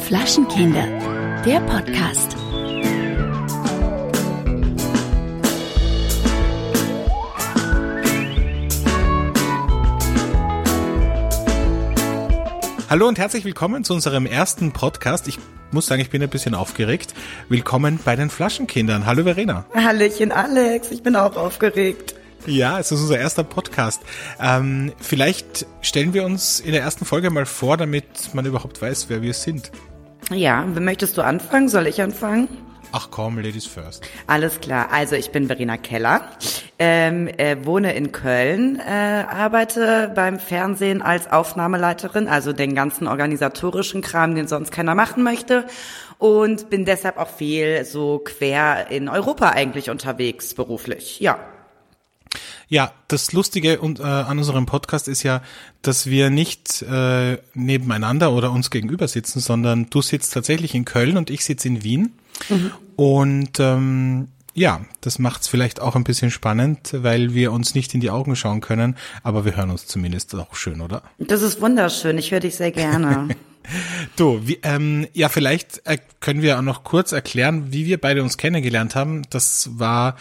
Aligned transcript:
Flaschenkinder, 0.00 0.86
der 1.44 1.60
Podcast. 1.60 2.36
Hallo 12.88 13.06
und 13.06 13.18
herzlich 13.18 13.44
willkommen 13.44 13.84
zu 13.84 13.92
unserem 13.92 14.24
ersten 14.24 14.72
Podcast. 14.72 15.28
Ich 15.28 15.38
muss 15.72 15.86
sagen, 15.86 16.00
ich 16.00 16.08
bin 16.08 16.22
ein 16.22 16.30
bisschen 16.30 16.54
aufgeregt. 16.54 17.12
Willkommen 17.50 18.00
bei 18.02 18.16
den 18.16 18.30
Flaschenkindern. 18.30 19.04
Hallo 19.04 19.24
Verena. 19.24 19.66
Hallöchen 19.74 20.32
Alex, 20.32 20.90
ich 20.90 21.02
bin 21.02 21.16
auch 21.16 21.36
aufgeregt. 21.36 22.14
Ja, 22.46 22.78
es 22.78 22.92
ist 22.92 23.00
unser 23.00 23.18
erster 23.18 23.44
Podcast. 23.44 24.02
Ähm, 24.40 24.92
vielleicht 25.00 25.66
stellen 25.82 26.14
wir 26.14 26.24
uns 26.24 26.60
in 26.60 26.72
der 26.72 26.82
ersten 26.82 27.04
Folge 27.04 27.30
mal 27.30 27.46
vor, 27.46 27.76
damit 27.76 28.34
man 28.34 28.46
überhaupt 28.46 28.80
weiß, 28.80 29.06
wer 29.08 29.22
wir 29.22 29.34
sind. 29.34 29.70
Ja, 30.30 30.64
möchtest 30.64 31.16
du 31.16 31.22
anfangen? 31.22 31.68
Soll 31.68 31.86
ich 31.86 32.00
anfangen? 32.00 32.48
Ach 32.92 33.08
komm, 33.10 33.36
Ladies 33.38 33.66
first. 33.66 34.08
Alles 34.26 34.60
klar. 34.60 34.88
Also 34.92 35.14
ich 35.14 35.30
bin 35.30 35.46
Verena 35.46 35.76
Keller, 35.76 36.22
ähm, 36.78 37.28
äh, 37.28 37.56
wohne 37.64 37.92
in 37.94 38.12
Köln, 38.12 38.80
äh, 38.80 39.24
arbeite 39.28 40.10
beim 40.14 40.38
Fernsehen 40.38 41.02
als 41.02 41.30
Aufnahmeleiterin, 41.30 42.28
also 42.28 42.54
den 42.54 42.74
ganzen 42.74 43.06
organisatorischen 43.06 44.00
Kram, 44.00 44.34
den 44.34 44.48
sonst 44.48 44.72
keiner 44.72 44.94
machen 44.94 45.22
möchte. 45.22 45.66
Und 46.16 46.70
bin 46.70 46.84
deshalb 46.84 47.18
auch 47.18 47.28
viel 47.28 47.84
so 47.84 48.20
quer 48.24 48.90
in 48.90 49.08
Europa 49.08 49.50
eigentlich 49.50 49.90
unterwegs 49.90 50.54
beruflich. 50.54 51.20
Ja. 51.20 51.38
Ja, 52.68 52.92
das 53.08 53.32
Lustige 53.32 53.80
und, 53.80 53.98
äh, 53.98 54.02
an 54.02 54.38
unserem 54.38 54.66
Podcast 54.66 55.08
ist 55.08 55.22
ja, 55.22 55.42
dass 55.80 56.06
wir 56.06 56.28
nicht 56.28 56.82
äh, 56.82 57.38
nebeneinander 57.54 58.32
oder 58.32 58.52
uns 58.52 58.70
gegenüber 58.70 59.08
sitzen, 59.08 59.40
sondern 59.40 59.88
du 59.88 60.02
sitzt 60.02 60.34
tatsächlich 60.34 60.74
in 60.74 60.84
Köln 60.84 61.16
und 61.16 61.30
ich 61.30 61.44
sitze 61.44 61.68
in 61.68 61.82
Wien. 61.82 62.12
Mhm. 62.50 62.72
Und 62.96 63.58
ähm, 63.58 64.28
ja, 64.52 64.82
das 65.00 65.18
macht 65.18 65.42
es 65.42 65.48
vielleicht 65.48 65.80
auch 65.80 65.96
ein 65.96 66.04
bisschen 66.04 66.30
spannend, 66.30 66.90
weil 66.92 67.32
wir 67.32 67.52
uns 67.52 67.74
nicht 67.74 67.94
in 67.94 68.00
die 68.00 68.10
Augen 68.10 68.36
schauen 68.36 68.60
können, 68.60 68.96
aber 69.22 69.44
wir 69.44 69.56
hören 69.56 69.70
uns 69.70 69.86
zumindest 69.86 70.34
auch 70.34 70.54
schön, 70.54 70.80
oder? 70.80 71.02
Das 71.18 71.42
ist 71.42 71.60
wunderschön. 71.62 72.18
Ich 72.18 72.32
höre 72.32 72.40
dich 72.40 72.56
sehr 72.56 72.72
gerne. 72.72 73.28
Du, 74.16 74.40
wie, 74.46 74.58
ähm, 74.62 75.06
ja, 75.12 75.28
vielleicht 75.28 75.82
äh, 75.84 75.98
können 76.20 76.42
wir 76.42 76.58
auch 76.58 76.62
noch 76.62 76.84
kurz 76.84 77.12
erklären, 77.12 77.72
wie 77.72 77.86
wir 77.86 78.00
beide 78.00 78.22
uns 78.22 78.38
kennengelernt 78.38 78.94
haben. 78.94 79.22
Das 79.30 79.70
war, 79.78 80.16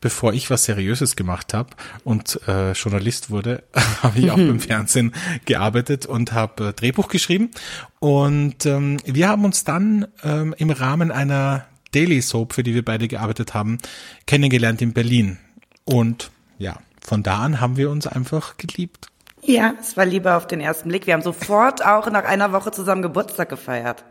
bevor 0.00 0.32
ich 0.32 0.50
was 0.50 0.64
Seriöses 0.64 1.16
gemacht 1.16 1.54
habe 1.54 1.70
und 2.04 2.40
äh, 2.46 2.72
Journalist 2.72 3.30
wurde, 3.30 3.64
habe 4.02 4.18
ich 4.18 4.30
auch 4.30 4.36
beim 4.36 4.60
Fernsehen 4.60 5.12
gearbeitet 5.44 6.06
und 6.06 6.32
habe 6.32 6.68
äh, 6.68 6.72
Drehbuch 6.72 7.08
geschrieben. 7.08 7.50
Und 7.98 8.66
ähm, 8.66 8.98
wir 9.04 9.28
haben 9.28 9.44
uns 9.44 9.64
dann 9.64 10.06
ähm, 10.22 10.54
im 10.58 10.70
Rahmen 10.70 11.10
einer 11.10 11.66
Daily 11.92 12.22
Soap, 12.22 12.54
für 12.54 12.62
die 12.62 12.74
wir 12.74 12.84
beide 12.84 13.08
gearbeitet 13.08 13.54
haben, 13.54 13.78
kennengelernt 14.26 14.80
in 14.82 14.92
Berlin. 14.92 15.38
Und 15.84 16.30
ja, 16.58 16.78
von 17.00 17.22
da 17.22 17.40
an 17.40 17.60
haben 17.60 17.76
wir 17.76 17.90
uns 17.90 18.06
einfach 18.06 18.56
geliebt. 18.56 19.08
Ja, 19.44 19.74
es 19.80 19.96
war 19.96 20.06
Liebe 20.06 20.34
auf 20.34 20.46
den 20.46 20.60
ersten 20.60 20.88
Blick. 20.88 21.06
Wir 21.06 21.14
haben 21.14 21.22
sofort 21.22 21.84
auch 21.84 22.08
nach 22.10 22.24
einer 22.24 22.52
Woche 22.52 22.70
zusammen 22.70 23.02
Geburtstag 23.02 23.48
gefeiert. 23.48 24.04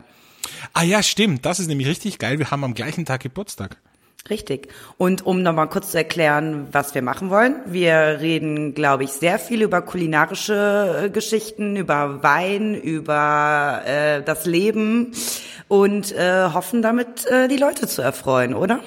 Ah 0.74 0.82
ja, 0.82 1.02
stimmt. 1.02 1.46
Das 1.46 1.58
ist 1.58 1.68
nämlich 1.68 1.88
richtig 1.88 2.18
geil. 2.18 2.38
Wir 2.38 2.50
haben 2.50 2.64
am 2.64 2.74
gleichen 2.74 3.06
Tag 3.06 3.22
Geburtstag. 3.22 3.78
Richtig. 4.28 4.68
Und 4.98 5.26
um 5.26 5.42
nochmal 5.42 5.68
kurz 5.68 5.90
zu 5.90 5.98
erklären, 5.98 6.68
was 6.70 6.94
wir 6.94 7.02
machen 7.02 7.30
wollen. 7.30 7.56
Wir 7.66 8.18
reden, 8.20 8.74
glaube 8.74 9.04
ich, 9.04 9.10
sehr 9.10 9.38
viel 9.38 9.62
über 9.62 9.82
kulinarische 9.82 11.04
äh, 11.06 11.10
Geschichten, 11.10 11.76
über 11.76 12.22
Wein, 12.22 12.74
über 12.74 13.82
äh, 13.84 14.22
das 14.22 14.46
Leben 14.46 15.12
und 15.66 16.12
äh, 16.12 16.50
hoffen 16.52 16.82
damit, 16.82 17.26
äh, 17.26 17.48
die 17.48 17.56
Leute 17.56 17.88
zu 17.88 18.02
erfreuen, 18.02 18.54
oder? 18.54 18.80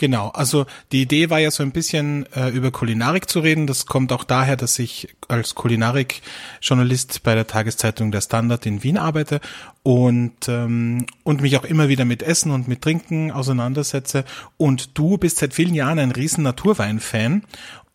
Genau, 0.00 0.28
also 0.28 0.64
die 0.92 1.02
Idee 1.02 1.28
war 1.28 1.40
ja 1.40 1.50
so 1.50 1.62
ein 1.62 1.72
bisschen 1.72 2.24
äh, 2.32 2.48
über 2.48 2.70
Kulinarik 2.70 3.28
zu 3.28 3.40
reden. 3.40 3.66
Das 3.66 3.84
kommt 3.84 4.12
auch 4.12 4.24
daher, 4.24 4.56
dass 4.56 4.78
ich 4.78 5.14
als 5.28 5.54
Kulinarik-Journalist 5.54 7.22
bei 7.22 7.34
der 7.34 7.46
Tageszeitung 7.46 8.10
Der 8.10 8.22
Standard 8.22 8.64
in 8.64 8.82
Wien 8.82 8.96
arbeite 8.96 9.42
und 9.82 10.48
ähm, 10.48 11.04
und 11.22 11.42
mich 11.42 11.58
auch 11.58 11.64
immer 11.64 11.90
wieder 11.90 12.06
mit 12.06 12.22
Essen 12.22 12.50
und 12.50 12.66
mit 12.66 12.80
Trinken 12.80 13.30
auseinandersetze. 13.30 14.24
Und 14.56 14.96
du 14.96 15.18
bist 15.18 15.36
seit 15.36 15.52
vielen 15.52 15.74
Jahren 15.74 15.98
ein 15.98 16.12
riesen 16.12 16.44
Naturwein-Fan 16.44 17.42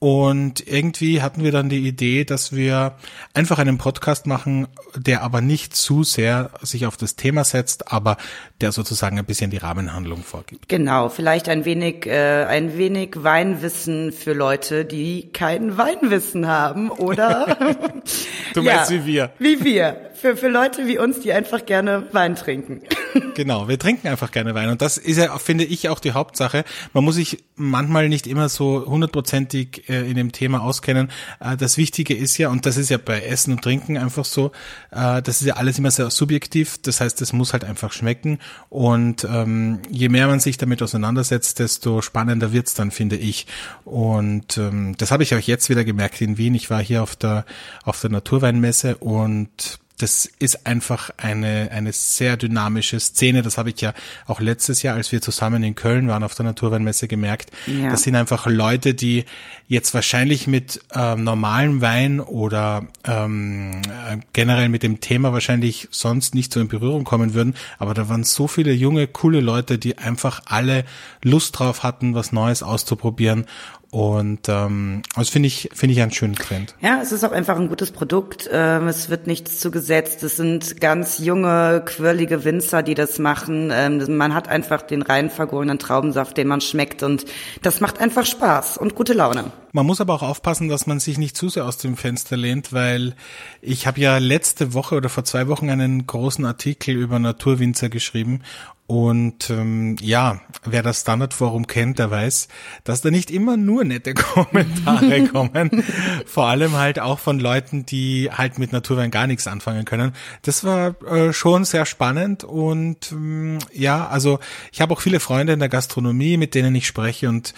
und 0.06 0.68
irgendwie 0.68 1.24
hatten 1.24 1.44
wir 1.44 1.52
dann 1.52 1.68
die 1.68 1.80
Idee, 1.80 2.26
dass 2.26 2.56
wir 2.56 2.94
einfach 3.34 3.58
einen 3.58 3.80
Podcast 3.80 4.28
machen, 4.28 4.68
der 4.96 5.24
aber 5.24 5.42
nicht 5.42 5.76
zu 5.76 6.04
sehr 6.04 6.52
sich 6.62 6.86
auf 6.86 6.96
das 6.96 7.16
Thema 7.16 7.44
setzt, 7.44 7.92
aber 7.92 8.18
der 8.62 8.72
sozusagen 8.72 9.18
ein 9.18 9.26
bisschen 9.26 9.50
die 9.50 9.58
Rahmenhandlung 9.58 10.22
vorgibt. 10.22 10.70
Genau, 10.70 11.10
vielleicht 11.10 11.50
ein 11.50 11.66
wenig, 11.66 12.06
äh, 12.06 12.46
ein 12.46 12.78
wenig 12.78 13.24
Weinwissen 13.24 14.12
für 14.12 14.34
Leute, 14.34 14.86
die 14.86 15.32
kein 15.34 15.76
Weinwissen 15.76 16.46
haben, 16.46 16.92
oder? 16.92 17.58
du 18.54 18.62
meinst 18.62 18.92
ja, 18.92 18.98
wie 18.98 19.06
wir. 19.08 19.32
Wie 19.40 19.64
wir. 19.64 20.12
Für, 20.14 20.38
für 20.38 20.50
Leute 20.50 20.86
wie 20.86 21.00
uns, 21.00 21.22
die 21.22 21.34
einfach 21.34 21.66
gerne 21.66 22.08
Wein 22.12 22.36
trinken. 22.36 22.82
genau, 23.36 23.68
wir 23.68 23.78
trinken 23.78 24.08
einfach 24.08 24.32
gerne 24.32 24.56
Wein. 24.56 24.70
Und 24.70 24.82
das 24.82 24.98
ist 24.98 25.18
ja, 25.18 25.38
finde 25.40 25.64
ich, 25.64 25.90
auch 25.90 26.00
die 26.00 26.14
Hauptsache. 26.14 26.64
Man 26.94 27.04
muss 27.04 27.16
sich 27.16 27.44
manchmal 27.56 28.08
nicht 28.08 28.28
immer 28.28 28.50
so 28.50 28.86
hundertprozentig 28.86 29.90
äh, 29.96 30.10
in 30.10 30.16
dem 30.16 30.32
Thema 30.32 30.62
auskennen. 30.62 31.10
Äh, 31.40 31.58
das 31.58 31.78
Wichtige 31.78 32.16
ist 32.16 32.38
ja, 32.38 32.50
und 32.50 32.66
das 32.66 32.78
ist 32.78 32.90
ja 32.90 32.98
bei 32.98 33.22
Essen 33.22 33.54
und 33.54 33.62
Trinken 33.62 33.98
einfach 33.98 34.26
so, 34.26 34.52
äh, 34.92 35.22
das 35.22 35.42
ist 35.42 35.48
ja 35.48 35.56
alles 35.56 35.80
immer 35.80 35.92
sehr 35.92 36.10
subjektiv. 36.10 36.78
Das 36.82 37.02
heißt, 37.02 37.22
es 37.22 37.34
muss 37.34 37.54
halt 37.54 37.64
einfach 37.64 37.92
schmecken. 37.92 38.40
Und 38.70 39.26
ähm, 39.30 39.80
je 39.90 40.10
mehr 40.10 40.28
man 40.28 40.40
sich 40.40 40.58
damit 40.58 40.82
auseinandersetzt, 40.82 41.60
desto 41.60 42.02
spannender 42.02 42.52
wird's 42.52 42.74
dann, 42.74 42.92
finde 42.92 43.18
ich. 43.18 43.48
Und 43.84 44.58
ähm, 44.58 44.96
das 44.98 45.12
habe 45.12 45.24
ich 45.24 45.34
auch 45.36 45.40
jetzt 45.40 45.70
wieder 45.70 45.84
gemerkt 45.84 46.22
in 46.22 46.38
Wien. 46.38 46.56
Ich 46.56 46.70
war 46.70 46.82
hier 46.82 47.04
auf 47.04 47.16
der 47.16 47.46
auf 47.84 48.02
der 48.02 48.10
Naturweinmesse 48.10 48.98
und 48.98 49.80
das 49.98 50.30
ist 50.40 50.68
einfach 50.68 51.10
eine, 51.18 51.70
eine 51.72 51.94
sehr 51.94 52.36
dynamische 52.36 53.00
Szene. 53.00 53.42
Das 53.42 53.58
habe 53.58 53.70
ich 53.70 53.80
ja 53.80 53.94
auch 54.28 54.42
letztes 54.42 54.82
Jahr, 54.82 54.96
als 54.96 55.12
wir 55.12 55.22
zusammen 55.22 55.64
in 55.64 55.76
Köln 55.76 56.08
waren 56.08 56.24
auf 56.24 56.36
der 56.36 56.46
Naturweinmesse 56.46 57.08
gemerkt. 57.08 57.52
Ja. 57.66 57.90
Das 57.90 58.04
sind 58.04 58.16
einfach 58.16 58.46
Leute, 58.46 58.94
die 58.94 59.26
jetzt 59.68 59.94
wahrscheinlich 59.94 60.48
mit 60.48 60.82
ähm, 60.94 61.24
normalem 61.24 61.82
Wein 61.82 62.20
oder 62.20 62.86
ähm, 63.06 63.82
äh, 63.86 64.18
generell 64.34 64.70
mit 64.70 64.84
dem 64.84 65.00
Thema 65.00 65.32
wahrscheinlich 65.32 65.88
sonst 65.92 66.36
nicht 66.36 66.54
so 66.54 66.60
in 66.60 66.68
Berührung 66.68 67.04
kommen 67.04 67.34
würden. 67.34 67.56
Aber 67.80 67.94
da 67.94 68.10
waren 68.10 68.24
so 68.24 68.48
viele 68.48 68.74
junge, 68.74 69.08
coole 69.08 69.40
Leute, 69.40 69.78
die 69.78 69.98
einfach 69.98 70.42
alle 70.46 70.84
Lust 71.24 71.58
drauf 71.58 71.84
hatten, 71.84 72.14
was 72.14 72.32
Neues 72.32 72.64
auszuprobieren 72.64 73.46
und 73.92 74.50
ähm, 74.50 75.04
das 75.16 75.30
finde 75.30 75.48
ich 75.48 75.70
finde 75.74 75.94
ich 75.94 76.02
einen 76.02 76.12
schönen 76.12 76.36
Trend. 76.36 76.76
Ja, 76.82 77.00
es 77.02 77.12
ist 77.12 77.24
auch 77.24 77.32
einfach 77.32 77.58
ein 77.58 77.70
gutes 77.70 77.92
Produkt. 77.92 78.50
Ähm, 78.52 78.88
es 78.88 79.10
wird 79.10 79.28
nichts 79.28 79.60
zugesetzt. 79.60 80.24
Es 80.24 80.36
sind 80.38 80.82
ganz 80.82 81.20
junge, 81.20 81.82
quirlige 81.86 82.44
Winzer, 82.44 82.84
die 82.84 82.94
das 82.94 83.20
machen. 83.20 83.72
Ähm, 83.74 84.18
man 84.18 84.34
hat 84.34 84.48
einfach 84.48 84.82
den 84.82 85.02
rein 85.02 85.30
vergorenen 85.30 85.80
Traubensaft, 85.80 86.38
den 86.38 86.48
man 86.48 86.62
schmeckt 86.62 87.04
und 87.04 87.26
das 87.62 87.82
macht 87.82 88.00
einfach 88.00 88.26
Spaß 88.26 88.78
und 88.78 88.96
gute 88.96 89.14
Laune. 89.14 89.52
Man 89.72 89.86
muss 89.86 90.00
aber 90.00 90.14
auch 90.14 90.24
aufpassen, 90.24 90.70
dass 90.70 90.88
man 90.88 91.02
sich 91.02 91.18
nicht 91.18 91.36
zu 91.36 91.50
sehr 91.50 91.66
aus 91.66 91.78
dem 91.78 91.98
Fenster 91.98 92.38
lehnt, 92.38 92.72
weil 92.72 93.14
ich 93.62 93.88
habe 93.88 94.00
ja 94.00 94.20
letzte 94.20 94.74
Woche 94.74 94.96
oder 94.96 95.10
vor 95.10 95.26
zwei 95.26 95.48
Wochen 95.50 95.70
einen 95.70 96.08
großen 96.08 96.46
Artikel 96.46 96.96
über 96.96 97.20
Naturwinzer 97.20 97.90
geschrieben 97.90 98.42
und 98.88 99.50
ähm, 99.50 99.96
ja, 100.00 100.42
wer 100.64 100.84
das 100.84 101.02
Standardforum 101.02 101.66
kennt, 101.66 101.98
der 101.98 102.12
weiß, 102.12 102.48
dass 102.84 103.02
da 103.02 103.10
nicht 103.10 103.32
immer 103.32 103.58
nur 103.58 103.84
nette 103.84 104.14
Kommentare 104.16 105.28
kommen. 105.32 105.84
Vor 106.28 106.46
allem 106.46 106.74
halt 106.74 107.00
auch 107.00 107.18
von 107.18 107.40
Leuten, 107.40 107.86
die 107.88 108.30
halt 108.32 108.60
mit 108.60 108.72
Naturwein 108.72 109.10
gar 109.10 109.26
nichts 109.26 109.48
anfangen 109.48 109.86
können. 109.86 110.14
Das 110.44 110.64
war 110.64 111.02
äh, 111.04 111.34
schon 111.34 111.66
sehr 111.66 111.88
spannend 111.88 112.44
und 112.44 113.12
ähm, 113.12 113.58
ja, 113.74 114.08
also 114.08 114.40
ich 114.72 114.82
habe 114.82 114.94
auch 114.94 115.02
viele 115.02 115.20
Freunde 115.20 115.54
in 115.54 115.60
der 115.60 115.70
Gastronomie, 115.70 116.38
mit 116.38 116.54
denen 116.54 116.76
ich 116.76 116.86
spreche 116.86 117.28
und 117.28 117.56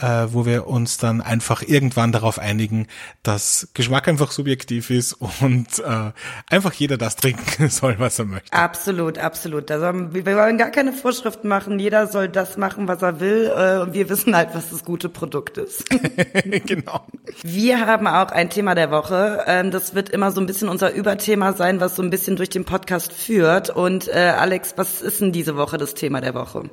äh, 0.00 0.26
wo 0.28 0.46
wir 0.46 0.68
uns 0.68 0.96
dann 0.96 1.20
einfach 1.20 1.62
irgendwann 1.62 2.12
darauf 2.12 2.38
einigen, 2.38 2.86
dass 3.24 3.68
Geschmack 3.74 4.06
einfach 4.06 4.30
subjektiv 4.30 4.90
ist 4.90 5.14
und 5.40 5.80
äh, 5.80 6.12
einfach 6.48 6.72
jeder 6.72 6.98
das 6.98 7.16
trinken 7.16 7.68
soll, 7.68 7.96
was 7.98 8.18
er 8.18 8.26
möchte. 8.26 8.52
Absolut, 8.52 9.18
absolut. 9.18 9.70
Also, 9.70 10.14
wir 10.14 10.24
wollen 10.24 10.58
gar 10.68 10.84
keine 10.84 10.92
Vorschriften 10.92 11.48
machen. 11.48 11.78
Jeder 11.78 12.06
soll 12.06 12.28
das 12.28 12.58
machen, 12.58 12.88
was 12.88 13.00
er 13.00 13.20
will. 13.20 13.50
Äh, 13.56 13.78
und 13.78 13.94
wir 13.94 14.08
wissen 14.10 14.36
halt, 14.36 14.50
was 14.52 14.70
das 14.70 14.84
gute 14.84 15.08
Produkt 15.08 15.56
ist. 15.56 15.84
genau. 16.66 17.06
Wir 17.42 17.86
haben 17.86 18.06
auch 18.06 18.30
ein 18.30 18.50
Thema 18.50 18.74
der 18.74 18.90
Woche. 18.90 19.44
Ähm, 19.46 19.70
das 19.70 19.94
wird 19.94 20.10
immer 20.10 20.30
so 20.30 20.40
ein 20.40 20.46
bisschen 20.46 20.68
unser 20.68 20.92
Überthema 20.92 21.54
sein, 21.54 21.80
was 21.80 21.96
so 21.96 22.02
ein 22.02 22.10
bisschen 22.10 22.36
durch 22.36 22.50
den 22.50 22.66
Podcast 22.66 23.12
führt. 23.12 23.70
Und 23.70 24.08
äh, 24.08 24.34
Alex, 24.38 24.74
was 24.76 25.00
ist 25.00 25.22
denn 25.22 25.32
diese 25.32 25.56
Woche 25.56 25.78
das 25.78 25.94
Thema 25.94 26.20
der 26.20 26.34
Woche? 26.34 26.68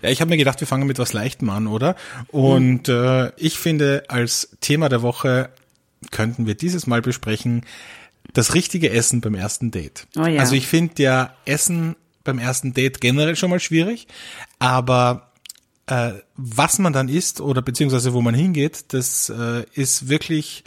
Ja, 0.00 0.08
ich 0.08 0.22
habe 0.22 0.30
mir 0.30 0.38
gedacht, 0.38 0.60
wir 0.60 0.66
fangen 0.66 0.86
mit 0.86 0.98
was 0.98 1.12
Leichtem 1.12 1.50
an, 1.50 1.66
oder? 1.66 1.96
Und 2.28 2.88
hm. 2.88 2.94
äh, 2.94 3.32
ich 3.36 3.58
finde 3.58 4.04
als 4.08 4.56
Thema 4.60 4.88
der 4.88 5.02
Woche 5.02 5.50
könnten 6.10 6.46
wir 6.46 6.54
dieses 6.54 6.86
Mal 6.86 7.02
besprechen, 7.02 7.66
das 8.32 8.54
richtige 8.54 8.90
Essen 8.90 9.20
beim 9.20 9.34
ersten 9.34 9.70
Date. 9.70 10.06
Oh 10.16 10.24
ja. 10.24 10.40
Also 10.40 10.54
ich 10.54 10.66
finde 10.66 11.02
ja 11.02 11.34
Essen 11.44 11.94
beim 12.24 12.38
ersten 12.38 12.72
Date 12.74 13.00
generell 13.00 13.36
schon 13.36 13.50
mal 13.50 13.60
schwierig, 13.60 14.06
aber 14.58 15.32
äh, 15.86 16.12
was 16.36 16.78
man 16.78 16.92
dann 16.92 17.08
isst 17.08 17.40
oder 17.40 17.62
beziehungsweise 17.62 18.14
wo 18.14 18.22
man 18.22 18.34
hingeht, 18.34 18.92
das 18.92 19.28
äh, 19.28 19.64
ist 19.74 20.08
wirklich 20.08 20.64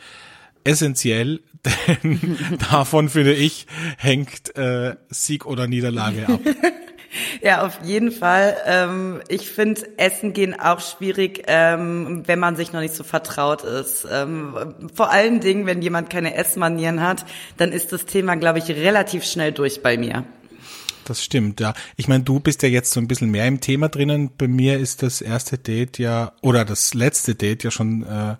essentiell, 0.63 1.41
denn 1.87 2.37
davon 2.71 3.09
finde 3.09 3.33
ich 3.33 3.67
hängt 3.97 4.55
äh, 4.55 4.95
Sieg 5.09 5.45
oder 5.45 5.67
Niederlage 5.67 6.27
ab. 6.27 6.39
Ja, 7.41 7.65
auf 7.65 7.79
jeden 7.83 8.11
Fall. 8.11 8.57
Ähm, 8.65 9.21
ich 9.27 9.49
finde 9.49 9.81
Essen 9.97 10.33
gehen 10.33 10.59
auch 10.59 10.79
schwierig, 10.79 11.43
ähm, 11.47 12.23
wenn 12.25 12.39
man 12.39 12.55
sich 12.55 12.73
noch 12.73 12.81
nicht 12.81 12.93
so 12.93 13.03
vertraut 13.03 13.63
ist. 13.63 14.07
Ähm, 14.11 14.75
vor 14.93 15.11
allen 15.11 15.39
Dingen, 15.39 15.65
wenn 15.65 15.81
jemand 15.81 16.09
keine 16.09 16.35
Essmanieren 16.35 17.01
hat, 17.01 17.25
dann 17.57 17.71
ist 17.71 17.91
das 17.93 18.05
Thema, 18.05 18.35
glaube 18.35 18.59
ich, 18.59 18.69
relativ 18.69 19.23
schnell 19.23 19.51
durch 19.51 19.81
bei 19.81 19.97
mir. 19.97 20.25
Das 21.07 21.23
stimmt, 21.23 21.61
ja. 21.61 21.73
Ich 21.95 22.09
meine, 22.09 22.25
du 22.25 22.41
bist 22.41 22.63
ja 22.63 22.69
jetzt 22.69 22.91
so 22.91 22.99
ein 22.99 23.07
bisschen 23.07 23.31
mehr 23.31 23.47
im 23.47 23.61
Thema 23.61 23.87
drinnen. 23.87 24.29
Bei 24.37 24.49
mir 24.49 24.77
ist 24.77 25.03
das 25.03 25.21
erste 25.21 25.57
Date 25.57 25.99
ja, 25.99 26.33
oder 26.41 26.65
das 26.65 26.93
letzte 26.93 27.33
Date 27.33 27.63
ja 27.63 27.71
schon 27.71 28.03
äh, 28.03 28.35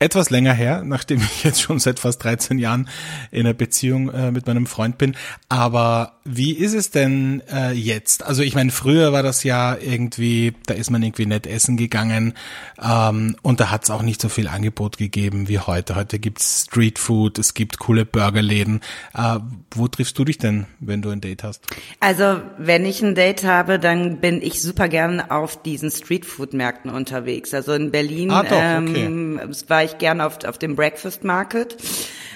etwas 0.00 0.30
länger 0.30 0.54
her, 0.54 0.82
nachdem 0.82 1.20
ich 1.20 1.44
jetzt 1.44 1.60
schon 1.60 1.78
seit 1.78 2.00
fast 2.00 2.24
13 2.24 2.58
Jahren 2.58 2.88
in 3.30 3.40
einer 3.40 3.52
Beziehung 3.52 4.10
äh, 4.10 4.32
mit 4.32 4.46
meinem 4.46 4.66
Freund 4.66 4.96
bin. 4.96 5.14
Aber 5.50 6.14
wie 6.24 6.52
ist 6.52 6.72
es 6.74 6.90
denn 6.90 7.42
äh, 7.52 7.72
jetzt? 7.72 8.24
Also 8.24 8.42
ich 8.42 8.54
meine, 8.54 8.70
früher 8.70 9.12
war 9.12 9.22
das 9.22 9.44
ja 9.44 9.76
irgendwie, 9.76 10.54
da 10.66 10.72
ist 10.72 10.90
man 10.90 11.02
irgendwie 11.02 11.26
nett 11.26 11.46
essen 11.46 11.76
gegangen 11.76 12.32
ähm, 12.82 13.36
und 13.42 13.60
da 13.60 13.70
hat 13.70 13.84
es 13.84 13.90
auch 13.90 14.00
nicht 14.00 14.22
so 14.22 14.30
viel 14.30 14.48
Angebot 14.48 14.96
gegeben 14.96 15.48
wie 15.48 15.58
heute. 15.58 15.96
Heute 15.96 16.18
gibt's 16.18 16.64
Streetfood, 16.66 17.38
es 17.38 17.52
gibt 17.52 17.78
coole 17.78 18.06
Burgerläden. 18.06 18.80
Äh, 19.14 19.38
wo 19.74 19.86
triffst 19.86 20.18
du 20.18 20.24
dich 20.24 20.38
denn, 20.38 20.66
wenn 20.78 21.02
du 21.02 21.10
ein 21.10 21.20
Date 21.20 21.44
hast? 21.44 21.62
Also 22.00 22.40
wenn 22.56 22.86
ich 22.86 23.02
ein 23.02 23.14
Date 23.14 23.44
habe, 23.44 23.78
dann 23.78 24.20
bin 24.20 24.40
ich 24.40 24.62
super 24.62 24.88
gern 24.88 25.20
auf 25.20 25.62
diesen 25.62 25.90
Streetfood-Märkten 25.90 26.90
unterwegs. 26.90 27.52
Also 27.52 27.74
in 27.74 27.90
Berlin 27.90 28.30
ah, 28.30 28.42
doch, 28.44 28.52
okay. 28.52 29.04
ähm, 29.04 29.40
war 29.68 29.84
ich 29.84 29.89
gern 29.98 30.20
auf, 30.20 30.44
auf 30.44 30.58
dem 30.58 30.76
Breakfast 30.76 31.24
Market. 31.24 31.76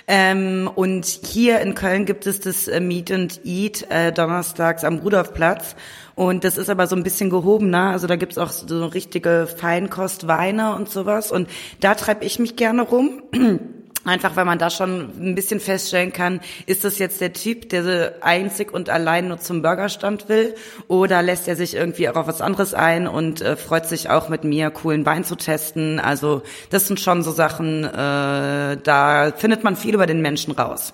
Ähm, 0.07 0.71
und 0.75 1.07
hier 1.07 1.61
in 1.61 1.75
Köln 1.75 2.05
gibt 2.05 2.27
es 2.27 2.41
das 2.41 2.69
äh, 2.69 2.81
Meet 2.81 3.11
and 3.11 3.41
Eat 3.45 3.91
äh, 3.91 4.13
donnerstags 4.13 4.85
am 4.85 4.99
Rudolfplatz. 4.99 5.77
Und 6.15 6.45
das 6.45 6.59
ist 6.59 6.69
aber 6.69 6.87
so 6.87 6.95
ein 6.95 7.03
bisschen 7.03 7.31
gehobener. 7.31 7.91
Also 7.91 8.07
da 8.07 8.17
gibt's 8.17 8.39
auch 8.39 8.51
so 8.51 8.85
richtige 8.87 9.47
Feinkostweine 9.47 10.75
und 10.75 10.91
sowas. 10.91 11.33
Und 11.33 11.49
da 11.81 11.95
treibe 11.95 12.25
ich 12.25 12.39
mich 12.39 12.57
gerne 12.57 12.83
rum. 12.83 13.23
Einfach 14.05 14.37
weil 14.37 14.45
man 14.45 14.59
da 14.59 14.69
schon 14.69 15.11
ein 15.19 15.35
bisschen 15.35 15.61
feststellen 15.61 16.13
kann, 16.13 16.41
ist 16.67 16.85
das 16.85 16.99
jetzt 16.99 17.21
der 17.21 17.33
Typ, 17.33 17.71
der 17.71 18.15
einzig 18.21 18.73
und 18.73 18.91
allein 18.91 19.29
nur 19.29 19.39
zum 19.39 19.63
Burgerstand 19.63 20.29
will 20.29 20.55
oder 20.89 21.23
lässt 21.23 21.49
er 21.49 21.57
sich 21.57 21.75
irgendwie 21.75 22.09
auch 22.09 22.17
auf 22.17 22.27
was 22.27 22.43
anderes 22.43 22.75
ein 22.75 23.07
und 23.07 23.41
äh, 23.41 23.57
freut 23.57 23.87
sich 23.87 24.11
auch 24.11 24.29
mit 24.29 24.45
mir, 24.45 24.71
coolen 24.71 25.07
Wein 25.07 25.25
zu 25.25 25.37
testen. 25.37 26.01
Also 26.01 26.43
das 26.71 26.87
sind 26.87 27.01
schon 27.01 27.23
so 27.23 27.33
Sachen, 27.33 27.85
äh, 27.85 28.77
da 28.77 29.33
findet 29.37 29.65
man 29.65 29.77
viel 29.77 29.95
über 29.95 30.07
den 30.07 30.21
Menschen 30.21 30.53
raus. 30.53 30.93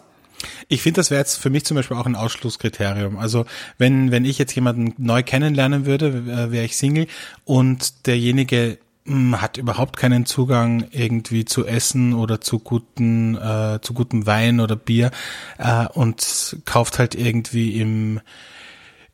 Ich 0.68 0.82
finde, 0.82 1.00
das 1.00 1.10
wäre 1.10 1.20
jetzt 1.20 1.36
für 1.36 1.50
mich 1.50 1.64
zum 1.64 1.76
Beispiel 1.76 1.96
auch 1.96 2.06
ein 2.06 2.14
Ausschlusskriterium. 2.14 3.18
Also 3.18 3.44
wenn, 3.76 4.10
wenn 4.10 4.24
ich 4.24 4.38
jetzt 4.38 4.54
jemanden 4.54 4.94
neu 4.98 5.22
kennenlernen 5.22 5.84
würde, 5.84 6.06
äh, 6.06 6.52
wäre 6.52 6.64
ich 6.64 6.76
Single 6.76 7.08
und 7.44 8.06
derjenige 8.06 8.78
hat 9.40 9.56
überhaupt 9.56 9.96
keinen 9.96 10.26
Zugang 10.26 10.86
irgendwie 10.90 11.44
zu 11.44 11.66
Essen 11.66 12.14
oder 12.14 12.40
zu 12.40 12.58
guten 12.58 13.36
äh, 13.36 13.80
zu 13.82 13.94
gutem 13.94 14.26
Wein 14.26 14.60
oder 14.60 14.76
Bier 14.76 15.10
äh, 15.58 15.86
und 15.86 16.56
kauft 16.64 16.98
halt 16.98 17.14
irgendwie 17.14 17.80
im 17.80 18.20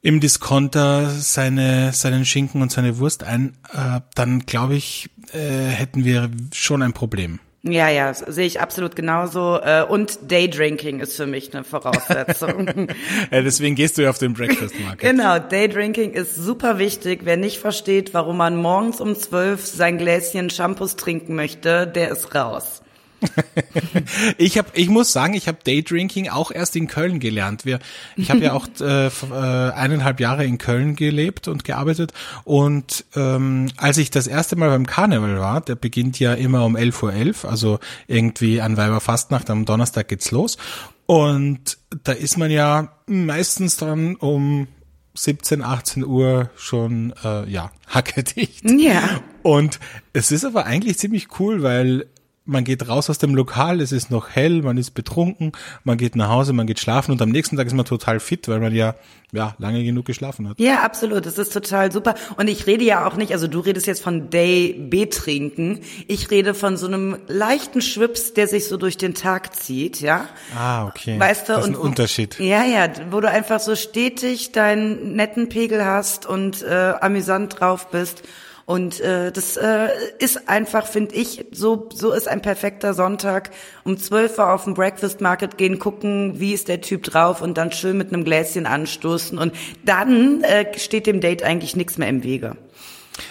im 0.03 0.21
Discounter 0.21 1.11
seine 1.11 1.93
seinen 1.93 2.25
Schinken 2.25 2.63
und 2.63 2.71
seine 2.71 2.99
Wurst 2.99 3.25
ein, 3.25 3.57
äh, 3.73 4.01
dann 4.15 4.47
glaube 4.47 4.77
ich 4.77 5.11
äh, 5.33 5.69
hätten 5.69 6.05
wir 6.05 6.31
schon 6.53 6.83
ein 6.83 6.93
Problem. 6.93 7.41
Ja, 7.69 7.89
ja, 7.89 8.15
sehe 8.15 8.47
ich 8.47 8.61
absolut 8.61 8.95
genauso. 8.95 9.59
Äh, 9.61 9.85
und 9.89 10.31
Daydrinking 10.31 11.01
ist 11.01 11.17
für 11.17 11.27
mich 11.27 11.53
eine 11.53 11.65
Voraussetzung. 11.65 12.67
ja, 13.31 13.43
deswegen 13.43 13.75
gehst 13.75 13.99
du 13.99 14.03
ja 14.03 14.11
auf 14.11 14.19
den 14.19 14.35
Breakfast 14.35 14.79
Market. 14.81 15.01
Genau, 15.01 15.39
Daydrinking 15.39 16.13
ist 16.13 16.37
super 16.37 16.79
wichtig. 16.79 17.21
Wer 17.25 17.37
nicht 17.37 17.59
versteht, 17.59 18.15
warum 18.15 18.37
man 18.37 18.57
morgens 18.57 19.01
um 19.01 19.17
zwölf 19.17 19.67
sein 19.67 19.99
Gläschen 19.99 20.49
Shampoos 20.51 20.95
trinken 20.97 21.35
möchte, 21.35 21.87
der 21.87 22.11
ist 22.11 22.35
raus. 22.35 22.83
ich 24.39 24.59
habe, 24.59 24.69
ich 24.75 24.89
muss 24.89 25.13
sagen, 25.13 25.35
ich 25.35 25.49
habe 25.49 25.59
Daydrinking 25.65 26.29
auch 26.29 26.51
erst 26.51 26.77
in 26.77 26.87
Köln 26.87 27.21
gelernt. 27.21 27.65
Wir, 27.65 27.79
ich 28.17 28.31
habe 28.31 28.41
ja 28.41 28.53
auch 28.53 28.67
äh, 28.81 29.07
äh, 29.07 29.73
eineinhalb 29.73 30.21
Jahre 30.21 30.45
in 30.45 30.59
Köln 30.59 30.97
gelebt 30.97 31.49
und 31.49 31.65
gearbeitet 31.65 32.13
und 32.45 33.05
ähm, 33.15 33.71
als 33.77 33.99
ich 33.99 34.11
das 34.11 34.27
erste 34.27 34.57
Mal 34.57 34.69
beim 34.69 34.87
Karneval 34.87 35.39
war, 35.39 35.61
der 35.61 35.77
beginnt 35.77 36.19
ja 36.19 36.35
immer 36.35 36.65
um 36.65 36.77
11.11 36.77 37.03
Uhr, 37.03 37.13
11, 37.13 37.45
also 37.45 37.79
irgendwie 38.07 38.61
an 38.61 38.77
Weiberfastnacht 38.77 39.51
am 39.51 39.65
Donnerstag 39.65 40.09
geht's 40.09 40.31
los 40.31 40.59
und 41.07 41.79
da 42.03 42.13
ist 42.13 42.37
man 42.37 42.51
ja 42.51 42.93
meistens 43.07 43.77
dann 43.77 44.17
um 44.17 44.69
17, 45.15 45.63
18 45.63 46.05
Uhr 46.05 46.51
schon 46.57 47.15
äh, 47.25 47.49
ja 47.49 47.71
hackedicht. 47.87 48.69
Ja. 48.71 49.21
Und 49.43 49.79
es 50.13 50.33
ist 50.33 50.45
aber 50.45 50.67
eigentlich 50.67 50.99
ziemlich 50.99 51.41
cool, 51.41 51.63
weil 51.63 52.07
man 52.47 52.65
geht 52.65 52.89
raus 52.89 53.11
aus 53.11 53.19
dem 53.19 53.35
Lokal, 53.35 53.81
es 53.81 53.93
ist 53.93 54.11
noch 54.11 54.31
hell, 54.31 54.63
man 54.63 54.79
ist 54.79 54.93
betrunken, 54.93 55.53
man 55.85 55.99
geht 55.99 56.17
nach 56.17 56.29
Hause, 56.29 56.53
man 56.53 56.67
geht 56.67 56.81
schlafen 56.81 57.13
und 57.13 57.21
am 57.21 57.31
nächsten 57.31 57.57
Tag 57.57 57.67
ist 57.67 57.75
man 57.75 57.85
total 57.85 58.21
fit, 58.21 58.49
weil 58.49 58.61
man 58.61 58.75
ja 58.75 58.95
ja 59.33 59.55
lange 59.59 59.83
genug 59.83 60.07
geschlafen 60.07 60.49
hat. 60.49 60.59
Ja, 60.59 60.83
absolut, 60.83 61.27
das 61.27 61.37
ist 61.37 61.53
total 61.53 61.91
super. 61.91 62.15
Und 62.37 62.49
ich 62.49 62.67
rede 62.67 62.85
ja 62.85 63.07
auch 63.07 63.17
nicht, 63.17 63.33
also 63.33 63.49
du 63.49 63.61
redest 63.61 63.87
jetzt 63.87 64.03
von 64.03 64.31
Day 64.31 64.73
betrinken, 64.73 65.81
ich 66.07 66.31
rede 66.31 66.55
von 66.55 66.77
so 66.77 66.87
einem 66.87 67.19
leichten 67.27 67.83
Schwips, 67.83 68.35
der 68.35 68.47
sich 68.47 68.69
so 68.69 68.77
durch 68.77 68.97
den 68.97 69.15
Tag 69.15 69.55
zieht, 69.55 70.01
ja? 70.01 70.29
Ah, 70.57 70.87
okay. 70.87 71.19
Weißt 71.19 71.49
du, 71.49 71.55
das 71.55 71.63
ist 71.63 71.69
und 71.69 71.75
ein 71.75 71.81
Unterschied. 71.81 72.39
Ja, 72.39 72.65
ja, 72.65 72.89
wo 73.11 73.21
du 73.21 73.29
einfach 73.29 73.61
so 73.61 73.75
stetig 73.75 74.53
deinen 74.53 75.15
netten 75.15 75.49
Pegel 75.49 75.85
hast 75.85 76.27
und 76.27 76.63
äh, 76.63 76.95
amüsant 77.01 77.61
drauf 77.61 77.91
bist 77.91 78.23
und 78.67 79.01
äh, 79.01 79.31
das 79.31 79.57
äh, 79.57 79.89
ist 80.19 80.49
einfach, 80.49 80.89
finde 80.89 81.15
ich, 81.15 81.47
so 81.53 81.89
so 81.95 82.13
ist 82.13 82.27
ein 82.27 82.43
perfekter 82.43 82.95
Sonntag. 82.95 83.51
Um 83.85 83.97
12 83.97 84.39
Uhr 84.39 84.53
auf 84.53 84.65
den 84.65 84.75
Breakfast 84.75 85.21
Market 85.21 85.57
gehen, 85.57 85.79
gucken, 85.79 86.41
wie 86.41 86.53
ist 86.53 86.67
der 86.67 86.81
Typ 86.81 87.05
drauf 87.05 87.41
und 87.41 87.57
dann 87.57 87.71
schön 87.71 87.97
mit 87.97 88.13
einem 88.13 88.25
Gläschen 88.25 88.67
anstoßen. 88.67 89.39
Und 89.39 89.55
dann 89.85 90.43
äh, 90.43 90.77
steht 90.79 91.07
dem 91.07 91.21
Date 91.21 91.45
eigentlich 91.45 91.77
nichts 91.77 91.97
mehr 91.97 92.09
im 92.09 92.25
Wege. 92.25 92.57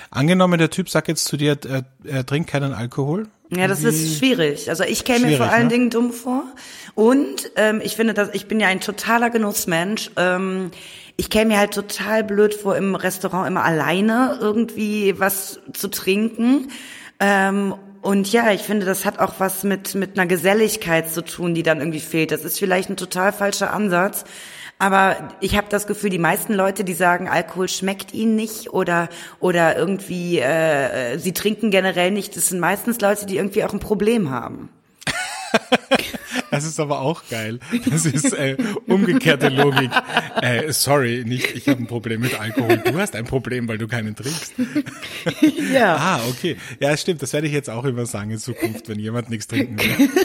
Angenommen, 0.09 0.57
der 0.57 0.69
Typ 0.69 0.89
sagt 0.89 1.09
jetzt 1.09 1.25
zu 1.25 1.35
dir, 1.35 1.57
er, 1.67 1.83
er 2.05 2.25
trinkt 2.25 2.49
keinen 2.49 2.73
Alkohol. 2.73 3.27
Ja, 3.49 3.67
das 3.67 3.83
ist 3.83 4.17
schwierig. 4.17 4.69
Also 4.69 4.83
ich 4.85 5.03
käme 5.03 5.27
mir 5.27 5.37
vor 5.37 5.51
allen 5.51 5.67
ne? 5.67 5.73
Dingen 5.73 5.89
dumm 5.89 6.13
vor. 6.13 6.43
Und 6.95 7.51
ähm, 7.57 7.81
ich 7.83 7.95
finde, 7.95 8.13
dass 8.13 8.33
ich 8.33 8.47
bin 8.47 8.59
ja 8.59 8.67
ein 8.67 8.79
totaler 8.79 9.29
Genussmensch. 9.29 10.11
Ähm, 10.15 10.71
ich 11.17 11.29
käme 11.29 11.53
mir 11.53 11.59
halt 11.59 11.73
total 11.73 12.23
blöd 12.23 12.53
vor, 12.53 12.75
im 12.75 12.95
Restaurant 12.95 13.47
immer 13.47 13.63
alleine 13.63 14.37
irgendwie 14.41 15.19
was 15.19 15.59
zu 15.73 15.87
trinken. 15.87 16.69
Ähm, 17.19 17.75
und 18.01 18.31
ja, 18.31 18.51
ich 18.51 18.61
finde, 18.61 18.85
das 18.85 19.05
hat 19.05 19.19
auch 19.19 19.35
was 19.39 19.63
mit, 19.63 19.95
mit 19.95 20.17
einer 20.17 20.27
Geselligkeit 20.27 21.11
zu 21.11 21.23
tun, 21.23 21.55
die 21.55 21.63
dann 21.63 21.79
irgendwie 21.79 21.99
fehlt. 21.99 22.31
Das 22.31 22.43
ist 22.43 22.59
vielleicht 22.59 22.89
ein 22.89 22.97
total 22.97 23.31
falscher 23.31 23.73
Ansatz. 23.73 24.25
Aber 24.77 25.29
ich 25.39 25.55
habe 25.55 25.67
das 25.69 25.87
Gefühl, 25.87 26.09
die 26.09 26.19
meisten 26.19 26.53
Leute, 26.53 26.83
die 26.83 26.93
sagen, 26.93 27.29
Alkohol 27.29 27.69
schmeckt 27.69 28.13
ihnen 28.13 28.35
nicht 28.35 28.73
oder 28.73 29.07
oder 29.39 29.77
irgendwie 29.77 30.39
äh, 30.39 31.17
sie 31.17 31.31
trinken 31.31 31.71
generell 31.71 32.11
nicht, 32.11 32.35
das 32.35 32.47
sind 32.47 32.59
meistens 32.59 32.99
Leute, 32.99 33.25
die 33.25 33.37
irgendwie 33.37 33.63
auch 33.63 33.71
ein 33.71 33.79
Problem 33.79 34.31
haben. 34.31 34.69
Das 36.55 36.63
ist 36.63 36.79
aber 36.79 37.01
auch 37.01 37.23
geil. 37.29 37.59
Das 37.89 38.05
ist 38.05 38.33
äh, 38.33 38.55
umgekehrte 38.87 39.49
Logik. 39.49 39.91
Äh, 40.41 40.71
sorry, 40.71 41.25
nicht 41.25 41.53
ich 41.53 41.67
habe 41.67 41.81
ein 41.81 41.87
Problem 41.87 42.21
mit 42.21 42.39
Alkohol. 42.39 42.77
Du 42.77 42.97
hast 42.97 43.13
ein 43.15 43.25
Problem, 43.25 43.67
weil 43.67 43.77
du 43.77 43.87
keinen 43.87 44.15
trinkst. 44.15 44.53
Ja. 45.73 45.95
Ah, 45.97 46.19
okay. 46.29 46.55
Ja, 46.79 46.95
stimmt. 46.95 47.21
Das 47.21 47.33
werde 47.33 47.47
ich 47.47 47.53
jetzt 47.53 47.69
auch 47.69 47.83
immer 47.83 48.05
sagen 48.05 48.31
in 48.31 48.37
Zukunft, 48.37 48.87
wenn 48.87 48.99
jemand 48.99 49.29
nichts 49.29 49.47
trinken 49.47 49.77
will. 49.77 50.09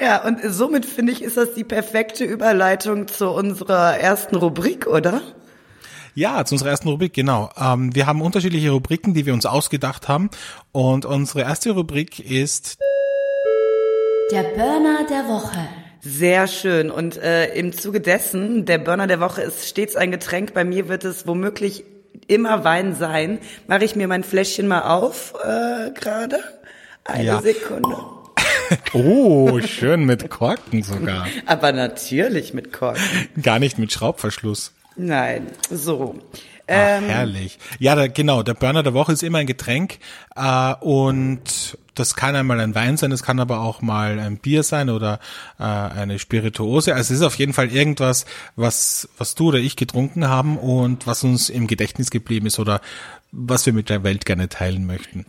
Ja, 0.00 0.24
und 0.24 0.40
somit 0.44 0.84
finde 0.84 1.12
ich, 1.12 1.22
ist 1.22 1.36
das 1.36 1.54
die 1.54 1.62
perfekte 1.62 2.24
Überleitung 2.24 3.06
zu 3.06 3.28
unserer 3.30 3.96
ersten 3.98 4.34
Rubrik, 4.34 4.88
oder? 4.88 5.22
Ja, 6.14 6.44
zu 6.44 6.56
unserer 6.56 6.70
ersten 6.70 6.88
Rubrik, 6.88 7.12
genau. 7.12 7.50
Ähm, 7.56 7.94
wir 7.94 8.06
haben 8.08 8.20
unterschiedliche 8.20 8.70
Rubriken, 8.70 9.14
die 9.14 9.26
wir 9.26 9.32
uns 9.32 9.46
ausgedacht 9.46 10.08
haben. 10.08 10.30
Und 10.72 11.04
unsere 11.04 11.42
erste 11.42 11.70
Rubrik 11.70 12.18
ist 12.18 12.78
der 14.32 14.44
Burner 14.44 15.06
der 15.10 15.28
Woche. 15.28 15.68
Sehr 16.00 16.46
schön. 16.46 16.90
Und 16.90 17.18
äh, 17.18 17.54
im 17.54 17.74
Zuge 17.74 18.00
dessen, 18.00 18.64
der 18.64 18.78
Burner 18.78 19.06
der 19.06 19.20
Woche 19.20 19.42
ist 19.42 19.68
stets 19.68 19.94
ein 19.94 20.10
Getränk. 20.10 20.54
Bei 20.54 20.64
mir 20.64 20.88
wird 20.88 21.04
es 21.04 21.26
womöglich 21.26 21.84
immer 22.28 22.64
Wein 22.64 22.94
sein. 22.94 23.40
Mache 23.66 23.84
ich 23.84 23.94
mir 23.94 24.08
mein 24.08 24.24
Fläschchen 24.24 24.68
mal 24.68 24.82
auf 24.82 25.34
äh, 25.44 25.90
gerade. 25.90 26.38
Eine 27.04 27.24
ja. 27.24 27.42
Sekunde. 27.42 27.94
oh, 28.94 29.60
schön 29.60 30.06
mit 30.06 30.30
Korken 30.30 30.82
sogar. 30.82 31.26
Aber 31.44 31.72
natürlich 31.72 32.54
mit 32.54 32.72
Korken. 32.72 33.28
Gar 33.42 33.58
nicht 33.58 33.78
mit 33.78 33.92
Schraubverschluss. 33.92 34.72
Nein, 34.96 35.48
so. 35.70 36.14
Ach, 36.66 36.74
ähm, 36.74 37.04
herrlich. 37.04 37.58
Ja, 37.78 37.94
da, 37.94 38.06
genau, 38.06 38.42
der 38.42 38.54
Burner 38.54 38.82
der 38.82 38.94
Woche 38.94 39.12
ist 39.12 39.22
immer 39.22 39.38
ein 39.38 39.46
Getränk 39.46 39.98
äh, 40.36 40.74
und 40.80 41.76
das 41.94 42.14
kann 42.14 42.34
einmal 42.36 42.60
ein 42.60 42.74
Wein 42.74 42.96
sein, 42.96 43.12
es 43.12 43.22
kann 43.22 43.38
aber 43.38 43.60
auch 43.60 43.82
mal 43.82 44.18
ein 44.18 44.38
Bier 44.38 44.62
sein 44.62 44.88
oder 44.88 45.20
äh, 45.58 45.64
eine 45.64 46.18
Spirituose. 46.18 46.94
Also 46.94 47.12
es 47.12 47.20
ist 47.20 47.26
auf 47.26 47.34
jeden 47.34 47.52
Fall 47.52 47.70
irgendwas, 47.70 48.24
was, 48.56 49.08
was 49.18 49.34
du 49.34 49.48
oder 49.48 49.58
ich 49.58 49.76
getrunken 49.76 50.28
haben 50.28 50.56
und 50.56 51.06
was 51.06 51.24
uns 51.24 51.50
im 51.50 51.66
Gedächtnis 51.66 52.10
geblieben 52.10 52.46
ist 52.46 52.58
oder 52.58 52.80
was 53.30 53.66
wir 53.66 53.72
mit 53.72 53.90
der 53.90 54.04
Welt 54.04 54.24
gerne 54.24 54.48
teilen 54.48 54.86
möchten. 54.86 55.26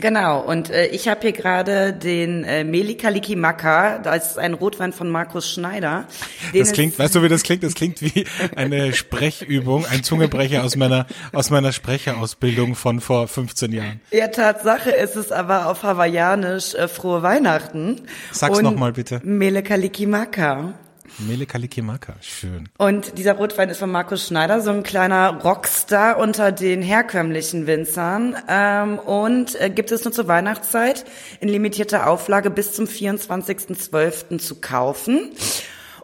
Genau, 0.00 0.40
und 0.40 0.70
äh, 0.70 0.86
ich 0.86 1.06
habe 1.08 1.20
hier 1.20 1.32
gerade 1.32 1.92
den 1.92 2.44
äh, 2.44 2.64
Melikaliki 2.64 3.36
Maka, 3.36 3.98
das 3.98 4.32
ist 4.32 4.38
ein 4.38 4.54
Rotwein 4.54 4.92
von 4.94 5.10
Markus 5.10 5.50
Schneider. 5.50 6.06
Das 6.54 6.72
klingt, 6.72 6.98
weißt 6.98 7.14
du, 7.14 7.22
wie 7.22 7.28
das 7.28 7.42
klingt? 7.42 7.62
Das 7.62 7.74
klingt 7.74 8.00
wie 8.00 8.24
eine 8.56 8.92
Sprechübung, 8.94 9.84
ein 9.84 10.02
Zungebrecher 10.02 10.64
aus 10.64 10.76
meiner 10.76 11.06
aus 11.32 11.50
meiner 11.50 11.72
Sprecherausbildung 11.72 12.74
von 12.74 13.00
vor 13.00 13.28
15 13.28 13.72
Jahren. 13.72 14.00
Ja, 14.10 14.28
Tatsache 14.28 14.90
ist 14.90 15.16
es 15.16 15.30
aber 15.30 15.66
auf 15.66 15.82
Hawaiianisch 15.82 16.74
äh, 16.74 16.88
frohe 16.88 17.22
Weihnachten. 17.22 18.00
Sag's 18.32 18.62
nochmal 18.62 18.92
bitte. 18.92 19.20
Melikaliki 19.22 20.06
Maka. 20.06 20.72
Mele 21.18 21.46
Kalikimaka, 21.46 22.14
schön. 22.20 22.68
Und 22.78 23.18
dieser 23.18 23.34
Rotwein 23.34 23.68
ist 23.68 23.78
von 23.78 23.90
Markus 23.90 24.26
Schneider, 24.26 24.60
so 24.60 24.70
ein 24.70 24.82
kleiner 24.82 25.40
Rockstar 25.42 26.18
unter 26.18 26.52
den 26.52 26.82
herkömmlichen 26.82 27.66
Winzern. 27.66 28.36
Ähm, 28.48 28.98
und 28.98 29.60
äh, 29.60 29.70
gibt 29.70 29.92
es 29.92 30.04
nur 30.04 30.12
zur 30.12 30.28
Weihnachtszeit 30.28 31.04
in 31.40 31.48
limitierter 31.48 32.08
Auflage 32.08 32.50
bis 32.50 32.72
zum 32.72 32.86
24.12. 32.86 34.38
zu 34.38 34.60
kaufen. 34.60 35.30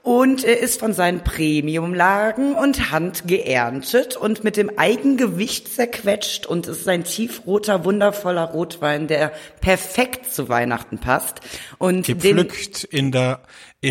Und 0.02 0.45
er 0.45 0.59
ist 0.59 0.81
von 0.81 0.93
seinen 0.93 1.23
Premiumlagen 1.23 2.55
und 2.55 2.90
Hand 2.90 3.26
geerntet 3.26 4.17
und 4.17 4.45
mit 4.45 4.57
dem 4.57 4.78
Eigengewicht 4.78 5.75
zerquetscht 5.75 6.47
und 6.47 6.67
es 6.67 6.78
ist 6.78 6.88
ein 6.88 7.05
tiefroter, 7.05 7.85
wundervoller 7.85 8.45
Rotwein, 8.45 9.09
der 9.09 9.33
perfekt 9.61 10.33
zu 10.33 10.49
Weihnachten 10.49 10.99
passt. 10.99 11.40
Und 11.78 12.07
Gepflückt 12.07 12.85
in 12.85 13.12
der 13.12 13.43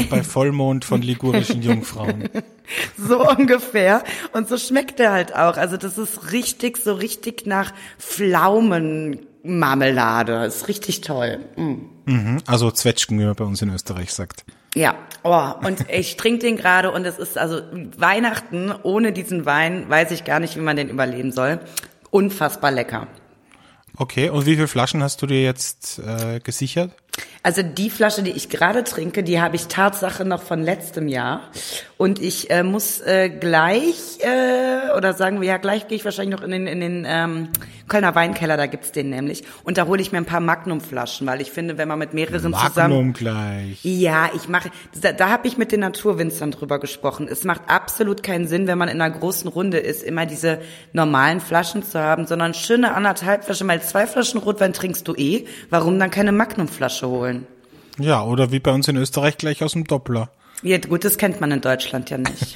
bei 0.09 0.23
Vollmond 0.23 0.83
von 0.85 1.01
ligurischen 1.01 1.61
Jungfrauen. 1.61 2.29
So 2.97 3.25
ungefähr. 3.25 4.03
Und 4.33 4.49
so 4.49 4.57
schmeckt 4.57 4.99
er 4.99 5.13
halt 5.13 5.33
auch. 5.33 5.55
Also 5.55 5.77
das 5.77 5.97
ist 5.97 6.33
richtig, 6.33 6.75
so 6.75 6.95
richtig 6.95 7.45
nach 7.45 7.73
Pflaumenmarmelade. 7.97 10.43
Ist 10.43 10.67
richtig 10.67 10.99
toll. 10.99 11.39
Mm. 11.55 11.75
Mhm, 12.03 12.41
also 12.45 12.69
Zwetschgen, 12.69 13.21
wie 13.21 13.23
man 13.23 13.35
bei 13.35 13.45
uns 13.45 13.61
in 13.61 13.73
Österreich 13.73 14.13
sagt. 14.13 14.43
Ja, 14.77 14.93
oh, 15.23 15.53
und 15.65 15.89
ich 15.89 16.17
trinke 16.17 16.45
den 16.45 16.55
gerade 16.55 16.91
und 16.91 17.03
es 17.03 17.17
ist 17.17 17.35
also 17.35 17.61
Weihnachten 17.97 18.71
ohne 18.83 19.11
diesen 19.11 19.47
Wein, 19.47 19.89
weiß 19.89 20.11
ich 20.11 20.23
gar 20.23 20.39
nicht, 20.39 20.55
wie 20.55 20.61
man 20.61 20.75
den 20.75 20.89
überleben 20.89 21.31
soll. 21.31 21.59
Unfassbar 22.11 22.69
lecker. 22.69 23.07
Okay, 23.97 24.29
und 24.29 24.45
wie 24.45 24.53
viele 24.53 24.67
Flaschen 24.67 25.01
hast 25.01 25.19
du 25.23 25.25
dir 25.25 25.41
jetzt 25.41 25.97
äh, 25.97 26.39
gesichert? 26.41 26.91
Also 27.43 27.63
die 27.63 27.89
Flasche, 27.89 28.23
die 28.23 28.31
ich 28.31 28.49
gerade 28.49 28.83
trinke, 28.83 29.23
die 29.23 29.39
habe 29.39 29.55
ich 29.55 29.67
Tatsache 29.67 30.25
noch 30.25 30.41
von 30.41 30.61
letztem 30.61 31.07
Jahr. 31.07 31.41
Und 31.95 32.21
ich 32.21 32.49
äh, 32.49 32.63
muss 32.63 32.99
äh, 33.01 33.29
gleich, 33.29 34.19
äh, 34.19 34.95
oder 34.95 35.13
sagen 35.13 35.39
wir 35.41 35.47
ja, 35.47 35.57
gleich 35.57 35.87
gehe 35.87 35.95
ich 35.95 36.05
wahrscheinlich 36.05 36.37
noch 36.37 36.45
in 36.45 36.51
den, 36.51 36.67
in 36.67 36.79
den 36.79 37.05
ähm, 37.07 37.49
Kölner 37.87 38.13
Weinkeller, 38.15 38.57
da 38.57 38.65
gibt's 38.65 38.91
den 38.91 39.09
nämlich. 39.09 39.43
Und 39.63 39.77
da 39.77 39.87
hole 39.87 40.01
ich 40.01 40.11
mir 40.11 40.17
ein 40.17 40.25
paar 40.25 40.41
Magnum-Flaschen, 40.41 41.25
weil 41.25 41.39
ich 41.39 41.51
finde, 41.51 41.77
wenn 41.77 41.87
man 41.87 41.97
mit 41.97 42.13
mehreren 42.13 42.51
Magnum 42.51 42.69
zusammen... 42.69 42.93
Magnum 42.93 43.13
gleich. 43.13 43.79
Ja, 43.83 44.29
ich 44.35 44.49
mache, 44.49 44.69
da, 45.01 45.13
da 45.13 45.29
habe 45.29 45.47
ich 45.47 45.57
mit 45.57 45.71
den 45.71 45.79
Naturwinzern 45.79 46.51
drüber 46.51 46.79
gesprochen. 46.79 47.27
Es 47.31 47.45
macht 47.45 47.61
absolut 47.67 48.23
keinen 48.23 48.47
Sinn, 48.47 48.67
wenn 48.67 48.77
man 48.77 48.89
in 48.89 49.01
einer 49.01 49.17
großen 49.17 49.49
Runde 49.49 49.77
ist, 49.77 50.03
immer 50.03 50.25
diese 50.25 50.59
normalen 50.91 51.39
Flaschen 51.39 51.81
zu 51.81 51.99
haben, 51.99 52.27
sondern 52.27 52.53
schöne 52.53 52.93
anderthalb 52.93 53.45
Flaschen, 53.45 53.67
weil 53.69 53.81
zwei 53.81 54.05
Flaschen 54.05 54.41
Rotwein 54.41 54.73
trinkst 54.73 55.07
du 55.07 55.15
eh. 55.15 55.45
Warum 55.69 55.97
dann 55.97 56.11
keine 56.11 56.33
Magnum-Flasche 56.33 57.06
holen? 57.09 57.47
Ja, 57.99 58.23
oder 58.23 58.51
wie 58.51 58.59
bei 58.59 58.71
uns 58.71 58.87
in 58.87 58.95
Österreich 58.95 59.37
gleich 59.37 59.63
aus 59.63 59.73
dem 59.73 59.85
Doppler. 59.85 60.29
Ja, 60.63 60.77
gut, 60.79 61.03
das 61.03 61.17
kennt 61.17 61.39
man 61.39 61.51
in 61.51 61.61
Deutschland 61.61 62.09
ja 62.09 62.17
nicht. 62.17 62.55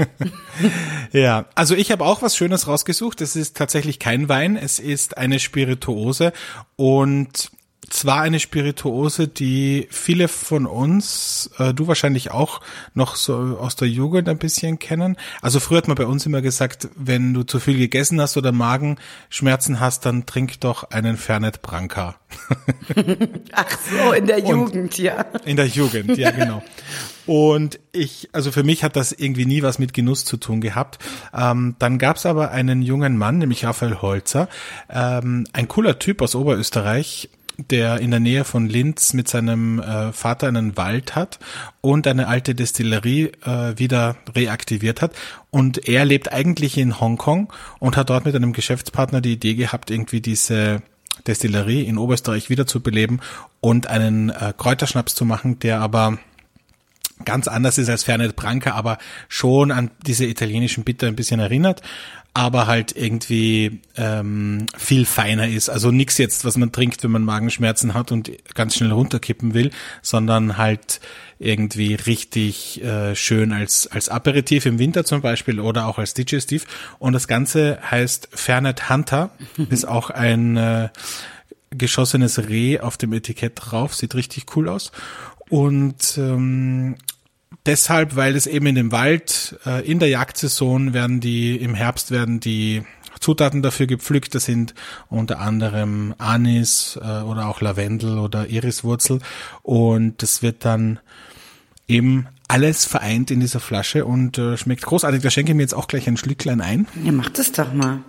ja, 1.11 1.45
also 1.53 1.75
ich 1.75 1.91
habe 1.91 2.03
auch 2.03 2.21
was 2.21 2.35
Schönes 2.35 2.67
rausgesucht. 2.67 3.21
Es 3.21 3.35
ist 3.35 3.55
tatsächlich 3.55 3.99
kein 3.99 4.27
Wein, 4.27 4.55
es 4.55 4.79
ist 4.79 5.17
eine 5.17 5.39
Spirituose 5.39 6.33
und 6.75 7.51
zwar 7.89 8.21
eine 8.21 8.39
Spirituose, 8.39 9.27
die 9.27 9.87
viele 9.89 10.27
von 10.27 10.65
uns, 10.65 11.49
äh, 11.57 11.73
du 11.73 11.87
wahrscheinlich 11.87 12.31
auch 12.31 12.61
noch 12.93 13.15
so 13.15 13.57
aus 13.59 13.75
der 13.75 13.87
Jugend 13.87 14.29
ein 14.29 14.37
bisschen 14.37 14.79
kennen. 14.79 15.17
Also 15.41 15.59
früher 15.59 15.79
hat 15.79 15.87
man 15.87 15.97
bei 15.97 16.05
uns 16.05 16.25
immer 16.25 16.41
gesagt, 16.41 16.89
wenn 16.95 17.33
du 17.33 17.43
zu 17.43 17.59
viel 17.59 17.77
gegessen 17.77 18.21
hast 18.21 18.37
oder 18.37 18.51
Magenschmerzen 18.51 19.79
hast, 19.79 20.05
dann 20.05 20.25
trink 20.25 20.59
doch 20.61 20.91
einen 20.91 21.17
Fernet 21.17 21.61
Branca. 21.61 22.15
Ach 23.51 23.77
so, 23.89 24.13
in 24.13 24.27
der 24.27 24.39
Jugend, 24.39 24.75
Und 24.75 24.97
ja. 24.97 25.25
In 25.45 25.57
der 25.57 25.67
Jugend, 25.67 26.17
ja 26.17 26.31
genau. 26.31 26.63
Und 27.25 27.79
ich, 27.91 28.29
also 28.31 28.51
für 28.51 28.63
mich 28.63 28.83
hat 28.83 28.95
das 28.95 29.11
irgendwie 29.11 29.45
nie 29.45 29.63
was 29.63 29.79
mit 29.79 29.93
Genuss 29.93 30.25
zu 30.25 30.37
tun 30.37 30.61
gehabt. 30.61 30.99
Ähm, 31.33 31.75
dann 31.79 31.97
gab 31.97 32.17
es 32.17 32.25
aber 32.25 32.51
einen 32.51 32.81
jungen 32.81 33.17
Mann, 33.17 33.37
nämlich 33.37 33.65
Raphael 33.65 34.01
Holzer, 34.01 34.49
ähm, 34.89 35.45
ein 35.53 35.67
cooler 35.67 35.99
Typ 35.99 36.21
aus 36.21 36.35
Oberösterreich, 36.35 37.29
der 37.69 37.99
in 37.99 38.11
der 38.11 38.19
Nähe 38.19 38.43
von 38.43 38.67
Linz 38.67 39.13
mit 39.13 39.27
seinem 39.27 39.79
äh, 39.79 40.11
Vater 40.11 40.47
einen 40.47 40.77
Wald 40.77 41.15
hat 41.15 41.39
und 41.81 42.07
eine 42.07 42.27
alte 42.27 42.55
Destillerie 42.55 43.31
äh, 43.45 43.77
wieder 43.77 44.15
reaktiviert 44.35 45.01
hat. 45.01 45.13
Und 45.49 45.87
er 45.87 46.05
lebt 46.05 46.31
eigentlich 46.31 46.77
in 46.77 46.99
Hongkong 46.99 47.51
und 47.79 47.97
hat 47.97 48.09
dort 48.09 48.25
mit 48.25 48.35
einem 48.35 48.53
Geschäftspartner 48.53 49.21
die 49.21 49.33
Idee 49.33 49.55
gehabt, 49.55 49.91
irgendwie 49.91 50.21
diese 50.21 50.81
Destillerie 51.27 51.83
in 51.83 51.97
Oberösterreich 51.97 52.49
wiederzubeleben 52.49 53.21
und 53.59 53.87
einen 53.87 54.29
äh, 54.29 54.53
Kräuterschnaps 54.57 55.15
zu 55.15 55.25
machen, 55.25 55.59
der 55.59 55.81
aber 55.81 56.17
ganz 57.25 57.47
anders 57.47 57.77
ist 57.77 57.89
als 57.89 58.03
Fernet 58.03 58.35
Branca, 58.35 58.71
aber 58.71 58.97
schon 59.27 59.71
an 59.71 59.91
diese 60.05 60.25
italienischen 60.25 60.83
Bitter 60.83 61.07
ein 61.07 61.15
bisschen 61.15 61.39
erinnert 61.39 61.81
aber 62.33 62.65
halt 62.65 62.95
irgendwie 62.95 63.81
ähm, 63.97 64.65
viel 64.77 65.05
feiner 65.05 65.49
ist. 65.49 65.69
Also 65.69 65.91
nichts 65.91 66.17
jetzt, 66.17 66.45
was 66.45 66.55
man 66.55 66.71
trinkt, 66.71 67.03
wenn 67.03 67.11
man 67.11 67.23
Magenschmerzen 67.23 67.93
hat 67.93 68.11
und 68.11 68.31
ganz 68.53 68.75
schnell 68.75 68.91
runterkippen 68.91 69.53
will, 69.53 69.71
sondern 70.01 70.57
halt 70.57 71.01
irgendwie 71.39 71.95
richtig 71.95 72.81
äh, 72.83 73.15
schön 73.15 73.51
als 73.51 73.87
als 73.87 74.07
Aperitif 74.07 74.65
im 74.65 74.79
Winter 74.79 75.03
zum 75.03 75.21
Beispiel 75.21 75.59
oder 75.59 75.87
auch 75.87 75.97
als 75.97 76.13
Digestiv. 76.13 76.65
Und 76.99 77.13
das 77.13 77.27
Ganze 77.27 77.79
heißt 77.89 78.29
Fernet 78.31 78.89
Hunter, 78.89 79.31
ist 79.69 79.85
auch 79.85 80.09
ein 80.09 80.55
äh, 80.55 80.89
geschossenes 81.71 82.47
Reh 82.47 82.79
auf 82.79 82.95
dem 82.95 83.11
Etikett 83.11 83.53
drauf, 83.55 83.93
sieht 83.93 84.15
richtig 84.15 84.55
cool 84.55 84.69
aus. 84.69 84.93
Und 85.49 86.17
ähm, 86.17 86.95
deshalb, 87.65 88.15
weil 88.15 88.35
es 88.35 88.47
eben 88.47 88.67
in 88.67 88.75
dem 88.75 88.91
Wald 88.91 89.59
äh, 89.65 89.85
in 89.89 89.99
der 89.99 90.09
Jagdsaison 90.09 90.93
werden 90.93 91.19
die 91.19 91.55
im 91.55 91.75
Herbst 91.75 92.11
werden 92.11 92.39
die 92.39 92.83
Zutaten 93.19 93.61
dafür 93.61 93.87
gepflückt. 93.87 94.33
Das 94.35 94.45
sind 94.45 94.73
unter 95.09 95.39
anderem 95.39 96.15
Anis 96.17 96.99
äh, 97.01 97.21
oder 97.21 97.47
auch 97.47 97.61
Lavendel 97.61 98.17
oder 98.17 98.47
Iriswurzel 98.47 99.19
und 99.61 100.21
das 100.21 100.41
wird 100.41 100.65
dann 100.65 100.99
eben 101.87 102.27
alles 102.47 102.85
vereint 102.85 103.31
in 103.31 103.39
dieser 103.39 103.59
Flasche 103.59 104.05
und 104.05 104.37
äh, 104.37 104.57
schmeckt 104.57 104.83
großartig. 104.83 105.21
Da 105.21 105.29
schenke 105.29 105.51
ich 105.51 105.55
mir 105.55 105.61
jetzt 105.61 105.73
auch 105.73 105.87
gleich 105.87 106.07
ein 106.07 106.17
Schlücklein 106.17 106.61
ein. 106.61 106.87
Ja, 107.03 107.11
mach 107.11 107.29
das 107.29 107.51
doch 107.51 107.71
mal. 107.73 108.03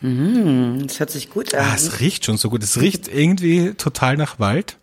Mm. 0.00 0.80
das 0.86 0.98
hört 0.98 1.10
sich 1.10 1.30
gut 1.30 1.54
an. 1.54 1.64
Ah, 1.64 1.74
es 1.74 2.00
riecht 2.00 2.24
schon 2.24 2.36
so 2.36 2.50
gut. 2.50 2.62
Es 2.62 2.80
riecht 2.80 3.08
irgendwie 3.08 3.74
total 3.74 4.16
nach 4.16 4.40
Wald. 4.40 4.76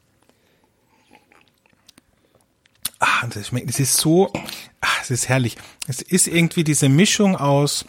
Ah, 3.05 3.27
das 3.27 3.47
schmeckt, 3.47 3.69
es 3.69 3.81
ist 3.81 3.97
so, 3.97 4.31
ah, 4.79 4.87
es 5.01 5.11
ist 5.11 5.27
herrlich. 5.27 5.57
Es 5.87 6.01
ist 6.01 6.25
irgendwie 6.25 6.63
diese 6.63 6.87
Mischung 6.87 7.35
aus 7.35 7.83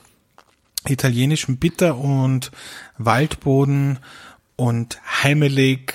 italienischem 0.89 1.59
Bitter 1.59 1.97
und 1.97 2.51
Waldboden 2.99 4.01
und 4.57 5.01
heimelig 5.23 5.95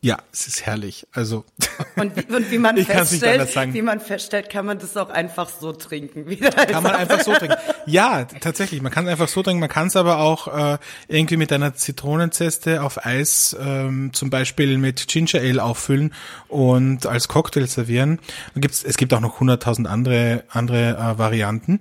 ja, 0.00 0.16
es 0.32 0.46
ist 0.46 0.64
herrlich. 0.64 1.06
Also 1.12 1.44
und 1.96 2.16
wie, 2.16 2.32
und 2.32 2.50
wie 2.52 2.58
man 2.58 2.76
feststellt, 2.84 3.74
wie 3.74 3.82
man 3.82 3.98
feststellt, 3.98 4.48
kann 4.48 4.64
man 4.64 4.78
das 4.78 4.96
auch 4.96 5.10
einfach 5.10 5.48
so 5.48 5.72
trinken. 5.72 6.28
Wieder 6.28 6.50
kann 6.50 6.84
man 6.84 6.94
einfach 6.94 7.20
so 7.20 7.32
trinken. 7.34 7.56
Ja, 7.86 8.24
tatsächlich. 8.24 8.80
Man 8.80 8.92
kann 8.92 9.06
es 9.06 9.10
einfach 9.10 9.26
so 9.28 9.42
trinken. 9.42 9.58
Man 9.58 9.68
kann 9.68 9.88
es 9.88 9.96
aber 9.96 10.20
auch 10.20 10.74
äh, 10.74 10.78
irgendwie 11.08 11.36
mit 11.36 11.52
einer 11.52 11.74
Zitronenzeste 11.74 12.82
auf 12.82 13.04
Eis, 13.04 13.56
ähm, 13.60 14.10
zum 14.12 14.30
Beispiel 14.30 14.78
mit 14.78 15.08
Ginger 15.08 15.40
Ale 15.40 15.64
auffüllen 15.64 16.14
und 16.46 17.06
als 17.06 17.26
Cocktail 17.26 17.66
servieren. 17.66 18.20
gibt's, 18.54 18.84
es 18.84 18.98
gibt 18.98 19.12
auch 19.14 19.20
noch 19.20 19.40
hunderttausend 19.40 19.88
andere 19.88 20.44
andere 20.48 20.90
äh, 20.90 21.18
Varianten. 21.18 21.80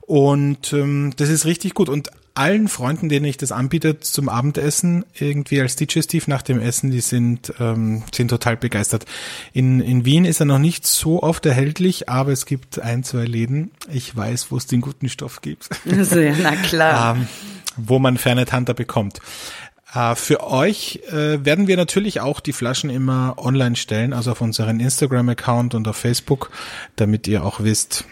Und 0.00 0.72
ähm, 0.72 1.12
das 1.16 1.28
ist 1.28 1.44
richtig 1.44 1.74
gut. 1.74 1.90
Und 1.90 2.10
allen 2.38 2.68
Freunden, 2.68 3.08
denen 3.08 3.26
ich 3.26 3.36
das 3.36 3.52
anbiete 3.52 4.00
zum 4.00 4.28
Abendessen, 4.28 5.04
irgendwie 5.18 5.60
als 5.60 5.76
Digestiv 5.76 6.28
nach 6.28 6.42
dem 6.42 6.60
Essen, 6.60 6.90
die 6.90 7.00
sind, 7.00 7.52
ähm, 7.60 8.04
sind 8.14 8.28
total 8.28 8.56
begeistert. 8.56 9.04
In, 9.52 9.80
in 9.80 10.04
Wien 10.04 10.24
ist 10.24 10.40
er 10.40 10.46
noch 10.46 10.58
nicht 10.58 10.86
so 10.86 11.22
oft 11.22 11.44
erhältlich, 11.44 12.08
aber 12.08 12.32
es 12.32 12.46
gibt 12.46 12.80
ein, 12.80 13.04
zwei 13.04 13.24
Läden. 13.24 13.72
Ich 13.92 14.16
weiß, 14.16 14.50
wo 14.50 14.56
es 14.56 14.66
den 14.66 14.80
guten 14.80 15.08
Stoff 15.08 15.42
gibt. 15.42 15.68
Also, 15.90 16.20
ja, 16.20 16.34
na 16.40 16.56
klar. 16.56 17.16
ähm, 17.16 17.28
wo 17.76 17.98
man 17.98 18.16
Fernet 18.16 18.52
Hunter 18.52 18.74
bekommt. 18.74 19.20
Äh, 19.94 20.14
für 20.14 20.44
euch 20.44 21.00
äh, 21.10 21.44
werden 21.44 21.66
wir 21.66 21.76
natürlich 21.76 22.20
auch 22.20 22.40
die 22.40 22.52
Flaschen 22.52 22.90
immer 22.90 23.34
online 23.38 23.76
stellen, 23.76 24.12
also 24.12 24.32
auf 24.32 24.40
unseren 24.40 24.80
Instagram-Account 24.80 25.74
und 25.74 25.88
auf 25.88 25.96
Facebook, 25.96 26.50
damit 26.96 27.26
ihr 27.26 27.44
auch 27.44 27.60
wisst, 27.60 28.04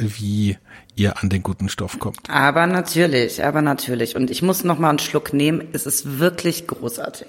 wie 0.00 0.56
ihr 0.96 1.18
an 1.22 1.28
den 1.30 1.42
guten 1.42 1.68
Stoff 1.68 1.98
kommt. 1.98 2.18
Aber 2.28 2.66
natürlich, 2.66 3.42
aber 3.44 3.62
natürlich. 3.62 4.16
Und 4.16 4.30
ich 4.30 4.42
muss 4.42 4.64
noch 4.64 4.78
mal 4.78 4.90
einen 4.90 4.98
Schluck 4.98 5.32
nehmen. 5.32 5.68
Es 5.72 5.86
ist 5.86 6.18
wirklich 6.18 6.66
großartig. 6.66 7.28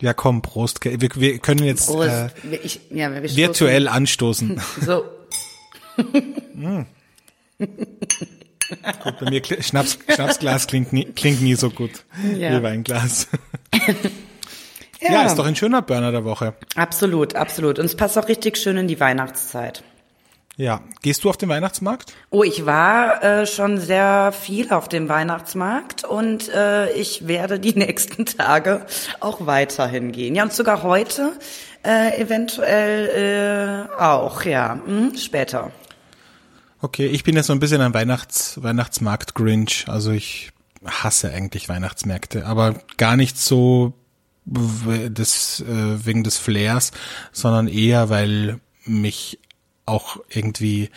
Ja, 0.00 0.12
komm, 0.12 0.42
Prost. 0.42 0.84
Wir, 0.84 1.00
wir 1.00 1.38
können 1.38 1.64
jetzt 1.64 1.86
Prost. 1.86 2.08
äh, 2.10 2.28
Ich, 2.62 2.80
ja, 2.90 3.12
wir 3.12 3.22
virtuell 3.36 3.88
anstoßen. 3.88 4.60
So. 4.80 5.04
Gut, 9.02 9.18
bei 9.20 9.30
mir 9.30 9.42
Schnaps, 9.60 9.98
Schnapsglas 10.08 10.66
klingt 10.66 10.92
nie, 10.92 11.04
klingt 11.04 11.40
nie 11.42 11.54
so 11.54 11.70
gut 11.70 11.90
Ja. 12.36 12.58
wie 12.58 12.62
Weinglas. 12.62 13.28
ja. 15.00 15.22
ist 15.26 15.36
doch 15.36 15.46
ein 15.46 15.54
schöner 15.56 15.82
Burner 15.82 16.10
der 16.12 16.24
Woche. 16.24 16.54
Absolut, 16.74 17.34
absolut. 17.36 17.78
Und 17.78 17.84
es 17.86 17.96
passt 17.96 18.18
auch 18.18 18.28
richtig 18.28 18.56
schön 18.56 18.76
in 18.76 18.88
die 18.88 18.98
Weihnachtszeit. 19.00 19.84
Ja, 20.56 20.82
gehst 21.02 21.24
du 21.24 21.30
auf 21.30 21.36
den 21.36 21.48
Weihnachtsmarkt? 21.48 22.12
Oh, 22.30 22.44
ich 22.44 22.64
war 22.64 23.24
äh, 23.24 23.46
schon 23.46 23.80
sehr 23.80 24.32
viel 24.32 24.72
auf 24.72 24.88
dem 24.88 25.08
Weihnachtsmarkt 25.08 26.04
und 26.04 26.48
äh, 26.48 26.92
ich 26.92 27.26
werde 27.26 27.58
die 27.58 27.74
nächsten 27.78 28.24
Tage 28.24 28.86
auch 29.18 29.46
weiterhin 29.46 30.12
gehen. 30.12 30.36
Ja, 30.36 30.44
und 30.44 30.52
sogar 30.52 30.84
heute 30.84 31.32
äh, 31.82 32.20
eventuell 32.20 33.88
äh, 33.90 34.00
auch, 34.00 34.44
ja, 34.44 34.80
hm, 34.84 35.16
später. 35.16 35.72
Okay, 36.80 37.06
ich 37.06 37.24
bin 37.24 37.34
jetzt 37.34 37.46
so 37.46 37.52
ein 37.52 37.60
bisschen 37.60 37.80
ein 37.80 37.94
Weihnachts 37.94 38.62
Weihnachtsmarkt-Grinch. 38.62 39.86
Also 39.88 40.12
ich 40.12 40.52
hasse 40.84 41.32
eigentlich 41.32 41.68
Weihnachtsmärkte, 41.68 42.46
aber 42.46 42.74
gar 42.96 43.16
nicht 43.16 43.38
so 43.38 43.94
des, 44.46 45.60
äh, 45.60 46.06
wegen 46.06 46.22
des 46.22 46.36
Flairs, 46.36 46.92
sondern 47.32 47.66
eher, 47.66 48.10
weil 48.10 48.60
mich 48.84 49.38
auch 49.86 50.18
irgendwie 50.28 50.90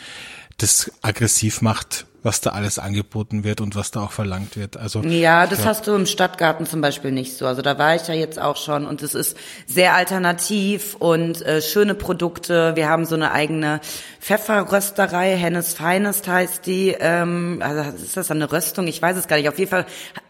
das 0.58 0.92
aggressiv 1.02 1.62
macht, 1.62 2.06
was 2.28 2.42
da 2.42 2.52
alles 2.52 2.78
angeboten 2.78 3.44
wird 3.44 3.62
und 3.62 3.76
was 3.76 3.90
da 3.92 4.02
auch 4.02 4.12
verlangt 4.12 4.56
wird. 4.58 4.78
Also 4.78 5.02
Ja, 5.02 5.48
das 5.48 5.66
hast 5.66 5.88
du 5.88 5.96
im 5.96 6.06
Stadtgarten 6.06 6.66
zum 6.68 6.82
Beispiel 6.82 7.12
nicht 7.12 7.36
so. 7.38 7.48
Also 7.48 7.62
da 7.64 7.80
war 7.80 7.96
ich 7.96 8.08
ja 8.08 8.14
jetzt 8.14 8.38
auch 8.40 8.58
schon 8.58 8.86
und 8.86 9.02
es 9.02 9.16
ist 9.16 9.36
sehr 9.66 9.96
alternativ 9.96 10.96
und 11.00 11.42
äh, 11.42 11.62
schöne 11.62 11.96
Produkte. 11.96 12.76
Wir 12.76 12.90
haben 12.90 13.06
so 13.06 13.16
eine 13.16 13.32
eigene 13.32 13.80
Pfefferrösterei, 14.20 15.36
Hennes 15.36 15.74
Finest 15.74 16.28
heißt 16.28 16.66
die. 16.66 16.96
Ähm, 17.00 17.62
also 17.64 17.90
ist 18.04 18.18
das 18.18 18.30
eine 18.30 18.52
Röstung? 18.52 18.88
Ich 18.88 19.02
weiß 19.02 19.18
es 19.18 19.28
gar 19.28 19.38
nicht. 19.38 19.50
Auf 19.50 19.58
jeden 19.58 19.72
Fall 19.72 19.86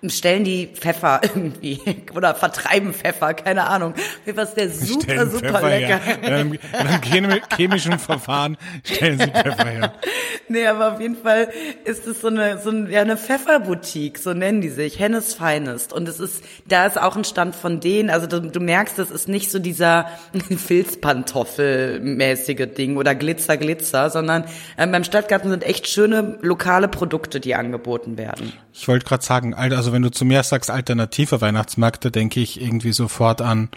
stellen 0.08 0.44
die 0.44 0.68
Pfeffer 0.68 1.22
irgendwie 1.24 1.82
oder 2.16 2.36
vertreiben 2.36 2.94
Pfeffer, 2.94 3.34
keine 3.34 3.66
Ahnung. 3.68 3.94
Auf 3.94 4.02
jeden 4.26 4.36
Fall 4.38 4.46
ist 4.46 4.56
der 4.56 4.70
super, 4.70 5.02
stellen 5.04 5.32
super 5.32 5.48
Pfeffer 5.48 5.70
lecker. 5.70 5.98
her. 5.98 6.18
In 6.24 6.34
einem, 6.34 6.54
in 6.54 6.60
einem 6.74 7.02
chemi- 7.02 7.42
chemischen 7.56 8.00
Verfahren 8.00 8.58
stellen 8.84 9.20
sie 9.20 9.28
Pfeffer 9.32 9.66
her. 9.70 9.94
Nee, 10.50 10.66
aber 10.66 10.94
auf 10.94 11.02
jeden 11.02 11.18
Fall 11.18 11.50
ist 11.88 12.06
es 12.06 12.22
so 12.22 12.28
eine, 12.28 12.60
so 12.60 12.70
ein, 12.70 12.92
ja, 12.92 13.02
eine 13.02 13.16
Pfefferboutique, 13.16 14.20
so 14.20 14.34
nennen 14.34 14.60
die 14.60 14.68
sich, 14.70 15.00
Hennes 15.00 15.34
Finest. 15.34 15.94
Und 15.94 16.10
es 16.10 16.20
ist, 16.20 16.44
da 16.68 16.86
ist 16.86 17.02
auch 17.02 17.16
ein 17.16 17.24
Stand 17.24 17.56
von 17.56 17.80
denen, 17.80 18.10
also 18.10 18.28
du, 18.28 18.42
du 18.42 18.60
merkst, 18.60 19.00
das 19.00 19.10
ist 19.10 19.30
nicht 19.30 19.50
so 19.50 19.60
dieser 19.60 20.08
Filzpantoffel-mäßige 20.50 22.68
Ding 22.68 22.98
oder 22.98 23.16
Glitzer, 23.16 23.56
Glitzer, 23.56 24.10
sondern 24.10 24.44
ähm, 24.78 24.92
beim 24.92 25.06
Stadtgarten 25.06 25.50
sind 25.50 25.64
echt 25.64 25.88
schöne 25.88 26.38
lokale 26.42 26.90
Produkte, 26.90 27.40
die 27.40 27.56
angeboten 27.56 28.18
werden. 28.18 28.52
Ich 28.74 28.86
wollte 28.88 29.06
gerade 29.06 29.24
sagen, 29.24 29.54
also 29.54 29.94
wenn 29.94 30.02
du 30.02 30.12
zu 30.12 30.26
mir 30.26 30.44
sagst 30.44 30.70
alternativer 30.70 31.40
Weihnachtsmarkt, 31.40 32.04
da 32.04 32.10
denke 32.10 32.42
ich 32.42 32.62
irgendwie 32.62 32.92
sofort 32.92 33.42
an 33.42 33.70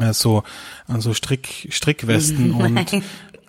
äh, 0.00 0.12
so 0.12 0.42
an 0.88 1.00
so 1.00 1.14
Strick 1.14 1.68
Strickwesten 1.70 2.50
und 2.52 3.02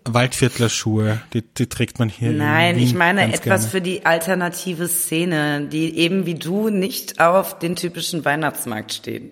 Waldviertlerschuhe, 0.05 1.21
die, 1.33 1.41
die 1.41 1.67
trägt 1.67 1.99
man 1.99 2.09
hier. 2.09 2.29
in 2.29 2.37
Nein, 2.37 2.77
ich 2.77 2.93
meine 2.93 3.23
etwas 3.23 3.41
gerne. 3.41 3.67
für 3.67 3.81
die 3.81 4.05
alternative 4.05 4.87
Szene, 4.87 5.67
die 5.67 5.97
eben 5.97 6.25
wie 6.25 6.35
du 6.35 6.69
nicht 6.69 7.19
auf 7.19 7.57
den 7.57 7.75
typischen 7.75 8.23
Weihnachtsmarkt 8.23 8.93
stehen. 8.93 9.31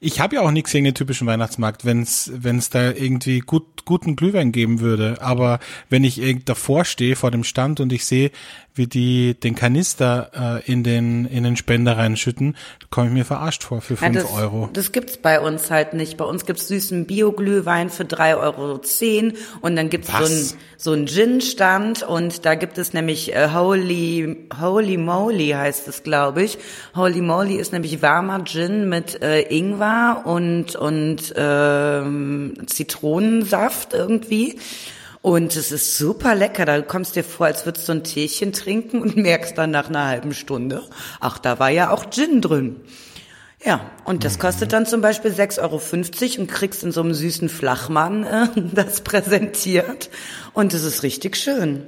Ich 0.00 0.20
habe 0.20 0.36
ja 0.36 0.42
auch 0.42 0.50
nichts 0.50 0.72
gegen 0.72 0.84
den 0.84 0.94
typischen 0.94 1.26
Weihnachtsmarkt, 1.26 1.84
wenn 1.84 2.02
es 2.02 2.70
da 2.70 2.90
irgendwie 2.90 3.40
gut 3.40 3.84
guten 3.84 4.16
Glühwein 4.16 4.52
geben 4.52 4.80
würde. 4.80 5.18
Aber 5.20 5.58
wenn 5.88 6.04
ich 6.04 6.20
davor 6.44 6.84
stehe 6.84 7.16
vor 7.16 7.30
dem 7.30 7.44
Stand 7.44 7.80
und 7.80 7.92
ich 7.92 8.04
sehe, 8.04 8.30
wie 8.74 8.86
die 8.86 9.34
den 9.38 9.54
Kanister 9.54 10.60
äh, 10.64 10.70
in 10.70 10.82
den 10.82 11.24
in 11.26 11.44
den 11.44 11.56
Spender 11.56 11.96
reinschütten, 11.96 12.56
komme 12.90 13.08
ich 13.08 13.12
mir 13.12 13.24
verarscht 13.24 13.62
vor 13.62 13.80
für 13.80 13.94
Ja, 13.94 14.00
fünf 14.00 14.22
das, 14.22 14.32
Euro. 14.32 14.70
Das 14.72 14.92
gibt's 14.92 15.16
bei 15.16 15.40
uns 15.40 15.70
halt 15.70 15.94
nicht. 15.94 16.16
Bei 16.16 16.24
uns 16.24 16.46
gibt's 16.46 16.68
süßen 16.68 17.06
Bioglühwein 17.06 17.90
für 17.90 18.04
3,10 18.04 18.36
Euro 18.38 18.80
und 19.60 19.76
dann 19.76 19.90
gibt's 19.90 20.08
so 20.08 20.14
Was? 20.14 20.30
einen 20.30 20.60
so 20.76 20.92
einen 20.92 21.06
Gin-Stand 21.06 22.02
und 22.02 22.46
da 22.46 22.54
gibt 22.54 22.78
es 22.78 22.92
nämlich 22.92 23.34
äh, 23.34 23.50
Holy 23.52 24.48
Holy 24.60 24.96
Moly 24.96 25.50
heißt 25.50 25.88
es, 25.88 26.02
glaube 26.02 26.42
ich. 26.42 26.58
Holy 26.94 27.20
Moly 27.20 27.56
ist 27.56 27.72
nämlich 27.72 28.02
warmer 28.02 28.44
Gin 28.44 28.88
mit 28.88 29.22
äh, 29.22 29.42
Ingwer 29.42 30.22
und 30.24 30.76
und 30.76 31.34
ähm, 31.36 32.54
Zitronensaft 32.66 33.94
irgendwie. 33.94 34.58
Und 35.22 35.54
es 35.54 35.70
ist 35.70 35.98
super 35.98 36.34
lecker. 36.34 36.64
Da 36.64 36.80
kommst 36.80 37.16
dir 37.16 37.24
vor, 37.24 37.46
als 37.46 37.66
würdest 37.66 37.88
du 37.88 37.92
ein 37.92 38.04
Teechen 38.04 38.52
trinken 38.52 39.02
und 39.02 39.16
merkst 39.18 39.56
dann 39.58 39.70
nach 39.70 39.88
einer 39.88 40.06
halben 40.06 40.34
Stunde, 40.34 40.82
ach, 41.20 41.38
da 41.38 41.58
war 41.58 41.70
ja 41.70 41.90
auch 41.90 42.10
Gin 42.10 42.40
drin. 42.40 42.76
Ja, 43.62 43.90
und 44.04 44.24
das 44.24 44.38
kostet 44.38 44.72
dann 44.72 44.86
zum 44.86 45.02
Beispiel 45.02 45.32
6,50 45.32 45.60
Euro 45.60 46.40
und 46.40 46.48
kriegst 46.48 46.82
in 46.82 46.92
so 46.92 47.02
einem 47.02 47.12
süßen 47.12 47.50
Flachmann 47.50 48.24
äh, 48.24 48.48
das 48.74 49.02
präsentiert. 49.02 50.08
Und 50.54 50.72
es 50.72 50.82
ist 50.82 51.02
richtig 51.02 51.36
schön. 51.36 51.86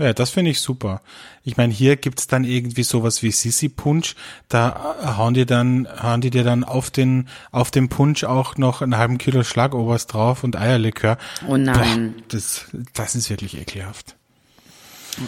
Ja, 0.00 0.14
das 0.14 0.30
finde 0.30 0.50
ich 0.50 0.60
super. 0.60 1.02
Ich 1.44 1.58
meine, 1.58 1.74
hier 1.74 1.96
gibt's 1.96 2.26
dann 2.26 2.44
irgendwie 2.44 2.84
sowas 2.84 3.22
wie 3.22 3.30
Sissi 3.30 3.68
Punsch. 3.68 4.14
Da 4.48 4.96
äh, 5.02 5.06
hauen 5.18 5.34
die 5.34 5.44
dann, 5.44 5.86
hauen 6.02 6.22
die 6.22 6.30
dir 6.30 6.42
dann 6.42 6.64
auf 6.64 6.90
den, 6.90 7.28
auf 7.52 7.70
den 7.70 7.90
Punsch 7.90 8.24
auch 8.24 8.56
noch 8.56 8.80
einen 8.80 8.96
halben 8.96 9.18
Kilo 9.18 9.44
Schlagoberst 9.44 10.14
drauf 10.14 10.42
und 10.42 10.56
Eierlikör. 10.56 11.18
Oh 11.46 11.58
nein. 11.58 12.14
Boah, 12.14 12.22
das, 12.28 12.64
das 12.94 13.14
ist 13.14 13.28
wirklich 13.28 13.60
ekelhaft. 13.60 14.16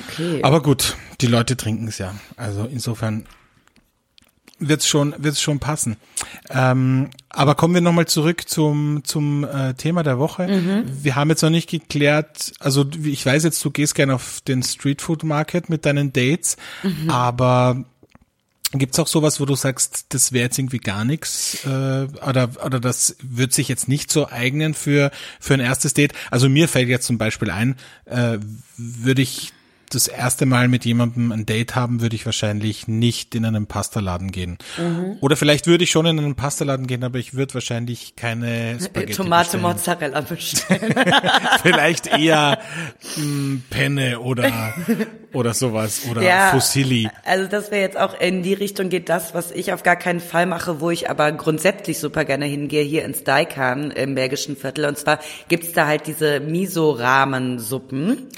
Okay. 0.09 0.43
Aber 0.43 0.63
gut, 0.63 0.97
die 1.21 1.27
Leute 1.27 1.55
trinken's 1.59 1.99
ja. 1.99 2.15
Also 2.37 2.65
insofern 2.65 3.27
wird's 4.69 4.87
schon, 4.87 5.15
wird's 5.19 5.41
schon 5.41 5.59
passen. 5.59 5.97
Ähm, 6.51 7.11
aber 7.29 7.55
kommen 7.55 7.75
wir 7.75 7.81
nochmal 7.81 8.07
zurück 8.07 8.49
zum, 8.49 9.03
zum 9.05 9.45
äh, 9.45 9.75
Thema 9.75 10.03
der 10.03 10.19
Woche. 10.19 10.47
Wir 11.03 11.17
haben 11.17 11.31
jetzt 11.31 11.43
noch 11.43 11.51
nicht 11.51 11.71
geklärt, 11.71 12.53
also 12.59 12.85
ich 13.05 13.25
weiß 13.25 13.45
jetzt, 13.45 13.65
du 13.65 13.71
gehst 13.71 13.95
gerne 13.95 14.15
auf 14.15 14.41
den 14.47 14.63
Street 14.63 15.03
Food 15.03 15.25
Market 15.25 15.69
mit 15.69 15.87
deinen 15.87 16.13
Dates, 16.13 16.57
aber 17.09 17.85
Gibt's 18.75 18.99
auch 18.99 19.07
sowas, 19.07 19.39
wo 19.39 19.45
du 19.45 19.55
sagst, 19.55 20.07
das 20.11 20.33
wäre 20.33 20.45
jetzt 20.45 20.59
irgendwie 20.59 20.79
gar 20.79 21.05
nichts 21.05 21.63
äh, 21.67 22.07
oder 22.27 22.49
oder 22.65 22.81
das 22.81 23.17
wird 23.23 23.53
sich 23.53 23.69
jetzt 23.69 23.87
nicht 23.87 24.11
so 24.11 24.31
eignen 24.31 24.73
für 24.73 25.11
für 25.41 25.53
ein 25.53 25.61
erstes 25.61 25.93
Date? 25.93 26.15
Also 26.31 26.49
mir 26.49 26.69
fällt 26.69 26.89
jetzt 26.89 27.07
zum 27.07 27.19
Beispiel 27.19 27.51
ein, 27.51 27.77
äh, 28.07 28.39
würde 28.79 29.21
ich 29.21 29.53
das 29.95 30.09
erste 30.09 30.47
Mal 30.47 30.69
mit 30.69 30.85
jemandem 30.85 31.33
ein 31.33 31.47
Date 31.47 31.75
haben, 31.75 32.01
würde 32.01 32.17
ich 32.17 32.25
wahrscheinlich 32.27 32.89
nicht 32.89 33.35
in 33.35 33.45
einen 33.45 33.67
Pastaladen 33.67 34.33
gehen. 34.33 34.59
Oder 35.21 35.37
vielleicht 35.37 35.67
würde 35.67 35.85
ich 35.85 35.91
schon 35.91 36.07
in 36.07 36.19
einen 36.19 36.35
Pastaladen 36.35 36.87
gehen, 36.87 37.05
aber 37.05 37.19
ich 37.19 37.35
würde 37.35 37.55
wahrscheinlich 37.55 38.17
keine 38.17 38.79
Spaghetti 38.81 39.13
Tomate 39.15 39.43
bestellen. 39.45 39.63
Mozzarella 39.63 40.21
bestellen. 40.21 40.95
Vielleicht 41.63 42.07
eher 42.07 42.59
mh, 43.17 43.61
Penne 43.71 44.21
oder 44.21 44.75
oder 45.33 45.55
sowas 45.55 46.03
oder 46.11 46.51
Fusilli. 46.51 47.09
Also 47.25 47.47
das 47.49 47.71
wäre 47.71 47.83
jetzt 47.83 47.99
auch 47.99 48.19
in 48.19 48.43
die 48.43 48.55
Richtung 48.55 48.89
geht 48.89 49.09
das, 49.09 49.35
was 49.35 49.51
ich 49.51 49.73
auf 49.73 49.83
gar 49.83 49.97
keinen 49.97 50.21
Fall 50.21 50.47
mache, 50.47 50.81
wo 50.81 50.91
ich 50.91 51.09
aber 51.11 51.33
grundsätzlich 51.33 51.99
super 51.99 52.25
gerne 52.25 52.47
hingehe, 52.47 52.83
hier 52.83 53.05
ins 53.05 53.25
Daikan 53.25 53.91
im 53.91 54.15
Bergischen 54.15 54.57
Viertel. 54.57 54.85
Und 54.87 54.99
zwar 54.99 55.19
gibt's 55.49 55.73
da 55.73 55.87
halt 55.87 56.07
diese 56.07 56.41
Miso-Ramen-Suppen. 56.41 58.29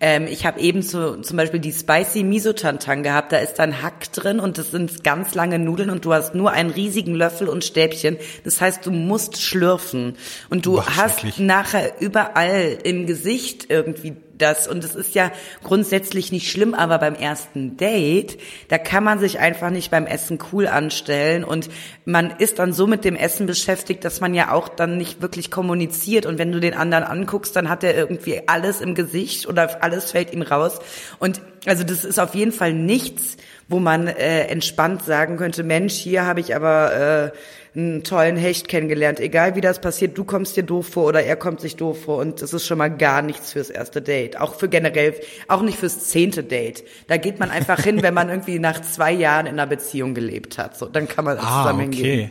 Ähm, 0.00 0.26
ich 0.28 0.46
habe 0.46 0.60
eben 0.60 0.82
zu, 0.82 1.20
zum 1.20 1.36
Beispiel 1.36 1.60
die 1.60 1.72
Spicy 1.72 2.22
Miso-Tantan 2.22 3.02
gehabt. 3.02 3.32
Da 3.32 3.38
ist 3.38 3.54
dann 3.54 3.82
Hack 3.82 4.12
drin 4.12 4.40
und 4.40 4.58
das 4.58 4.70
sind 4.70 5.04
ganz 5.04 5.34
lange 5.34 5.58
Nudeln 5.58 5.90
und 5.90 6.04
du 6.04 6.12
hast 6.12 6.34
nur 6.34 6.52
einen 6.52 6.70
riesigen 6.70 7.14
Löffel 7.14 7.48
und 7.48 7.64
Stäbchen. 7.64 8.16
Das 8.44 8.60
heißt, 8.60 8.84
du 8.86 8.90
musst 8.90 9.40
schlürfen 9.40 10.16
und 10.50 10.66
du 10.66 10.76
Boah, 10.76 10.96
hast 10.96 11.38
nachher 11.38 12.00
überall 12.00 12.78
im 12.82 13.06
Gesicht 13.06 13.66
irgendwie 13.70 14.16
das, 14.38 14.66
und 14.66 14.84
es 14.84 14.94
ist 14.94 15.14
ja 15.14 15.30
grundsätzlich 15.62 16.32
nicht 16.32 16.50
schlimm, 16.50 16.74
aber 16.74 16.98
beim 16.98 17.14
ersten 17.14 17.76
Date, 17.76 18.38
da 18.68 18.78
kann 18.78 19.04
man 19.04 19.18
sich 19.18 19.38
einfach 19.38 19.70
nicht 19.70 19.90
beim 19.90 20.06
Essen 20.06 20.38
cool 20.52 20.66
anstellen 20.66 21.44
und 21.44 21.70
man 22.04 22.30
ist 22.38 22.58
dann 22.58 22.72
so 22.72 22.86
mit 22.86 23.04
dem 23.04 23.16
Essen 23.16 23.46
beschäftigt, 23.46 24.04
dass 24.04 24.20
man 24.20 24.34
ja 24.34 24.52
auch 24.52 24.68
dann 24.68 24.96
nicht 24.96 25.22
wirklich 25.22 25.50
kommuniziert. 25.50 26.26
Und 26.26 26.38
wenn 26.38 26.52
du 26.52 26.60
den 26.60 26.74
anderen 26.74 27.04
anguckst, 27.04 27.54
dann 27.56 27.68
hat 27.68 27.84
er 27.84 27.96
irgendwie 27.96 28.42
alles 28.46 28.80
im 28.80 28.94
Gesicht 28.94 29.46
oder 29.46 29.82
alles 29.82 30.10
fällt 30.10 30.32
ihm 30.32 30.42
raus. 30.42 30.80
Und 31.18 31.40
also 31.66 31.84
das 31.84 32.04
ist 32.04 32.18
auf 32.18 32.34
jeden 32.34 32.52
Fall 32.52 32.74
nichts, 32.74 33.36
wo 33.68 33.78
man 33.78 34.06
äh, 34.06 34.46
entspannt 34.46 35.02
sagen 35.02 35.36
könnte, 35.36 35.62
Mensch, 35.62 35.94
hier 35.94 36.26
habe 36.26 36.40
ich 36.40 36.54
aber 36.54 37.32
äh, 37.32 37.38
einen 37.76 38.04
tollen 38.04 38.36
Hecht 38.36 38.68
kennengelernt. 38.68 39.18
Egal 39.18 39.56
wie 39.56 39.60
das 39.60 39.80
passiert, 39.80 40.16
du 40.16 40.24
kommst 40.24 40.56
dir 40.56 40.62
doof 40.62 40.88
vor 40.88 41.06
oder 41.06 41.24
er 41.24 41.36
kommt 41.36 41.60
sich 41.60 41.76
doof 41.76 42.04
vor 42.04 42.18
und 42.18 42.40
das 42.40 42.52
ist 42.52 42.66
schon 42.66 42.78
mal 42.78 42.88
gar 42.90 43.22
nichts 43.22 43.52
fürs 43.52 43.70
erste 43.70 44.00
Date. 44.00 44.40
Auch 44.40 44.54
für 44.54 44.68
generell, 44.68 45.14
auch 45.48 45.62
nicht 45.62 45.78
fürs 45.78 46.08
zehnte 46.08 46.44
Date. 46.44 46.84
Da 47.08 47.16
geht 47.16 47.40
man 47.40 47.50
einfach 47.50 47.80
hin, 47.80 48.02
wenn 48.02 48.14
man 48.14 48.28
irgendwie 48.28 48.58
nach 48.58 48.80
zwei 48.82 49.12
Jahren 49.12 49.46
in 49.46 49.54
einer 49.54 49.66
Beziehung 49.66 50.14
gelebt 50.14 50.56
hat. 50.58 50.76
So, 50.76 50.86
dann 50.86 51.08
kann 51.08 51.24
man 51.24 51.38
ah, 51.38 51.62
zusammen 51.62 51.88
okay. 51.88 51.96
hingehen. 51.96 52.30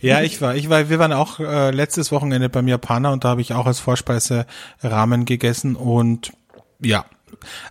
Ja, 0.00 0.22
ich 0.22 0.40
war, 0.40 0.56
ich 0.56 0.70
war, 0.70 0.88
wir 0.88 0.98
waren 0.98 1.12
auch 1.12 1.40
äh, 1.40 1.70
letztes 1.70 2.10
Wochenende 2.10 2.48
beim 2.48 2.66
Japaner 2.66 3.12
und 3.12 3.24
da 3.24 3.28
habe 3.28 3.42
ich 3.42 3.52
auch 3.52 3.66
als 3.66 3.80
Vorspeise 3.80 4.46
Ramen 4.82 5.26
gegessen 5.26 5.76
und 5.76 6.32
ja, 6.80 7.04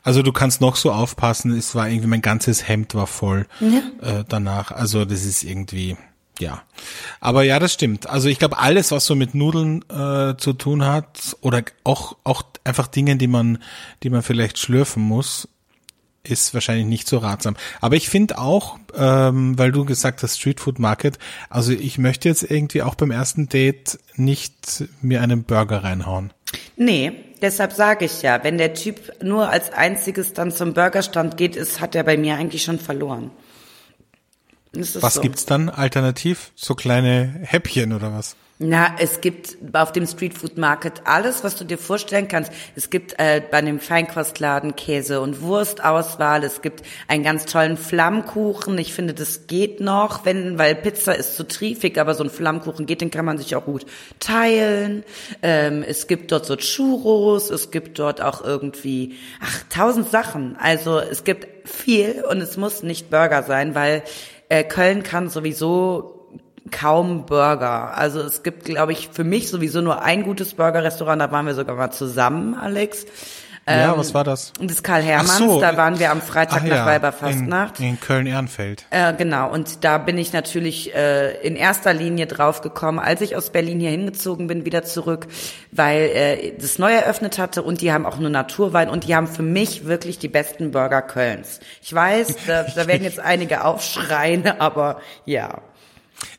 also 0.03 0.21
du 0.21 0.31
kannst 0.31 0.61
noch 0.61 0.75
so 0.75 0.91
aufpassen, 0.91 1.57
es 1.57 1.73
war 1.75 1.89
irgendwie 1.89 2.07
mein 2.07 2.21
ganzes 2.21 2.67
Hemd 2.67 2.95
war 2.95 3.07
voll 3.07 3.47
ja. 3.59 4.19
äh, 4.19 4.23
danach. 4.27 4.71
Also 4.71 5.05
das 5.05 5.25
ist 5.25 5.43
irgendwie 5.43 5.97
ja. 6.41 6.63
Aber 7.19 7.43
ja, 7.43 7.59
das 7.59 7.73
stimmt. 7.73 8.09
Also 8.09 8.29
ich 8.29 8.39
glaube, 8.39 8.57
alles, 8.57 8.91
was 8.91 9.05
so 9.05 9.15
mit 9.15 9.35
Nudeln 9.35 9.83
äh, 9.89 10.35
zu 10.37 10.53
tun 10.53 10.85
hat, 10.85 11.37
oder 11.41 11.63
auch, 11.83 12.17
auch 12.23 12.43
einfach 12.63 12.87
Dinge, 12.87 13.15
die 13.17 13.27
man, 13.27 13.59
die 14.03 14.09
man 14.09 14.21
vielleicht 14.21 14.57
schlürfen 14.57 15.03
muss, 15.03 15.47
ist 16.23 16.53
wahrscheinlich 16.53 16.85
nicht 16.85 17.07
so 17.07 17.17
ratsam. 17.17 17.55
Aber 17.81 17.95
ich 17.95 18.09
finde 18.09 18.37
auch, 18.37 18.77
ähm, 18.95 19.57
weil 19.57 19.71
du 19.71 19.85
gesagt 19.85 20.21
hast, 20.23 20.37
Street 20.37 20.59
Food 20.59 20.79
Market, 20.79 21.17
also 21.49 21.71
ich 21.71 21.97
möchte 21.97 22.29
jetzt 22.29 22.43
irgendwie 22.43 22.81
auch 22.81 22.95
beim 22.95 23.11
ersten 23.11 23.47
Date 23.49 23.99
nicht 24.15 24.83
mir 25.01 25.21
einen 25.21 25.43
Burger 25.43 25.83
reinhauen. 25.83 26.31
Nee, 26.75 27.13
deshalb 27.41 27.73
sage 27.73 28.05
ich 28.05 28.21
ja, 28.21 28.43
wenn 28.43 28.57
der 28.57 28.73
Typ 28.73 29.23
nur 29.23 29.49
als 29.49 29.71
einziges 29.71 30.33
dann 30.33 30.51
zum 30.51 30.73
Burgerstand 30.73 31.37
geht, 31.37 31.55
ist, 31.55 31.79
hat 31.79 31.95
er 31.95 32.03
bei 32.03 32.17
mir 32.17 32.35
eigentlich 32.35 32.63
schon 32.63 32.79
verloren. 32.79 33.31
Was 34.73 35.15
so. 35.15 35.21
gibt's 35.21 35.45
dann 35.45 35.69
alternativ? 35.69 36.51
So 36.55 36.75
kleine 36.75 37.39
Häppchen 37.41 37.93
oder 37.93 38.13
was? 38.13 38.35
Na, 38.61 38.93
es 38.99 39.21
gibt 39.21 39.55
auf 39.71 39.93
dem 39.93 40.05
Street 40.05 40.37
Food 40.37 40.57
Market 40.57 41.03
alles, 41.05 41.45
was 41.45 41.55
du 41.55 41.63
dir 41.63 41.77
vorstellen 41.77 42.27
kannst. 42.27 42.51
Es 42.75 42.89
gibt 42.89 43.17
äh, 43.17 43.41
bei 43.49 43.61
dem 43.61 43.79
Feinkostladen 43.79 44.75
Käse 44.75 45.21
und 45.21 45.41
Wurstauswahl. 45.41 46.43
Es 46.43 46.61
gibt 46.61 46.83
einen 47.07 47.23
ganz 47.23 47.45
tollen 47.45 47.77
Flammkuchen. 47.77 48.77
Ich 48.77 48.93
finde, 48.93 49.13
das 49.13 49.47
geht 49.47 49.79
noch, 49.79 50.25
wenn, 50.25 50.57
weil 50.57 50.75
Pizza 50.75 51.15
ist 51.15 51.37
zu 51.37 51.47
triefig, 51.47 51.97
aber 52.01 52.15
so 52.15 52.25
ein 52.25 52.29
Flammkuchen 52.29 52.85
geht, 52.85 52.99
den 52.99 53.11
kann 53.11 53.23
man 53.23 53.37
sich 53.37 53.55
auch 53.55 53.63
gut 53.63 53.85
teilen. 54.19 55.05
Ähm, 55.41 55.81
es 55.81 56.07
gibt 56.07 56.33
dort 56.33 56.45
so 56.45 56.57
Churros. 56.57 57.51
Es 57.51 57.71
gibt 57.71 57.97
dort 57.97 58.19
auch 58.19 58.43
irgendwie, 58.43 59.15
ach, 59.39 59.63
tausend 59.69 60.09
Sachen. 60.09 60.57
Also 60.57 60.99
es 60.99 61.23
gibt 61.23 61.47
viel 61.65 62.25
und 62.29 62.41
es 62.41 62.57
muss 62.57 62.83
nicht 62.83 63.09
Burger 63.09 63.43
sein, 63.43 63.73
weil 63.73 64.03
äh, 64.49 64.63
Köln 64.63 65.03
kann 65.03 65.29
sowieso 65.29 66.19
kaum 66.71 67.25
Burger. 67.25 67.97
Also 67.97 68.19
es 68.19 68.43
gibt, 68.43 68.65
glaube 68.65 68.91
ich, 68.91 69.09
für 69.11 69.23
mich 69.23 69.49
sowieso 69.49 69.81
nur 69.81 70.01
ein 70.01 70.23
gutes 70.23 70.55
Burgerrestaurant. 70.55 71.21
Da 71.21 71.31
waren 71.31 71.45
wir 71.45 71.53
sogar 71.55 71.75
mal 71.75 71.91
zusammen, 71.91 72.55
Alex. 72.55 73.05
Ja, 73.69 73.91
ähm, 73.91 73.99
was 73.99 74.13
war 74.13 74.23
das? 74.23 74.51
Das 74.59 74.81
Karl 74.81 75.03
Hermanns, 75.03 75.37
so, 75.37 75.61
da 75.61 75.77
waren 75.77 75.99
wir 75.99 76.09
am 76.11 76.21
Freitag 76.21 76.63
nach 76.63 76.77
ja, 76.77 76.85
Weiberfastnacht. 76.85 77.79
In, 77.79 77.89
in 77.89 77.99
Köln-Ehrenfeld. 77.99 78.85
Äh, 78.89 79.13
genau, 79.13 79.51
und 79.51 79.83
da 79.83 79.99
bin 79.99 80.17
ich 80.17 80.33
natürlich 80.33 80.95
äh, 80.95 81.35
in 81.45 81.55
erster 81.55 81.93
Linie 81.93 82.25
drauf 82.25 82.61
gekommen, 82.61 82.97
als 82.97 83.21
ich 83.21 83.35
aus 83.35 83.51
Berlin 83.51 83.79
hier 83.79 83.91
hingezogen 83.91 84.47
bin, 84.47 84.65
wieder 84.65 84.83
zurück, 84.83 85.27
weil 85.71 86.01
äh, 86.01 86.53
das 86.59 86.79
neu 86.79 86.91
eröffnet 86.91 87.37
hatte 87.37 87.61
und 87.61 87.81
die 87.81 87.93
haben 87.93 88.05
auch 88.07 88.17
nur 88.17 88.31
Naturwein 88.31 88.89
und 88.89 89.07
die 89.07 89.15
haben 89.15 89.27
für 89.27 89.43
mich 89.43 89.85
wirklich 89.85 90.17
die 90.17 90.29
besten 90.29 90.71
Burger 90.71 91.03
Kölns. 91.03 91.59
Ich 91.83 91.93
weiß, 91.93 92.37
da, 92.47 92.63
da 92.63 92.87
werden 92.87 93.03
jetzt 93.03 93.19
einige 93.19 93.63
aufschreien, 93.63 94.59
aber 94.59 94.99
ja. 95.25 95.61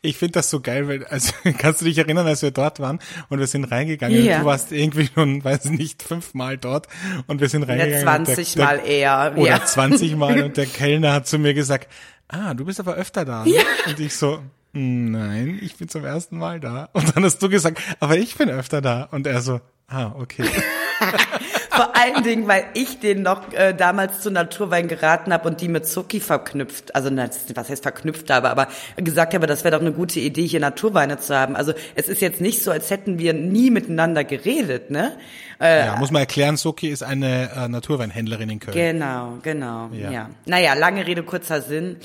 Ich 0.02 0.16
finde 0.16 0.32
das 0.32 0.50
so 0.50 0.60
geil, 0.60 0.88
weil, 0.88 1.04
also 1.06 1.32
kannst 1.58 1.80
du 1.80 1.84
dich 1.84 1.98
erinnern, 1.98 2.26
als 2.26 2.42
wir 2.42 2.50
dort 2.50 2.80
waren 2.80 2.98
und 3.28 3.38
wir 3.38 3.46
sind 3.46 3.64
reingegangen 3.64 4.24
ja. 4.24 4.36
und 4.36 4.42
du 4.42 4.46
warst 4.46 4.72
irgendwie 4.72 5.08
schon, 5.14 5.42
weiß 5.42 5.66
nicht, 5.66 6.02
fünfmal 6.02 6.58
dort 6.58 6.88
und 7.26 7.40
wir 7.40 7.48
sind 7.48 7.64
reingegangen. 7.64 7.94
Ja, 7.94 8.24
20 8.24 8.54
der, 8.54 8.64
Mal 8.64 8.78
der, 8.78 8.86
eher. 8.86 9.34
Oder 9.36 9.50
ja. 9.50 9.64
20 9.64 10.16
Mal 10.16 10.42
und 10.44 10.56
der 10.56 10.66
Kellner 10.66 11.12
hat 11.12 11.26
zu 11.26 11.38
mir 11.38 11.54
gesagt, 11.54 11.88
ah, 12.28 12.54
du 12.54 12.64
bist 12.64 12.80
aber 12.80 12.94
öfter 12.94 13.24
da. 13.24 13.44
Ne? 13.44 13.56
Ja. 13.56 13.62
Und 13.86 14.00
ich 14.00 14.14
so, 14.14 14.40
nein, 14.72 15.58
ich 15.62 15.76
bin 15.76 15.88
zum 15.88 16.04
ersten 16.04 16.38
Mal 16.38 16.60
da. 16.60 16.88
Und 16.92 17.16
dann 17.16 17.24
hast 17.24 17.38
du 17.42 17.48
gesagt, 17.48 17.80
aber 18.00 18.16
ich 18.16 18.36
bin 18.36 18.48
öfter 18.48 18.80
da. 18.80 19.04
Und 19.10 19.26
er 19.26 19.40
so, 19.40 19.60
ah, 19.88 20.12
okay. 20.16 20.44
Vor 21.80 21.96
allen 21.96 22.22
Dingen, 22.24 22.46
weil 22.46 22.64
ich 22.74 23.00
den 23.00 23.22
noch 23.22 23.54
äh, 23.54 23.72
damals 23.72 24.20
zu 24.20 24.30
Naturwein 24.30 24.86
geraten 24.86 25.32
habe 25.32 25.48
und 25.48 25.62
die 25.62 25.68
mit 25.68 25.86
Zucki 25.86 26.20
verknüpft, 26.20 26.94
also 26.94 27.10
was 27.10 27.70
heißt 27.70 27.82
verknüpft 27.82 28.28
habe, 28.28 28.50
aber 28.50 28.68
gesagt 28.96 29.32
habe, 29.32 29.46
das 29.46 29.64
wäre 29.64 29.74
doch 29.74 29.80
eine 29.80 29.94
gute 29.94 30.20
Idee, 30.20 30.46
hier 30.46 30.60
Naturweine 30.60 31.16
zu 31.20 31.34
haben. 31.34 31.56
Also 31.56 31.72
es 31.94 32.10
ist 32.10 32.20
jetzt 32.20 32.42
nicht 32.42 32.62
so, 32.62 32.70
als 32.70 32.90
hätten 32.90 33.18
wir 33.18 33.32
nie 33.32 33.70
miteinander 33.70 34.24
geredet, 34.24 34.90
ne? 34.90 35.16
Äh, 35.58 35.86
ja, 35.86 35.96
muss 35.96 36.10
man 36.10 36.20
erklären, 36.20 36.58
Soki 36.58 36.88
ist 36.88 37.02
eine 37.02 37.50
äh, 37.56 37.68
Naturweinhändlerin 37.68 38.50
in 38.50 38.60
Köln. 38.60 38.76
Genau, 38.76 39.38
genau, 39.42 39.88
ja. 39.94 40.10
ja. 40.10 40.30
Naja, 40.44 40.74
lange 40.74 41.06
Rede, 41.06 41.22
kurzer 41.22 41.62
Sinn. 41.62 41.96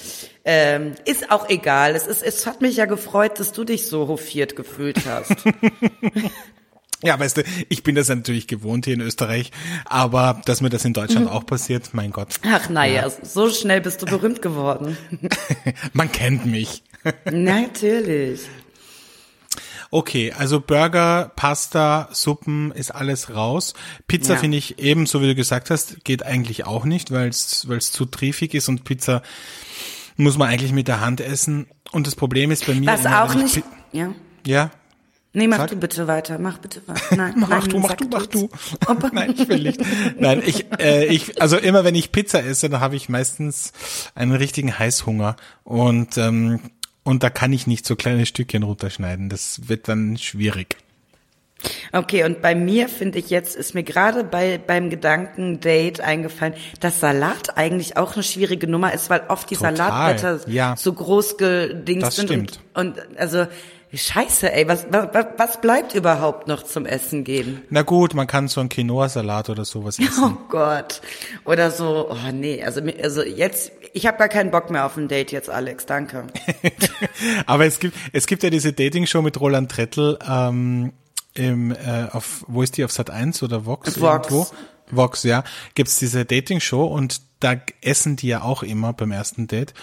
Ähm, 0.46 0.94
ist 1.04 1.32
auch 1.32 1.50
egal. 1.50 1.96
Es, 1.96 2.08
ist, 2.08 2.24
es 2.24 2.48
hat 2.48 2.62
mich 2.62 2.78
ja 2.78 2.86
gefreut, 2.86 3.42
dass 3.42 3.52
du 3.52 3.66
dich 3.66 3.88
so 3.88 4.08
hofiert 4.08 4.56
gefühlt 4.56 5.02
hast. 5.06 5.36
Ja, 7.06 7.20
weißt 7.20 7.38
du, 7.38 7.44
ich 7.70 7.84
bin 7.84 7.96
das 7.96 8.10
natürlich 8.10 8.48
gewohnt 8.48 8.86
hier 8.86 8.96
in 8.96 9.02
Österreich, 9.02 9.52
aber 9.86 10.42
dass 10.46 10.62
mir 10.62 10.70
das 10.70 10.86
in 10.86 10.94
Deutschland 10.94 11.28
mhm. 11.28 11.32
auch 11.32 11.46
passiert, 11.46 11.94
mein 11.94 12.12
Gott. 12.12 12.36
Ach 12.44 12.70
naja, 12.70 13.08
ja. 13.08 13.10
so 13.24 13.50
schnell 13.50 13.82
bist 13.82 14.02
du 14.02 14.06
berühmt 14.06 14.42
geworden. 14.42 14.98
Man 15.94 16.12
kennt 16.12 16.46
mich. 16.46 16.84
Natürlich. 17.32 18.42
Okay, 19.92 20.34
also 20.34 20.60
Burger, 20.60 21.32
Pasta, 21.36 22.10
Suppen 22.12 22.72
ist 22.72 22.92
alles 22.92 23.34
raus. 23.34 23.76
Pizza 24.08 24.34
ja. 24.34 24.40
finde 24.40 24.58
ich 24.58 24.80
ebenso, 24.80 25.22
wie 25.22 25.28
du 25.28 25.36
gesagt 25.36 25.70
hast, 25.70 26.04
geht 26.04 26.24
eigentlich 26.24 26.66
auch 26.66 26.86
nicht, 26.86 27.12
weil 27.12 27.30
es 27.30 27.68
weil 27.70 27.78
es 27.78 27.92
zu 27.92 28.06
triefig 28.06 28.54
ist 28.54 28.68
und 28.68 28.84
Pizza 28.84 29.22
muss 30.18 30.38
man 30.38 30.50
eigentlich 30.50 30.72
mit 30.72 30.88
der 30.88 31.02
Hand 31.02 31.22
essen. 31.22 31.68
Und 31.92 32.08
das 32.08 32.16
Problem 32.16 32.52
ist 32.52 32.66
bei 32.66 32.74
mir. 32.74 32.88
Was 32.88 33.06
immer, 33.06 33.24
auch 33.24 33.36
nicht. 33.36 33.64
Ja. 33.92 34.14
Ja, 34.46 34.72
Nee, 35.36 35.48
mach 35.48 35.58
Sag. 35.58 35.70
du 35.72 35.76
bitte 35.76 36.08
weiter, 36.08 36.40
mach 36.40 36.60
bitte 36.60 36.82
weiter. 36.88 37.02
Nein, 37.16 37.34
mach, 37.36 37.50
nein, 37.50 37.64
du, 37.68 37.80
mach 37.80 37.94
du, 37.94 38.08
mach 38.08 38.26
du, 38.26 38.50
mach 38.88 39.00
du. 39.00 39.10
nein, 39.14 39.34
ich 39.38 39.50
will 39.50 39.64
nicht. 39.64 39.82
Nein, 40.20 40.42
ich, 40.46 40.66
äh, 40.80 41.06
ich, 41.08 41.42
also 41.42 41.58
immer 41.58 41.84
wenn 41.84 41.94
ich 41.94 42.14
Pizza 42.14 42.44
esse, 42.44 42.70
dann 42.70 42.80
habe 42.80 42.96
ich 42.96 43.10
meistens 43.10 43.74
einen 44.16 44.34
richtigen 44.34 44.80
Heißhunger 44.80 45.36
und 45.66 46.18
ähm, 46.18 46.62
und 47.04 47.22
da 47.22 47.30
kann 47.30 47.54
ich 47.54 47.68
nicht 47.68 47.86
so 47.86 47.96
kleine 47.96 48.26
Stückchen 48.26 48.64
runterschneiden. 48.64 49.30
Das 49.30 49.68
wird 49.68 49.88
dann 49.88 50.18
schwierig. 50.18 50.78
Okay, 51.92 52.24
und 52.24 52.42
bei 52.42 52.56
mir 52.56 52.90
finde 52.90 53.20
ich 53.20 53.30
jetzt, 53.30 53.56
ist 53.56 53.76
mir 53.76 53.84
gerade 53.84 54.24
bei, 54.24 54.58
beim 54.58 54.90
Gedanken-Date 54.90 56.00
eingefallen, 56.02 56.56
dass 56.80 57.00
Salat 57.00 57.58
eigentlich 57.58 57.98
auch 57.98 58.14
eine 58.14 58.24
schwierige 58.24 58.68
Nummer 58.68 58.94
ist, 58.94 59.10
weil 59.10 59.24
oft 59.28 59.50
die 59.50 59.56
Total, 59.56 59.76
Salatblätter 59.76 60.50
ja. 60.50 60.76
so 60.78 60.94
groß 60.94 61.38
gedingst 61.38 62.14
sind. 62.14 62.28
Stimmt. 62.28 62.60
Und, 62.74 62.98
und 62.98 63.18
also 63.18 63.48
Scheiße, 63.94 64.52
ey, 64.52 64.68
was, 64.68 64.88
was, 64.90 65.26
was 65.38 65.62
bleibt 65.62 65.96
überhaupt 65.96 66.48
noch 66.48 66.64
zum 66.64 66.86
Essen 66.86 67.24
gehen? 67.24 67.62
Na 67.70 67.84
gut, 67.84 68.14
man 68.14 68.28
kann 68.28 68.48
so 68.48 68.60
einen 68.60 68.70
Quinoa-Salat 68.70 69.50
oder 69.50 69.64
sowas 69.64 70.00
essen. 70.00 70.24
Oh 70.24 70.38
Gott. 70.50 71.02
Oder 71.46 71.72
so, 71.72 72.10
oh 72.10 72.32
nee, 72.34 72.64
also, 72.64 72.82
also 73.02 73.24
jetzt, 73.24 73.72
ich 73.94 74.06
habe 74.06 74.18
gar 74.18 74.28
keinen 74.28 74.52
Bock 74.52 74.70
mehr 74.70 74.86
auf 74.86 74.98
ein 74.98 75.08
Date 75.08 75.32
jetzt, 75.32 75.50
Alex, 75.50 75.86
danke. 75.86 76.26
Aber 77.46 77.66
es 77.66 77.80
gibt, 77.80 77.96
es 78.12 78.28
gibt 78.28 78.44
ja 78.44 78.50
diese 78.50 78.74
Dating-Show 78.74 79.22
mit 79.22 79.40
Roland 79.40 79.72
Trettel, 79.72 80.20
ähm, 80.28 80.92
im, 81.34 81.72
äh, 81.72 82.08
auf, 82.12 82.44
wo 82.48 82.62
ist 82.64 82.78
die, 82.78 82.84
auf 82.84 82.92
Sat 82.92 83.10
1 83.10 83.44
oder 83.44 83.66
Vox? 83.66 84.00
Vox. 84.00 84.32
Irgendwo? 84.32 84.48
Vox, 84.92 85.24
ja. 85.24 85.44
Gibt's 85.76 85.98
diese 85.98 86.26
Dating-Show 86.26 86.86
und 86.86 87.22
da 87.40 87.56
essen 87.82 88.16
die 88.16 88.28
ja 88.28 88.42
auch 88.42 88.64
immer 88.64 88.94
beim 88.94 89.12
ersten 89.12 89.48
Date. 89.48 89.74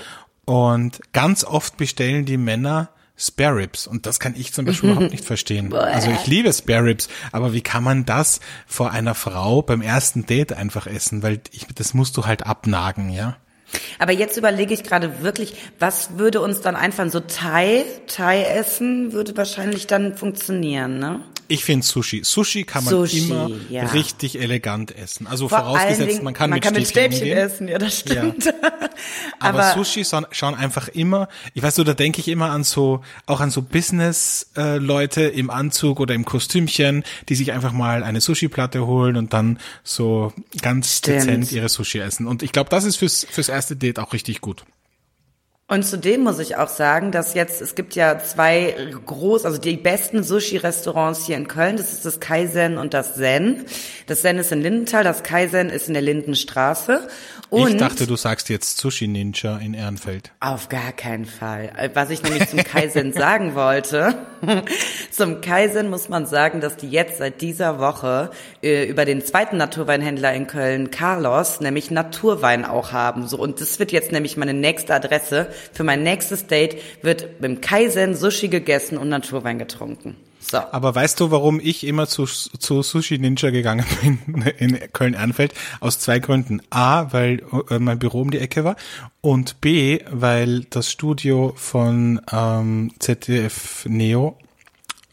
Und 0.44 1.00
ganz 1.12 1.44
oft 1.44 1.76
bestellen 1.76 2.24
die 2.24 2.36
Männer 2.36 2.88
Spare 3.16 3.57
Ribs. 3.57 3.87
Und 3.87 4.07
das 4.07 4.20
kann 4.20 4.35
ich 4.37 4.53
zum 4.53 4.64
Beispiel 4.64 4.90
überhaupt 4.90 5.12
nicht 5.12 5.25
verstehen. 5.25 5.72
Also 5.72 6.11
ich 6.11 6.27
liebe 6.27 6.53
Spare 6.53 6.85
Ribs, 6.85 7.09
aber 7.31 7.53
wie 7.53 7.61
kann 7.61 7.85
man 7.85 8.05
das 8.05 8.40
vor 8.66 8.90
einer 8.90 9.14
Frau 9.14 9.62
beim 9.62 9.83
ersten 9.83 10.27
Date 10.27 10.53
einfach 10.53 10.87
essen? 10.87 11.22
Weil 11.22 11.40
ich, 11.53 11.66
das 11.75 11.94
musst 11.94 12.16
du 12.16 12.27
halt 12.27 12.46
abnagen, 12.46 13.11
ja. 13.11 13.37
Aber 13.98 14.12
jetzt 14.12 14.37
überlege 14.37 14.75
ich 14.75 14.85
gerade 14.85 15.22
wirklich, 15.22 15.55
was 15.79 16.18
würde 16.18 16.40
uns 16.40 16.61
dann 16.61 16.77
einfallen? 16.77 17.11
So 17.11 17.20
Thai, 17.20 17.85
Thai 18.07 18.42
essen 18.42 19.12
würde 19.12 19.37
wahrscheinlich 19.37 19.87
dann 19.87 20.16
funktionieren, 20.16 20.98
ne? 20.98 21.20
Ich 21.48 21.64
finde 21.64 21.87
Sushi. 21.87 22.22
Sushi 22.24 22.64
kann 22.64 22.85
man 22.85 22.92
Sushi, 22.94 23.18
immer 23.18 23.50
ja. 23.68 23.85
richtig 23.87 24.38
elegant 24.40 24.96
essen. 24.96 25.26
Also 25.26 25.48
Vor 25.48 25.59
vorausgesetzt, 25.59 26.09
Dingen, 26.11 26.24
man 26.24 26.35
kann 26.35 26.50
man 26.50 26.57
mit 26.57 26.64
kann 26.64 26.74
mit 26.74 26.88
Stäbchen 26.88 27.12
Stäbchen 27.12 27.28
umgehen. 27.33 27.46
essen, 27.46 27.68
ja, 27.68 27.78
das 27.78 27.98
stimmt. 27.98 28.55
Aber, 29.38 29.64
Aber- 29.64 29.74
Sushi 29.85 30.05
schauen 30.31 30.55
einfach 30.55 30.88
immer, 30.88 31.28
ich 31.55 31.62
weiß 31.62 31.74
so, 31.74 31.85
da 31.85 31.94
denke 31.94 32.20
ich 32.20 32.28
immer 32.28 32.50
an 32.50 32.64
so, 32.64 33.02
auch 33.26 33.40
an 33.40 33.50
so 33.50 33.62
Business-Leute 33.62 35.22
im 35.22 35.50
Anzug 35.50 36.00
oder 36.00 36.14
im 36.14 36.24
Kostümchen, 36.24 37.05
die 37.28 37.35
sich 37.35 37.52
einfach 37.52 37.72
mal 37.72 38.02
eine 38.05 38.20
Sushi-Platte 38.20 38.87
holen 38.87 39.16
und 39.16 39.33
dann 39.33 39.59
so 39.85 40.33
ganz 40.61 40.98
Stimmt. 40.98 41.22
dezent 41.22 41.52
ihre 41.52 41.68
Sushi 41.68 41.98
essen. 41.98 42.26
Und 42.26 42.42
ich 42.42 42.52
glaube, 42.52 42.70
das 42.70 42.85
ist 42.85 42.96
fürs, 42.96 43.26
fürs 43.31 43.48
erste 43.48 43.76
Date 43.76 43.98
auch 43.98 44.12
richtig 44.12 44.40
gut. 44.40 44.64
Und 45.72 45.85
zudem 45.85 46.20
muss 46.20 46.38
ich 46.38 46.56
auch 46.56 46.68
sagen, 46.68 47.12
dass 47.12 47.32
jetzt, 47.32 47.62
es 47.62 47.74
gibt 47.74 47.94
ja 47.94 48.18
zwei 48.18 48.76
groß, 49.06 49.46
also 49.46 49.56
die 49.56 49.78
besten 49.78 50.22
Sushi-Restaurants 50.22 51.24
hier 51.24 51.38
in 51.38 51.48
Köln, 51.48 51.78
das 51.78 51.94
ist 51.94 52.04
das 52.04 52.20
Kaizen 52.20 52.76
und 52.76 52.92
das 52.92 53.14
Zen. 53.14 53.64
Das 54.06 54.20
Zen 54.20 54.37
ist 54.37 54.52
in 54.52 54.61
Lindenthal, 54.61 55.02
das 55.02 55.22
Kaizen 55.22 55.70
ist 55.70 55.88
in 55.88 55.94
der 55.94 56.02
Lindenstraße. 56.02 57.08
Und 57.52 57.72
ich 57.72 57.76
dachte, 57.76 58.06
du 58.06 58.16
sagst 58.16 58.48
jetzt 58.48 58.78
Sushi 58.78 59.06
Ninja 59.06 59.58
in 59.58 59.74
Ehrenfeld. 59.74 60.32
Auf 60.40 60.70
gar 60.70 60.90
keinen 60.92 61.26
Fall. 61.26 61.90
Was 61.92 62.08
ich 62.08 62.22
nämlich 62.22 62.48
zum 62.48 62.64
Kaizen 62.64 63.12
sagen 63.12 63.54
wollte, 63.54 64.14
zum 65.10 65.42
Kaizen 65.42 65.90
muss 65.90 66.08
man 66.08 66.24
sagen, 66.24 66.62
dass 66.62 66.78
die 66.78 66.88
jetzt 66.88 67.18
seit 67.18 67.42
dieser 67.42 67.78
Woche 67.78 68.30
äh, 68.62 68.86
über 68.88 69.04
den 69.04 69.22
zweiten 69.22 69.58
Naturweinhändler 69.58 70.32
in 70.32 70.46
Köln, 70.46 70.90
Carlos, 70.90 71.60
nämlich 71.60 71.90
Naturwein 71.90 72.64
auch 72.64 72.92
haben. 72.92 73.28
So 73.28 73.36
und 73.36 73.60
das 73.60 73.78
wird 73.78 73.92
jetzt 73.92 74.12
nämlich 74.12 74.38
meine 74.38 74.54
nächste 74.54 74.94
Adresse 74.94 75.48
für 75.74 75.84
mein 75.84 76.02
nächstes 76.02 76.46
Date 76.46 76.80
wird 77.02 77.38
beim 77.38 77.60
Kaizen 77.60 78.14
Sushi 78.14 78.48
gegessen 78.48 78.96
und 78.96 79.10
Naturwein 79.10 79.58
getrunken. 79.58 80.16
So. 80.42 80.59
Aber 80.59 80.94
weißt 80.94 81.20
du, 81.20 81.31
warum 81.31 81.61
ich 81.61 81.87
immer 81.87 82.07
zu, 82.09 82.26
zu 82.26 82.83
Sushi 82.83 83.18
Ninja 83.18 83.50
gegangen 83.50 83.87
bin 84.26 84.42
in 84.59 84.78
Köln-Ehrenfeld? 84.92 85.55
Aus 85.81 85.98
zwei 85.98 86.18
Gründen. 86.18 86.61
A, 86.70 87.12
weil 87.12 87.42
äh, 87.70 87.78
mein 87.78 87.98
Büro 87.98 88.20
um 88.22 88.31
die 88.31 88.38
Ecke 88.38 88.64
war 88.64 88.76
und 89.20 89.61
B, 89.61 90.00
weil 90.11 90.64
das 90.64 90.90
Studio 90.90 91.52
von 91.57 92.20
ähm, 92.33 92.92
ZDF 92.98 93.87
Neo 93.87 94.37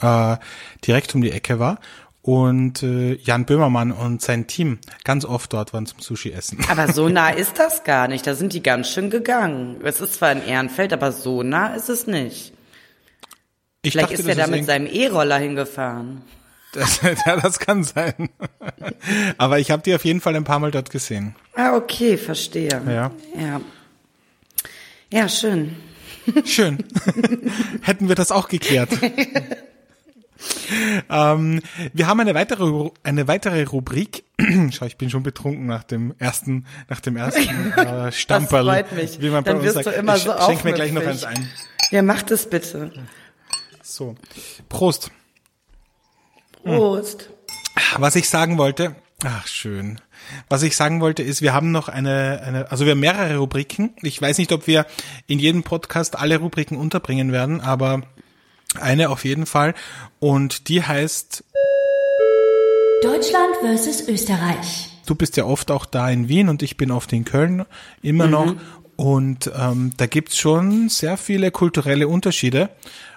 äh, 0.02 0.38
direkt 0.86 1.13
um 1.15 1.22
die 1.22 1.32
Ecke 1.32 1.60
war 1.60 1.80
und 2.22 2.84
äh, 2.84 3.15
Jan 3.15 3.46
Böhmermann 3.46 3.92
und 3.92 4.22
sein 4.22 4.48
Team 4.48 4.80
ganz 5.04 5.26
oft 5.26 5.54
dort 5.54 5.74
waren 5.74 5.86
zum 5.86 6.00
Sushi 6.00 6.32
essen. 6.32 6.60
Aber 6.70 6.92
so 6.92 7.10
nah 7.10 7.30
ist 7.30 7.58
das 7.60 7.84
gar 7.84 8.08
nicht. 8.08 8.28
Da 8.28 8.36
sind 8.36 8.54
die 8.54 8.63
ganz 8.63 8.89
schön 8.89 9.10
gegangen. 9.10 9.78
Es 9.84 10.02
ist 10.02 10.15
zwar 10.15 10.32
in 10.34 10.46
Ehrenfeld, 10.46 10.94
aber 10.94 11.12
so 11.12 11.44
nah 11.44 11.74
ist 11.74 11.89
es 11.89 12.08
nicht. 12.08 12.54
Ich 13.82 13.94
Vielleicht 13.94 14.12
dachte, 14.12 14.22
ist 14.22 14.28
er 14.28 14.36
das 14.36 14.50
da 14.50 14.52
mit 14.56 14.65
seinem 14.65 14.88
E-Roller 14.88 15.38
hingefahren. 15.38 16.22
das, 16.74 17.02
ja, 17.02 17.38
das 17.38 17.60
kann 17.60 17.84
sein. 17.84 18.30
Aber 19.38 19.60
ich 19.60 19.72
habe 19.72 19.82
die 19.82 19.96
auf 19.96 20.06
jeden 20.06 20.22
Fall 20.22 20.36
ein 20.36 20.44
paar 20.44 20.60
Mal 20.60 20.72
dort 20.72 20.92
gesehen. 20.92 21.36
Ah, 21.56 21.76
okay, 21.76 22.18
verstehe. 22.18 22.82
Ja. 22.86 23.12
Ja. 23.39 23.62
Ja, 25.12 25.28
schön. 25.28 25.76
Schön. 26.46 26.78
Hätten 27.82 28.08
wir 28.08 28.13
das 28.13 28.32
auch 28.32 28.50
geklärt. 28.50 28.89
ähm, 31.10 31.62
wir 31.94 32.06
haben 32.06 32.20
eine 32.20 32.36
weitere, 32.36 32.92
eine 33.02 33.28
weitere 33.28 33.63
Rubrik. 33.63 34.26
Schau, 34.72 34.86
ich 34.86 34.98
bin 34.98 35.10
schon 35.10 35.24
betrunken 35.24 35.65
nach 35.65 35.84
dem 35.84 36.13
ersten, 36.20 36.68
nach 36.88 37.00
dem 37.00 37.18
ersten 37.18 37.72
äh, 37.72 38.12
Stamperl. 38.12 38.65
freut 38.65 38.92
mich. 38.92 39.20
Wie 39.22 39.30
man 39.30 39.44
bei 39.44 39.52
Dann 39.52 39.62
uns 39.62 39.65
wirst 39.65 39.86
sagt. 39.86 39.88
du 39.88 39.92
immer 40.00 40.18
ich 40.18 40.24
so 40.24 40.34
schenk 40.46 40.63
mir 40.63 40.74
gleich 40.74 40.92
noch 40.92 41.06
eins 41.06 41.24
ein. 41.24 41.50
Ja, 41.89 42.04
mach 42.04 42.22
das 42.22 42.48
bitte. 42.48 42.92
So. 43.89 44.15
Prost. 44.69 45.10
Prost. 46.63 47.32
Was 47.97 48.15
ich 48.15 48.30
sagen 48.30 48.60
wollte, 48.60 48.95
ach 49.23 49.47
schön. 49.47 49.99
Was 50.47 50.62
ich 50.62 50.75
sagen 50.75 51.02
wollte 51.02 51.23
ist, 51.23 51.41
wir 51.41 51.54
haben 51.54 51.71
noch 51.71 51.89
eine, 51.89 52.41
eine, 52.45 52.71
also 52.71 52.86
wir 52.86 52.91
haben 52.91 52.99
mehrere 52.99 53.38
Rubriken. 53.38 53.95
Ich 54.04 54.21
weiß 54.21 54.38
nicht, 54.38 54.52
ob 54.52 54.67
wir 54.67 54.86
in 55.25 55.39
jedem 55.39 55.63
Podcast 55.63 56.19
alle 56.19 56.38
Rubriken 56.38 56.78
unterbringen 56.78 57.32
werden, 57.32 57.62
aber 57.62 58.04
eine 58.80 59.10
auf 59.10 59.25
jeden 59.25 59.47
Fall. 59.47 59.73
Und 60.19 60.67
die 60.67 60.84
heißt, 60.84 61.43
Deutschland 63.02 63.56
versus 63.62 64.08
Österreich. 64.08 64.91
du 65.08 65.15
bist 65.15 65.36
ja 65.36 65.45
oft 65.45 65.71
auch 65.71 65.88
da 65.88 66.12
in 66.12 66.30
Wien 66.30 66.47
und 66.47 66.62
ich 66.62 66.78
bin 66.78 66.91
oft 66.91 67.12
in 67.12 67.25
Köln 67.25 67.65
immer 68.04 68.28
noch. 68.28 68.56
Und 69.00 69.50
ähm, 69.58 69.94
da 69.96 70.08
gibt's 70.08 70.38
schon 70.38 70.90
sehr 70.90 71.16
viele 71.16 71.52
kulturelle 71.52 72.10
Unterschiede. 72.10 72.70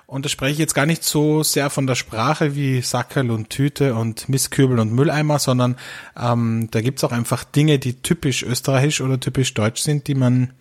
Und 0.07 0.25
da 0.25 0.29
spreche 0.29 0.53
ich 0.53 0.59
jetzt 0.59 0.77
gar 0.77 0.87
nicht 0.87 1.03
so 1.03 1.43
sehr 1.43 1.71
von 1.71 1.89
der 1.89 1.97
Sprache 1.97 2.55
wie 2.55 2.83
Sackerl 2.83 3.33
und 3.33 3.51
Tüte 3.51 3.97
und 3.97 4.29
Mistkübel 4.29 4.79
und 4.79 4.93
Mülleimer, 4.93 5.41
sondern 5.41 5.75
ähm, 6.17 6.69
da 6.71 6.83
gibt's 6.83 7.03
auch 7.03 7.11
einfach 7.11 7.43
Dinge, 7.43 7.81
die 7.81 7.95
typisch 7.95 8.45
österreichisch 8.45 9.01
oder 9.01 9.19
typisch 9.19 9.55
deutsch 9.55 9.83
sind, 9.83 10.07
die 10.07 10.15
man 10.15 10.53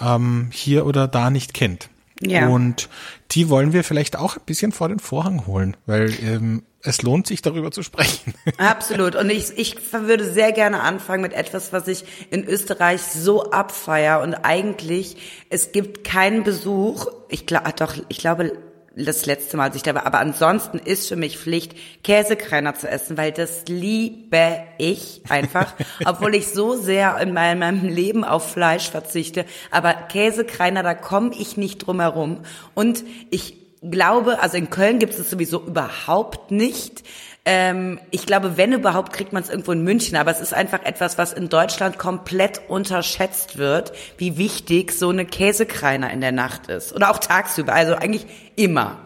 ähm, 0.00 0.48
hier 0.52 0.86
oder 0.86 1.06
da 1.06 1.30
nicht 1.30 1.54
kennt. 1.54 1.88
Ja. 2.20 2.48
Und 2.48 2.88
die 3.30 3.48
wollen 3.50 3.72
wir 3.72 3.84
vielleicht 3.84 4.16
auch 4.16 4.38
ein 4.38 4.42
bisschen 4.44 4.72
vor 4.72 4.88
den 4.88 4.98
Vorhang 4.98 5.46
holen, 5.46 5.76
weil 5.86 6.12
ähm, 6.20 6.64
es 6.82 7.02
lohnt 7.02 7.26
sich 7.26 7.42
darüber 7.42 7.70
zu 7.70 7.82
sprechen. 7.82 8.34
Absolut. 8.58 9.16
Und 9.16 9.30
ich, 9.30 9.56
ich 9.56 9.76
würde 9.92 10.24
sehr 10.24 10.52
gerne 10.52 10.80
anfangen 10.80 11.22
mit 11.22 11.32
etwas, 11.32 11.72
was 11.72 11.88
ich 11.88 12.04
in 12.30 12.44
Österreich 12.44 13.02
so 13.02 13.50
abfeier. 13.50 14.20
Und 14.20 14.34
eigentlich, 14.34 15.16
es 15.50 15.72
gibt 15.72 16.04
keinen 16.04 16.44
Besuch. 16.44 17.06
Ich 17.28 17.46
glaube, 17.46 17.72
doch, 17.76 17.96
ich 18.08 18.18
glaube, 18.18 18.52
das 18.94 19.26
letzte 19.26 19.56
Mal, 19.56 19.64
als 19.64 19.76
ich 19.76 19.82
da 19.82 19.94
war. 19.94 20.06
Aber 20.06 20.20
ansonsten 20.20 20.78
ist 20.78 21.08
für 21.08 21.16
mich 21.16 21.38
Pflicht, 21.38 21.74
Käsekreiner 22.04 22.74
zu 22.74 22.88
essen, 22.88 23.16
weil 23.16 23.32
das 23.32 23.64
liebe 23.66 24.58
ich 24.78 25.22
einfach. 25.28 25.74
obwohl 26.04 26.36
ich 26.36 26.48
so 26.48 26.76
sehr 26.76 27.18
in 27.18 27.32
meinem, 27.32 27.58
meinem 27.58 27.88
Leben 27.88 28.22
auf 28.22 28.52
Fleisch 28.52 28.88
verzichte. 28.90 29.44
Aber 29.72 29.94
Käsekreiner, 29.94 30.84
da 30.84 30.94
komme 30.94 31.32
ich 31.36 31.56
nicht 31.56 31.78
drum 31.78 32.00
herum. 32.00 32.42
Und 32.74 33.04
ich 33.30 33.67
glaube, 33.82 34.40
also 34.40 34.56
in 34.56 34.70
Köln 34.70 34.98
gibt 34.98 35.14
es 35.14 35.30
sowieso 35.30 35.64
überhaupt 35.64 36.50
nicht. 36.50 37.02
Ähm, 37.44 37.98
ich 38.10 38.26
glaube, 38.26 38.56
wenn 38.56 38.72
überhaupt, 38.72 39.12
kriegt 39.12 39.32
man 39.32 39.42
es 39.42 39.48
irgendwo 39.48 39.72
in 39.72 39.82
München, 39.82 40.16
aber 40.16 40.30
es 40.30 40.40
ist 40.40 40.52
einfach 40.52 40.82
etwas, 40.84 41.16
was 41.16 41.32
in 41.32 41.48
Deutschland 41.48 41.98
komplett 41.98 42.60
unterschätzt 42.68 43.56
wird, 43.56 43.92
wie 44.18 44.36
wichtig 44.36 44.92
so 44.92 45.08
eine 45.08 45.24
Käsekreiner 45.24 46.10
in 46.10 46.20
der 46.20 46.32
Nacht 46.32 46.66
ist. 46.68 46.92
Oder 46.94 47.10
auch 47.10 47.18
tagsüber, 47.18 47.72
also 47.72 47.94
eigentlich 47.94 48.26
immer. 48.56 48.98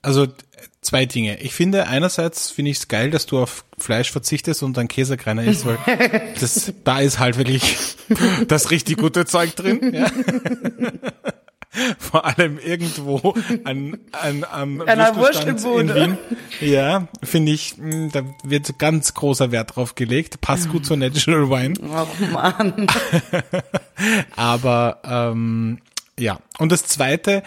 Also 0.00 0.26
zwei 0.80 1.06
Dinge. 1.06 1.40
Ich 1.40 1.54
finde, 1.54 1.86
einerseits 1.86 2.50
finde 2.50 2.70
ich 2.70 2.78
es 2.78 2.88
geil, 2.88 3.10
dass 3.10 3.26
du 3.26 3.38
auf 3.38 3.64
Fleisch 3.78 4.10
verzichtest 4.10 4.62
und 4.62 4.76
dann 4.76 4.88
Käsekreiner 4.88 5.44
isst, 5.44 5.66
weil 5.66 5.78
das, 6.40 6.72
da 6.84 7.00
ist 7.00 7.18
halt 7.18 7.36
wirklich 7.36 7.76
das 8.48 8.70
richtig 8.70 8.98
gute 8.98 9.26
Zeug 9.26 9.54
drin. 9.56 9.92
Ja. 9.92 10.10
Vor 11.98 12.24
allem 12.24 12.58
irgendwo 12.58 13.34
an, 13.64 13.98
an, 14.12 14.44
am 14.50 14.80
Einer 14.82 15.16
Würstelstand 15.16 15.90
in. 15.90 15.94
Wien. 15.94 16.18
Ja, 16.60 17.08
finde 17.22 17.52
ich, 17.52 17.76
mh, 17.78 18.10
da 18.12 18.22
wird 18.44 18.78
ganz 18.78 19.14
großer 19.14 19.50
Wert 19.50 19.76
drauf 19.76 19.94
gelegt. 19.94 20.40
Passt 20.40 20.68
gut 20.68 20.86
zur 20.86 20.96
Natural 20.96 21.50
Wine. 21.50 21.74
Oh 21.82 22.06
Mann. 22.32 22.86
Aber 24.36 25.00
ähm, 25.04 25.78
ja, 26.18 26.38
und 26.58 26.70
das 26.70 26.84
Zweite, 26.84 27.42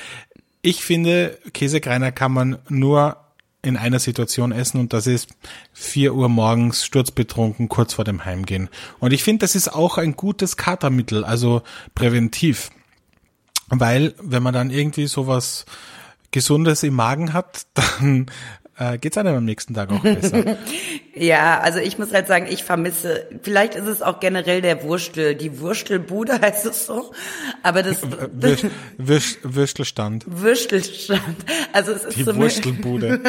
ich 0.62 0.84
finde, 0.84 1.38
Käsekreiner 1.54 2.12
kann 2.12 2.32
man 2.32 2.58
nur 2.68 3.18
in 3.62 3.78
einer 3.78 4.00
Situation 4.00 4.52
essen 4.52 4.80
und 4.80 4.94
das 4.94 5.08
ist 5.08 5.30
4 5.74 6.14
Uhr 6.14 6.30
morgens 6.30 6.86
sturzbetrunken 6.86 7.70
kurz 7.70 7.94
vor 7.94 8.06
dem 8.06 8.24
Heimgehen. 8.24 8.70
Und 9.00 9.14
ich 9.14 9.24
finde, 9.24 9.40
das 9.40 9.56
ist 9.56 9.74
auch 9.74 9.98
ein 9.98 10.16
gutes 10.16 10.58
Katermittel, 10.58 11.24
also 11.24 11.64
präventiv. 11.96 12.70
Weil, 13.70 14.14
wenn 14.22 14.44
man 14.44 14.54
dann 14.54 14.70
irgendwie 14.70 15.08
sowas 15.08 15.66
Gesundes 16.32 16.84
im 16.84 16.96
Magen 16.96 17.34
hat, 17.34 17.68
dann 17.74 18.28
äh, 18.78 18.98
geht's 18.98 19.18
einem 19.18 19.36
am 19.36 19.46
nächsten 19.46 19.74
Tag 19.74 19.92
auch 19.92 20.02
besser. 20.02 20.58
Ja, 21.20 21.62
also 21.62 21.80
ich 21.80 21.98
muss 21.98 22.14
halt 22.14 22.28
sagen, 22.28 22.46
ich 22.48 22.64
vermisse, 22.64 23.28
vielleicht 23.42 23.74
ist 23.74 23.88
es 23.88 24.04
auch 24.04 24.20
generell 24.20 24.62
der 24.62 24.84
Wurstel, 24.84 25.34
die 25.34 25.60
Wurstelbude 25.60 26.40
heißt 26.42 26.68
es 26.68 26.86
so, 26.86 27.12
aber 27.64 27.82
das 27.82 28.04
Würst, 28.04 28.68
Würst, 29.00 29.40
Würstelstand. 29.42 30.26
Würstelstand, 30.28 31.24
also 31.74 31.92
es 31.92 32.04
ist 32.04 32.18
Die 32.20 32.24
zumindest, 32.24 32.64
Wurstelbude. 32.66 33.20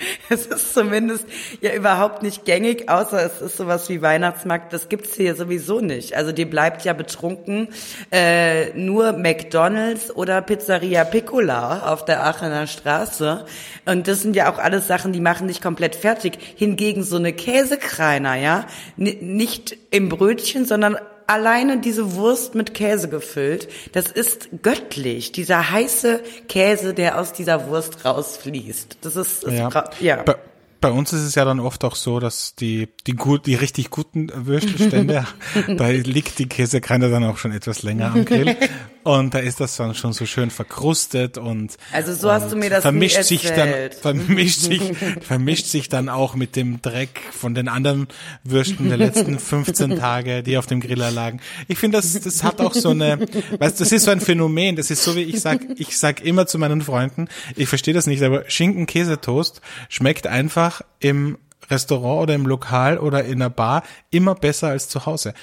es 0.28 0.46
ist 0.46 0.74
zumindest 0.74 1.26
ja 1.60 1.74
überhaupt 1.74 2.22
nicht 2.22 2.44
gängig, 2.44 2.88
außer 2.88 3.24
es 3.24 3.40
ist 3.40 3.56
sowas 3.56 3.88
wie 3.88 4.02
Weihnachtsmarkt, 4.02 4.72
das 4.72 4.88
gibt's 4.88 5.14
hier 5.14 5.34
sowieso 5.34 5.80
nicht. 5.80 6.14
Also 6.14 6.32
dir 6.32 6.48
bleibt 6.48 6.84
ja 6.84 6.92
betrunken 6.92 7.68
äh, 8.10 8.72
nur 8.74 9.12
McDonald's 9.12 10.14
oder 10.14 10.42
Pizzeria 10.42 11.04
Piccola 11.04 11.90
auf 11.92 12.04
der 12.04 12.24
Aachener 12.24 12.66
Straße 12.66 13.44
und 13.86 14.08
das 14.08 14.22
sind 14.22 14.36
ja 14.36 14.52
auch 14.52 14.58
alles 14.58 14.86
Sachen, 14.86 15.12
die 15.12 15.20
machen 15.20 15.48
dich 15.48 15.60
komplett 15.60 15.94
fertig. 15.94 16.38
Hingegen 16.56 17.02
so 17.02 17.16
eine 17.16 17.32
Käsekreiner, 17.32 18.34
ja, 18.36 18.66
N 18.96 19.36
nicht 19.36 19.76
im 19.90 20.08
Brötchen, 20.08 20.64
sondern 20.64 20.96
alleine 21.30 21.78
diese 21.78 22.14
Wurst 22.16 22.54
mit 22.54 22.74
Käse 22.74 23.08
gefüllt, 23.08 23.68
das 23.92 24.08
ist 24.08 24.48
göttlich. 24.62 25.30
Dieser 25.30 25.70
heiße 25.70 26.20
Käse, 26.48 26.92
der 26.92 27.20
aus 27.20 27.32
dieser 27.32 27.68
Wurst 27.68 28.04
rausfließt. 28.04 28.98
Das 29.02 29.14
ist, 29.14 29.44
ist 29.44 29.52
ja. 29.52 29.84
ja. 30.00 30.22
Bei, 30.22 30.34
bei 30.80 30.90
uns 30.90 31.12
ist 31.12 31.22
es 31.22 31.34
ja 31.36 31.44
dann 31.44 31.60
oft 31.60 31.84
auch 31.84 31.94
so, 31.94 32.18
dass 32.18 32.56
die, 32.56 32.88
die 33.06 33.12
gut, 33.12 33.46
die 33.46 33.54
richtig 33.54 33.90
guten 33.90 34.30
Würstelstände, 34.34 35.26
da 35.76 35.88
liegt 35.88 36.38
die 36.38 36.48
Käsekreine 36.48 37.10
dann 37.10 37.22
auch 37.24 37.36
schon 37.36 37.52
etwas 37.52 37.82
länger 37.82 38.12
am 38.12 38.24
Grill. 38.24 38.56
Und 39.02 39.32
da 39.32 39.38
ist 39.38 39.60
das 39.60 39.76
dann 39.76 39.94
schon 39.94 40.12
so 40.12 40.26
schön 40.26 40.50
verkrustet 40.50 41.38
und 41.38 41.76
also 41.92 42.14
so 42.14 42.30
hast 42.30 42.52
du 42.52 42.56
mir 42.56 42.68
das 42.68 42.82
vermischt 42.82 43.22
sich 43.22 43.42
dann 43.50 43.90
vermischt 43.92 44.60
sich 44.60 44.82
vermischt 45.22 45.66
sich 45.66 45.88
dann 45.88 46.08
auch 46.10 46.34
mit 46.34 46.54
dem 46.54 46.82
Dreck 46.82 47.20
von 47.32 47.54
den 47.54 47.68
anderen 47.68 48.08
Würsten 48.44 48.88
der 48.88 48.98
letzten 48.98 49.38
15 49.38 49.96
Tage, 49.96 50.42
die 50.42 50.58
auf 50.58 50.66
dem 50.66 50.80
Griller 50.80 51.10
lagen. 51.10 51.40
Ich 51.66 51.78
finde 51.78 51.96
das 51.96 52.20
das 52.20 52.42
hat 52.42 52.60
auch 52.60 52.74
so 52.74 52.90
eine 52.90 53.18
weißt 53.58 53.80
das 53.80 53.90
ist 53.90 54.04
so 54.04 54.10
ein 54.10 54.20
Phänomen, 54.20 54.76
das 54.76 54.90
ist 54.90 55.02
so 55.02 55.16
wie 55.16 55.22
ich 55.22 55.40
sag 55.40 55.60
ich 55.76 55.96
sag 55.96 56.22
immer 56.22 56.46
zu 56.46 56.58
meinen 56.58 56.82
Freunden, 56.82 57.28
ich 57.56 57.68
verstehe 57.68 57.94
das 57.94 58.06
nicht, 58.06 58.22
aber 58.22 58.44
Schinken 58.48 58.86
Käsetoast 58.86 59.62
schmeckt 59.88 60.26
einfach 60.26 60.82
im 60.98 61.38
Restaurant 61.70 62.22
oder 62.22 62.34
im 62.34 62.46
Lokal 62.46 62.98
oder 62.98 63.24
in 63.24 63.34
einer 63.34 63.50
Bar 63.50 63.82
immer 64.10 64.34
besser 64.34 64.68
als 64.68 64.88
zu 64.88 65.06
Hause. 65.06 65.34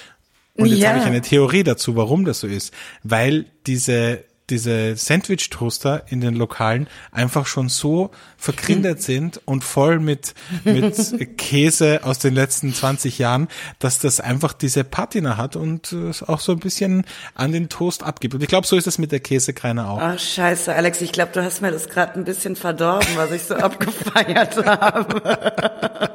Und 0.58 0.66
jetzt 0.66 0.80
ja. 0.80 0.90
habe 0.90 0.98
ich 0.98 1.06
eine 1.06 1.20
Theorie 1.20 1.62
dazu, 1.62 1.96
warum 1.96 2.24
das 2.24 2.40
so 2.40 2.46
ist. 2.46 2.72
Weil 3.02 3.46
diese 3.66 4.24
diese 4.50 4.96
Sandwich-Toaster 4.96 6.04
in 6.08 6.20
den 6.20 6.34
Lokalen 6.34 6.88
einfach 7.12 7.46
schon 7.46 7.68
so 7.68 8.10
vergrindert 8.36 9.02
sind 9.02 9.40
und 9.44 9.62
voll 9.62 9.98
mit, 9.98 10.34
mit 10.64 11.36
Käse 11.38 12.00
aus 12.04 12.18
den 12.18 12.34
letzten 12.34 12.72
20 12.72 13.18
Jahren, 13.18 13.48
dass 13.78 13.98
das 13.98 14.20
einfach 14.20 14.52
diese 14.52 14.84
Patina 14.84 15.36
hat 15.36 15.56
und 15.56 15.94
auch 16.26 16.40
so 16.40 16.52
ein 16.52 16.60
bisschen 16.60 17.04
an 17.34 17.52
den 17.52 17.68
Toast 17.68 18.02
abgibt. 18.02 18.34
Und 18.34 18.42
ich 18.42 18.48
glaube, 18.48 18.66
so 18.66 18.76
ist 18.76 18.86
es 18.86 18.98
mit 18.98 19.12
der 19.12 19.20
Käsekreine 19.20 19.88
auch. 19.88 20.00
Ach, 20.00 20.18
scheiße, 20.18 20.74
Alex, 20.74 21.00
ich 21.00 21.12
glaube, 21.12 21.32
du 21.34 21.42
hast 21.42 21.60
mir 21.60 21.70
das 21.70 21.88
gerade 21.88 22.14
ein 22.14 22.24
bisschen 22.24 22.56
verdorben, 22.56 23.08
was 23.16 23.30
ich 23.32 23.42
so 23.42 23.54
abgefeiert 23.54 24.56
habe. 24.66 26.10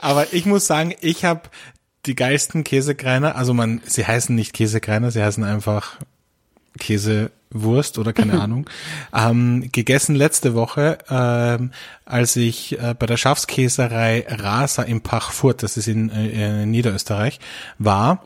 Aber 0.00 0.32
ich 0.32 0.46
muss 0.46 0.66
sagen, 0.66 0.94
ich 1.00 1.24
habe 1.24 1.42
die 2.06 2.14
geilsten 2.14 2.64
Käsekreiner, 2.64 3.36
also 3.36 3.54
man, 3.54 3.80
sie 3.84 4.06
heißen 4.06 4.34
nicht 4.34 4.52
Käsekreiner, 4.52 5.10
sie 5.10 5.22
heißen 5.22 5.44
einfach 5.44 5.98
Käsewurst 6.78 7.98
oder 7.98 8.12
keine 8.12 8.40
Ahnung, 8.40 8.68
ähm, 9.14 9.68
gegessen 9.70 10.14
letzte 10.14 10.54
Woche, 10.54 10.98
ähm, 11.08 11.70
als 12.04 12.36
ich 12.36 12.78
äh, 12.80 12.94
bei 12.98 13.06
der 13.06 13.16
Schafskäserei 13.16 14.26
Rasa 14.28 14.82
im 14.82 15.00
Pachfurt, 15.00 15.62
das 15.62 15.76
ist 15.76 15.88
in, 15.88 16.10
äh, 16.10 16.62
in 16.62 16.70
Niederösterreich, 16.70 17.38
war. 17.78 18.24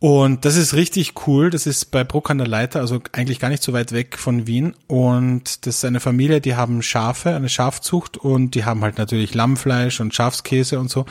Und 0.00 0.44
das 0.44 0.54
ist 0.54 0.74
richtig 0.74 1.26
cool. 1.26 1.50
Das 1.50 1.66
ist 1.66 1.86
bei 1.86 2.04
Bruck 2.04 2.30
an 2.30 2.38
der 2.38 2.46
Leiter, 2.46 2.78
also 2.78 3.00
eigentlich 3.10 3.40
gar 3.40 3.48
nicht 3.48 3.64
so 3.64 3.72
weit 3.72 3.90
weg 3.90 4.16
von 4.16 4.46
Wien. 4.46 4.74
Und 4.86 5.66
das 5.66 5.78
ist 5.78 5.84
eine 5.84 5.98
Familie, 5.98 6.40
die 6.40 6.54
haben 6.54 6.82
Schafe, 6.82 7.34
eine 7.34 7.48
Schafzucht 7.48 8.16
und 8.16 8.54
die 8.54 8.64
haben 8.64 8.82
halt 8.82 8.96
natürlich 8.96 9.34
Lammfleisch 9.34 9.98
und 10.00 10.14
Schafskäse 10.14 10.78
und 10.78 10.88
so 10.88 11.04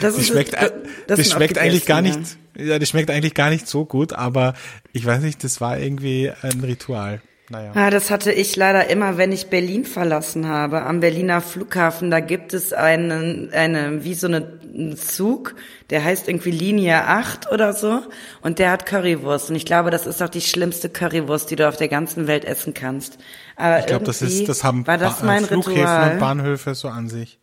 Das, 0.00 0.18
ist, 0.18 0.28
schmeckt, 0.28 0.54
das, 0.54 0.72
das 1.06 1.18
die 1.20 1.24
schmeckt 1.24 1.58
eigentlich 1.58 1.86
gar 1.86 2.02
nicht, 2.02 2.18
ja, 2.56 2.78
die 2.80 2.86
schmeckt 2.86 3.08
eigentlich 3.08 3.34
gar 3.34 3.50
nicht 3.50 3.68
so 3.68 3.84
gut, 3.84 4.12
aber 4.12 4.54
ich 4.92 5.06
weiß 5.06 5.22
nicht, 5.22 5.44
das 5.44 5.60
war 5.60 5.78
irgendwie 5.78 6.32
ein 6.42 6.60
Ritual. 6.60 7.22
Naja. 7.50 7.72
Ja, 7.74 7.90
das 7.90 8.10
hatte 8.10 8.32
ich 8.32 8.56
leider 8.56 8.88
immer, 8.88 9.18
wenn 9.18 9.30
ich 9.30 9.48
Berlin 9.48 9.84
verlassen 9.84 10.48
habe. 10.48 10.82
Am 10.82 11.00
Berliner 11.00 11.42
Flughafen, 11.42 12.10
da 12.10 12.20
gibt 12.20 12.54
es 12.54 12.72
einen, 12.72 13.52
eine, 13.52 14.02
wie 14.02 14.14
so 14.14 14.28
einen 14.28 14.96
Zug, 14.96 15.54
der 15.90 16.02
heißt 16.02 16.26
irgendwie 16.26 16.52
Linie 16.52 17.04
8 17.04 17.52
oder 17.52 17.74
so. 17.74 18.00
Und 18.40 18.58
der 18.58 18.70
hat 18.70 18.86
Currywurst. 18.86 19.50
Und 19.50 19.56
ich 19.56 19.66
glaube, 19.66 19.90
das 19.90 20.06
ist 20.06 20.22
auch 20.22 20.30
die 20.30 20.40
schlimmste 20.40 20.88
Currywurst, 20.88 21.50
die 21.50 21.56
du 21.56 21.68
auf 21.68 21.76
der 21.76 21.88
ganzen 21.88 22.26
Welt 22.26 22.46
essen 22.46 22.72
kannst. 22.72 23.18
Aber 23.56 23.78
ich 23.78 23.86
glaube, 23.86 24.06
das 24.06 24.22
ist, 24.22 24.48
das 24.48 24.64
haben 24.64 24.86
war 24.86 24.96
das 24.96 25.22
mein 25.22 25.44
Flughäfen 25.44 25.82
Ritual. 25.82 26.12
und 26.12 26.20
Bahnhöfe 26.20 26.74
so 26.74 26.88
an 26.88 27.08
sich. 27.08 27.38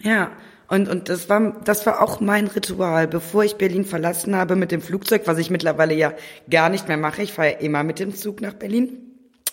Ja. 0.00 0.32
Und, 0.68 0.88
und 0.88 1.08
das 1.08 1.28
war, 1.28 1.60
das 1.64 1.86
war 1.86 2.02
auch 2.02 2.20
mein 2.20 2.46
Ritual, 2.46 3.06
bevor 3.06 3.44
ich 3.44 3.56
Berlin 3.56 3.84
verlassen 3.84 4.34
habe 4.34 4.56
mit 4.56 4.70
dem 4.70 4.82
Flugzeug, 4.82 5.22
was 5.26 5.38
ich 5.38 5.50
mittlerweile 5.50 5.94
ja 5.94 6.12
gar 6.50 6.68
nicht 6.68 6.88
mehr 6.88 6.96
mache. 6.96 7.22
Ich 7.22 7.32
fahre 7.32 7.52
ja 7.52 7.58
immer 7.58 7.84
mit 7.84 7.98
dem 7.98 8.14
Zug 8.14 8.40
nach 8.40 8.54
Berlin. 8.54 9.03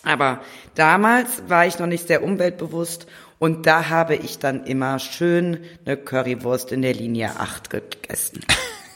Aber 0.03 0.41
damals 0.75 1.43
war 1.47 1.65
ich 1.67 1.79
noch 1.79 1.87
nicht 1.87 2.07
sehr 2.07 2.23
umweltbewusst 2.23 3.07
und 3.39 3.65
da 3.65 3.89
habe 3.89 4.15
ich 4.15 4.39
dann 4.39 4.65
immer 4.65 4.99
schön 4.99 5.59
eine 5.85 5.97
Currywurst 5.97 6.71
in 6.71 6.81
der 6.81 6.93
Linie 6.93 7.39
8 7.39 7.69
gegessen. 7.69 8.41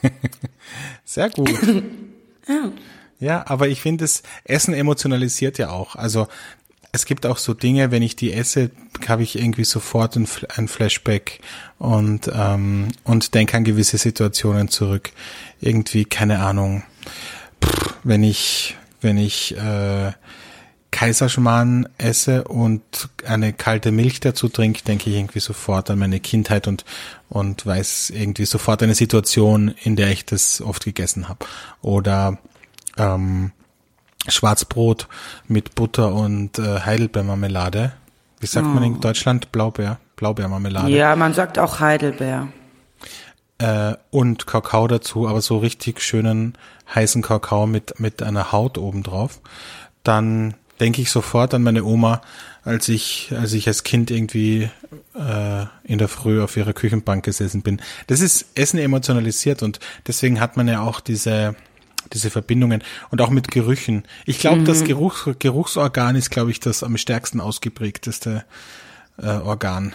sehr 1.05 1.29
gut. 1.29 1.49
ja. 2.47 2.71
Ja, 3.19 3.45
aber 3.47 3.69
ich 3.69 3.81
finde, 3.81 4.03
das 4.03 4.23
Essen 4.43 4.73
emotionalisiert 4.73 5.57
ja 5.57 5.69
auch. 5.69 5.95
Also 5.95 6.27
es 6.91 7.05
gibt 7.05 7.25
auch 7.25 7.37
so 7.37 7.53
Dinge, 7.53 7.91
wenn 7.91 8.01
ich 8.01 8.15
die 8.15 8.33
esse, 8.33 8.71
habe 9.07 9.23
ich 9.23 9.37
irgendwie 9.37 9.63
sofort 9.63 10.15
ein, 10.15 10.27
ein 10.55 10.67
Flashback 10.67 11.39
und 11.77 12.29
ähm, 12.33 12.89
und 13.03 13.33
denke 13.33 13.57
an 13.57 13.63
gewisse 13.63 13.97
Situationen 13.97 14.69
zurück. 14.69 15.11
Irgendwie 15.59 16.05
keine 16.05 16.39
Ahnung, 16.39 16.83
pff, 17.63 17.95
wenn 18.03 18.23
ich 18.23 18.75
wenn 19.01 19.17
ich 19.17 19.57
äh, 19.57 20.11
Kaiserschmarrn 20.95 21.89
esse 21.97 22.45
und 22.45 23.09
eine 23.27 23.51
kalte 23.51 23.91
Milch 23.91 24.21
dazu 24.21 24.47
trinke, 24.47 24.81
denke 24.81 25.09
ich 25.09 25.17
irgendwie 25.17 25.41
sofort 25.41 25.89
an 25.89 25.99
meine 25.99 26.21
Kindheit 26.21 26.69
und, 26.69 26.85
und 27.27 27.65
weiß 27.65 28.11
irgendwie 28.11 28.45
sofort 28.45 28.81
eine 28.81 28.95
Situation, 28.95 29.75
in 29.83 29.97
der 29.97 30.09
ich 30.11 30.25
das 30.25 30.61
oft 30.61 30.85
gegessen 30.85 31.27
habe. 31.27 31.45
Oder 31.81 32.37
ähm, 32.97 33.51
Schwarzbrot 34.29 35.09
mit 35.49 35.75
Butter 35.75 36.13
und 36.13 36.59
äh, 36.59 36.79
Heidelbeermarmelade. 36.79 37.91
Wie 38.39 38.47
sagt 38.47 38.65
oh. 38.65 38.69
man 38.69 38.83
in 38.83 38.95
oh. 38.95 38.99
Deutschland? 38.99 39.51
Blaubeer, 39.51 39.99
Blaubeermarmelade. 40.15 40.91
Ja, 40.91 41.17
man 41.17 41.33
sagt 41.33 41.59
auch 41.59 41.81
Heidelbeer. 41.81 42.47
Äh, 43.57 43.95
und 44.11 44.47
Kakao 44.47 44.87
dazu, 44.87 45.27
aber 45.27 45.41
so 45.41 45.57
richtig 45.57 46.01
schönen 46.01 46.57
heißen 46.95 47.21
Kakao 47.21 47.67
mit, 47.67 47.99
mit 47.99 48.23
einer 48.23 48.53
Haut 48.53 48.77
oben 48.77 49.03
drauf. 49.03 49.41
Dann 50.03 50.53
denke 50.79 51.01
ich 51.01 51.09
sofort 51.09 51.53
an 51.53 51.63
meine 51.63 51.83
Oma, 51.83 52.21
als 52.63 52.89
ich, 52.89 53.31
als 53.37 53.53
ich 53.53 53.67
als 53.67 53.83
Kind 53.83 54.11
irgendwie 54.11 54.69
äh, 55.15 55.65
in 55.83 55.97
der 55.97 56.07
Früh 56.07 56.41
auf 56.41 56.57
ihrer 56.57 56.73
Küchenbank 56.73 57.23
gesessen 57.23 57.61
bin. 57.61 57.81
Das 58.07 58.21
ist 58.21 58.47
Essen 58.55 58.79
emotionalisiert 58.79 59.63
und 59.63 59.79
deswegen 60.07 60.39
hat 60.39 60.57
man 60.57 60.67
ja 60.67 60.81
auch 60.81 60.99
diese 60.99 61.55
diese 62.13 62.29
Verbindungen 62.29 62.83
und 63.09 63.19
auch 63.19 63.31
mit 63.31 63.49
Gerüchen. 63.49 64.03
Ich 64.27 64.37
glaube, 64.37 64.61
mhm. 64.61 64.65
das 64.65 64.83
Geruch, 64.83 65.27
Geruchsorgan 65.39 66.15
ist, 66.15 66.29
glaube 66.29 66.51
ich, 66.51 66.59
das 66.59 66.83
am 66.83 66.97
stärksten 66.97 67.41
ausgeprägteste 67.41 68.45
äh, 69.17 69.27
Organ. 69.27 69.93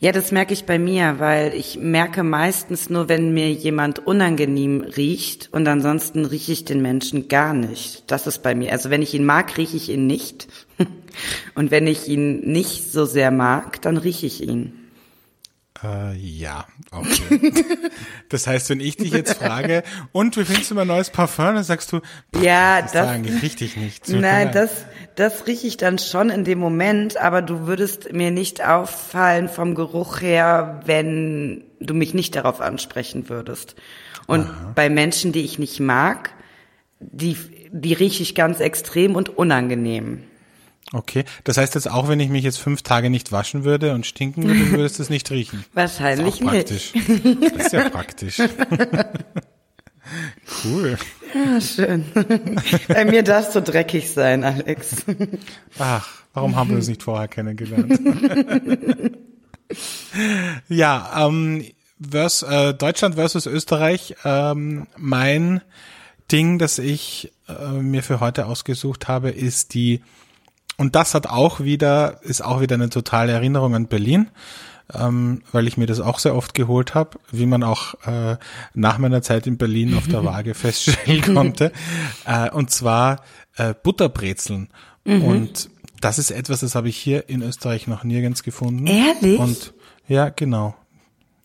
Ja, 0.00 0.12
das 0.12 0.32
merke 0.32 0.52
ich 0.52 0.64
bei 0.64 0.78
mir, 0.78 1.18
weil 1.18 1.54
ich 1.54 1.78
merke 1.78 2.24
meistens 2.24 2.90
nur, 2.90 3.08
wenn 3.08 3.32
mir 3.32 3.50
jemand 3.52 4.06
unangenehm 4.06 4.82
riecht 4.82 5.48
und 5.52 5.66
ansonsten 5.66 6.24
rieche 6.26 6.52
ich 6.52 6.64
den 6.64 6.82
Menschen 6.82 7.28
gar 7.28 7.54
nicht. 7.54 8.04
Das 8.10 8.26
ist 8.26 8.42
bei 8.42 8.54
mir. 8.54 8.72
Also 8.72 8.90
wenn 8.90 9.02
ich 9.02 9.14
ihn 9.14 9.24
mag, 9.24 9.56
rieche 9.56 9.76
ich 9.76 9.88
ihn 9.88 10.06
nicht. 10.06 10.48
Und 11.54 11.70
wenn 11.70 11.86
ich 11.86 12.08
ihn 12.08 12.40
nicht 12.40 12.90
so 12.90 13.04
sehr 13.04 13.30
mag, 13.30 13.80
dann 13.82 13.96
rieche 13.96 14.26
ich 14.26 14.42
ihn. 14.42 14.83
Äh, 15.84 16.16
ja, 16.16 16.66
okay. 16.92 17.52
das 18.30 18.46
heißt, 18.46 18.70
wenn 18.70 18.80
ich 18.80 18.96
dich 18.96 19.12
jetzt 19.12 19.34
frage, 19.34 19.82
und 20.12 20.36
wie 20.36 20.44
findest 20.44 20.70
du 20.70 20.74
mein 20.74 20.86
neues 20.86 21.10
Parfum, 21.10 21.54
dann 21.54 21.64
sagst 21.64 21.92
du, 21.92 22.00
ja, 22.40 22.80
das, 22.80 22.92
das 22.92 23.08
eigentlich 23.08 23.42
richtig 23.42 23.76
nicht. 23.76 24.08
Nein, 24.08 24.50
das, 24.52 24.70
das 25.14 25.46
rieche 25.46 25.66
ich 25.66 25.76
dann 25.76 25.98
schon 25.98 26.30
in 26.30 26.44
dem 26.44 26.58
Moment, 26.58 27.18
aber 27.18 27.42
du 27.42 27.66
würdest 27.66 28.12
mir 28.12 28.30
nicht 28.30 28.64
auffallen 28.64 29.48
vom 29.48 29.74
Geruch 29.74 30.22
her, 30.22 30.80
wenn 30.86 31.64
du 31.80 31.92
mich 31.92 32.14
nicht 32.14 32.34
darauf 32.34 32.60
ansprechen 32.60 33.28
würdest. 33.28 33.74
Und 34.26 34.46
Aha. 34.46 34.72
bei 34.74 34.88
Menschen, 34.88 35.32
die 35.32 35.42
ich 35.42 35.58
nicht 35.58 35.80
mag, 35.80 36.30
die, 37.00 37.36
die 37.70 37.92
rieche 37.92 38.22
ich 38.22 38.34
ganz 38.34 38.60
extrem 38.60 39.16
und 39.16 39.36
unangenehm. 39.36 40.22
Okay, 40.92 41.24
das 41.44 41.56
heißt 41.56 41.74
jetzt 41.74 41.90
auch, 41.90 42.08
wenn 42.08 42.20
ich 42.20 42.28
mich 42.28 42.44
jetzt 42.44 42.58
fünf 42.58 42.82
Tage 42.82 43.10
nicht 43.10 43.32
waschen 43.32 43.64
würde 43.64 43.94
und 43.94 44.06
stinken 44.06 44.44
würde, 44.44 44.70
würdest 44.72 44.98
du 44.98 45.02
es 45.02 45.10
nicht 45.10 45.30
riechen. 45.30 45.64
Wahrscheinlich 45.72 46.40
ist 46.40 46.70
nicht. 46.70 46.70
Das 46.70 47.66
ist 47.66 47.72
ja 47.72 47.88
praktisch. 47.88 48.38
cool. 50.64 50.98
Ja, 51.34 51.60
schön. 51.60 52.04
Bei 52.86 53.04
mir 53.04 53.22
darfst 53.22 53.56
du 53.56 53.62
dreckig 53.62 54.10
sein, 54.10 54.44
Alex. 54.44 55.04
Ach, 55.78 56.08
warum 56.32 56.54
haben 56.54 56.70
wir 56.70 56.76
uns 56.76 56.88
nicht 56.88 57.02
vorher 57.02 57.28
kennengelernt? 57.28 57.98
ja, 60.68 61.26
ähm, 61.26 61.64
vers, 62.10 62.42
äh, 62.42 62.74
Deutschland 62.74 63.16
versus 63.16 63.46
Österreich. 63.46 64.14
Ähm, 64.24 64.86
mein 64.96 65.60
Ding, 66.30 66.58
das 66.58 66.78
ich 66.78 67.32
äh, 67.48 67.72
mir 67.72 68.02
für 68.02 68.20
heute 68.20 68.46
ausgesucht 68.46 69.08
habe, 69.08 69.30
ist 69.30 69.74
die 69.74 70.02
und 70.76 70.94
das 70.94 71.14
hat 71.14 71.26
auch 71.26 71.60
wieder, 71.60 72.20
ist 72.22 72.44
auch 72.44 72.60
wieder 72.60 72.74
eine 72.74 72.90
totale 72.90 73.32
Erinnerung 73.32 73.74
an 73.74 73.86
Berlin, 73.86 74.28
ähm, 74.92 75.42
weil 75.52 75.68
ich 75.68 75.76
mir 75.76 75.86
das 75.86 76.00
auch 76.00 76.18
sehr 76.18 76.34
oft 76.34 76.54
geholt 76.54 76.94
habe, 76.94 77.18
wie 77.30 77.46
man 77.46 77.62
auch 77.62 77.94
äh, 78.06 78.36
nach 78.74 78.98
meiner 78.98 79.22
Zeit 79.22 79.46
in 79.46 79.56
Berlin 79.56 79.96
auf 79.96 80.08
der 80.08 80.24
Waage 80.24 80.54
feststellen 80.54 81.22
konnte. 81.22 81.72
Äh, 82.26 82.50
und 82.50 82.70
zwar 82.70 83.22
äh, 83.56 83.72
Butterbrezeln. 83.80 84.68
Mhm. 85.04 85.22
Und 85.22 85.70
das 86.00 86.18
ist 86.18 86.30
etwas, 86.30 86.60
das 86.60 86.74
habe 86.74 86.88
ich 86.88 86.96
hier 86.96 87.28
in 87.28 87.42
Österreich 87.42 87.86
noch 87.86 88.02
nirgends 88.04 88.42
gefunden. 88.42 88.86
Ehrlich? 88.86 89.38
Und 89.38 89.74
ja, 90.08 90.28
genau. 90.28 90.74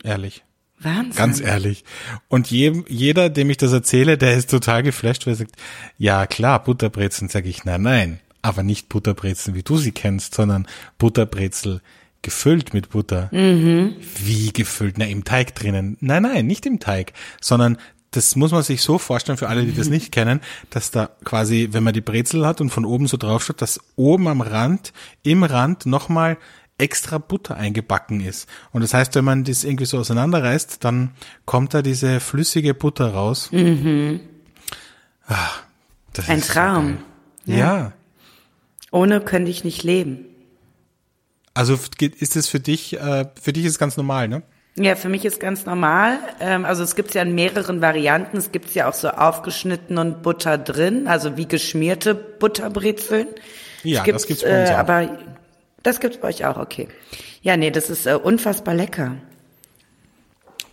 Ehrlich. 0.04 0.44
Wahnsinn. 0.80 1.16
Ganz 1.16 1.40
ehrlich. 1.40 1.84
Und 2.30 2.50
je, 2.50 2.84
jeder, 2.88 3.30
dem 3.30 3.50
ich 3.50 3.58
das 3.58 3.74
erzähle, 3.74 4.18
der 4.18 4.36
ist 4.36 4.50
total 4.50 4.82
geflasht, 4.82 5.28
weil 5.28 5.34
er 5.34 5.38
sagt, 5.38 5.56
ja 5.98 6.26
klar, 6.26 6.64
Butterbrezeln, 6.64 7.30
sage 7.30 7.50
ich, 7.50 7.64
nein, 7.64 7.84
nein 7.84 8.20
aber 8.42 8.64
nicht 8.64 8.90
Butterbrezeln, 8.90 9.56
wie 9.56 9.64
du 9.64 9.78
sie 9.78 9.92
kennst, 9.92 10.36
sondern 10.36 10.68
Butterbrezel 10.98 11.82
gefüllt 12.22 12.74
mit 12.74 12.90
Butter. 12.90 13.30
Mhm. 13.32 13.96
Wie 14.18 14.52
gefüllt? 14.52 14.98
Na, 14.98 15.06
im 15.06 15.24
Teig 15.24 15.56
drinnen. 15.56 15.98
Nein, 16.02 16.24
nein, 16.24 16.48
nicht 16.48 16.66
im 16.66 16.80
Teig, 16.80 17.14
sondern 17.42 17.78
das 18.12 18.36
muss 18.36 18.52
man 18.52 18.64
sich 18.64 18.82
so 18.82 18.98
vorstellen, 18.98 19.38
für 19.38 19.50
alle, 19.50 19.66
die 19.66 19.74
das 19.74 19.90
nicht 19.90 20.12
kennen, 20.12 20.42
dass 20.70 20.92
da 20.92 21.10
quasi, 21.24 21.70
wenn 21.72 21.84
man 21.84 21.94
die 21.94 22.02
Brezel 22.02 22.46
hat 22.46 22.60
und 22.62 22.72
von 22.72 22.86
oben 22.86 23.08
so 23.08 23.18
drauf 23.18 23.44
schaut, 23.44 23.62
dass 23.62 23.80
oben 23.96 24.28
am 24.28 24.42
Rand, 24.42 24.94
im 25.24 25.44
Rand 25.44 25.86
nochmal 25.86 26.38
extra 26.78 27.18
Butter 27.18 27.58
eingebacken 27.58 28.22
ist. 28.22 28.48
Und 28.72 28.82
das 28.82 28.94
heißt, 28.94 29.14
wenn 29.16 29.26
man 29.26 29.44
das 29.44 29.64
irgendwie 29.64 29.86
so 29.86 30.00
auseinanderreißt, 30.00 30.84
dann 30.84 31.12
kommt 31.46 31.74
da 31.74 31.82
diese 31.82 32.20
flüssige 32.20 32.74
Butter 32.74 33.14
raus. 33.14 33.50
Mhm. 33.52 34.22
Ach, 35.28 35.62
Ein 36.28 36.42
Traum. 36.42 36.98
So 37.46 37.52
ja. 37.52 37.58
ja. 37.58 37.94
Ohne 38.92 39.22
könnte 39.22 39.52
ich 39.52 39.64
nicht 39.64 39.84
leben. 39.84 40.26
Also 41.54 41.78
ist 42.00 42.36
es 42.36 42.48
für 42.48 42.60
dich, 42.60 43.00
äh, 43.00 43.26
für 43.42 43.54
dich 43.54 43.66
ist 43.66 43.74
es 43.74 43.80
ganz 43.80 43.98
normal, 43.98 44.28
ne? 44.28 44.44
Ja, 44.76 44.96
für 44.96 45.10
mich 45.10 45.26
ist 45.26 45.40
ganz 45.40 45.66
normal. 45.66 46.20
Ähm, 46.40 46.64
also 46.64 46.84
es 46.84 46.96
gibt 46.96 47.14
ja 47.14 47.22
in 47.22 47.36
mehreren 47.36 47.82
Varianten. 47.82 48.38
Es 48.38 48.52
gibt 48.52 48.74
ja 48.74 48.88
auch 48.88 48.94
so 48.94 49.10
aufgeschnitten 49.10 49.98
und 49.98 50.22
Butter 50.22 50.58
drin, 50.58 51.08
also 51.08 51.36
wie 51.36 51.48
geschmierte 51.48 52.16
Butterbrezeln. 52.16 53.28
Ja, 53.84 54.04
gibt's, 54.04 54.24
das 54.24 54.28
gibt's 54.28 54.44
bei 54.44 54.62
uns 54.62 54.70
äh, 54.70 54.74
auch. 54.74 54.78
Aber 54.78 55.18
das 55.84 56.00
gibt's 56.00 56.20
bei 56.20 56.30
euch 56.30 56.46
auch, 56.46 56.58
okay. 56.58 56.88
Ja, 57.42 57.58
nee, 57.58 57.72
das 57.72 57.90
ist 57.90 58.06
äh, 58.06 58.14
unfassbar 58.14 58.74
lecker. 58.74 59.16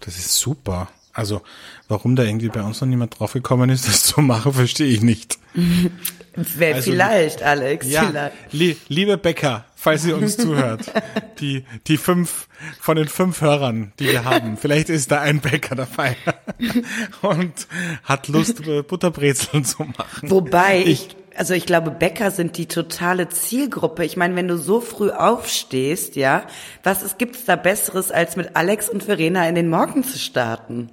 Das 0.00 0.16
ist 0.16 0.36
super. 0.36 0.88
Also, 1.12 1.42
warum 1.88 2.14
da 2.14 2.22
irgendwie 2.22 2.48
bei 2.48 2.62
uns 2.62 2.80
noch 2.80 2.88
niemand 2.88 3.18
draufgekommen 3.18 3.70
ist, 3.70 3.88
das 3.88 4.04
zu 4.04 4.20
machen, 4.20 4.52
verstehe 4.52 4.86
ich 4.88 5.02
nicht. 5.02 5.38
Also, 6.36 6.90
vielleicht, 6.90 7.42
Alex. 7.42 7.86
Ja, 7.88 8.06
vielleicht. 8.06 8.52
Li 8.52 8.76
liebe 8.88 9.16
Bäcker, 9.16 9.64
falls 9.74 10.04
ihr 10.04 10.16
uns 10.16 10.36
zuhört, 10.36 10.92
die, 11.40 11.64
die 11.86 11.96
fünf, 11.96 12.48
von 12.80 12.96
den 12.96 13.08
fünf 13.08 13.40
Hörern, 13.40 13.92
die 13.98 14.08
wir 14.08 14.24
haben, 14.24 14.56
vielleicht 14.56 14.88
ist 14.90 15.10
da 15.10 15.20
ein 15.20 15.40
Bäcker 15.40 15.74
dabei 15.74 16.16
und 17.22 17.66
hat 18.04 18.28
Lust, 18.28 18.62
Butterbrezeln 18.88 19.64
zu 19.64 19.84
machen. 19.84 20.30
Wobei 20.30 20.82
ich, 20.84 21.08
also 21.36 21.54
ich 21.54 21.66
glaube, 21.66 21.90
Bäcker 21.90 22.30
sind 22.30 22.56
die 22.58 22.66
totale 22.66 23.28
Zielgruppe. 23.28 24.04
Ich 24.04 24.16
meine, 24.16 24.36
wenn 24.36 24.48
du 24.48 24.58
so 24.58 24.80
früh 24.80 25.10
aufstehst, 25.10 26.16
ja, 26.16 26.46
was 26.82 27.02
ist, 27.02 27.18
gibt's 27.18 27.44
da 27.44 27.56
Besseres, 27.56 28.10
als 28.10 28.36
mit 28.36 28.56
Alex 28.56 28.88
und 28.88 29.02
Verena 29.02 29.48
in 29.48 29.54
den 29.54 29.68
Morgen 29.68 30.04
zu 30.04 30.18
starten? 30.18 30.90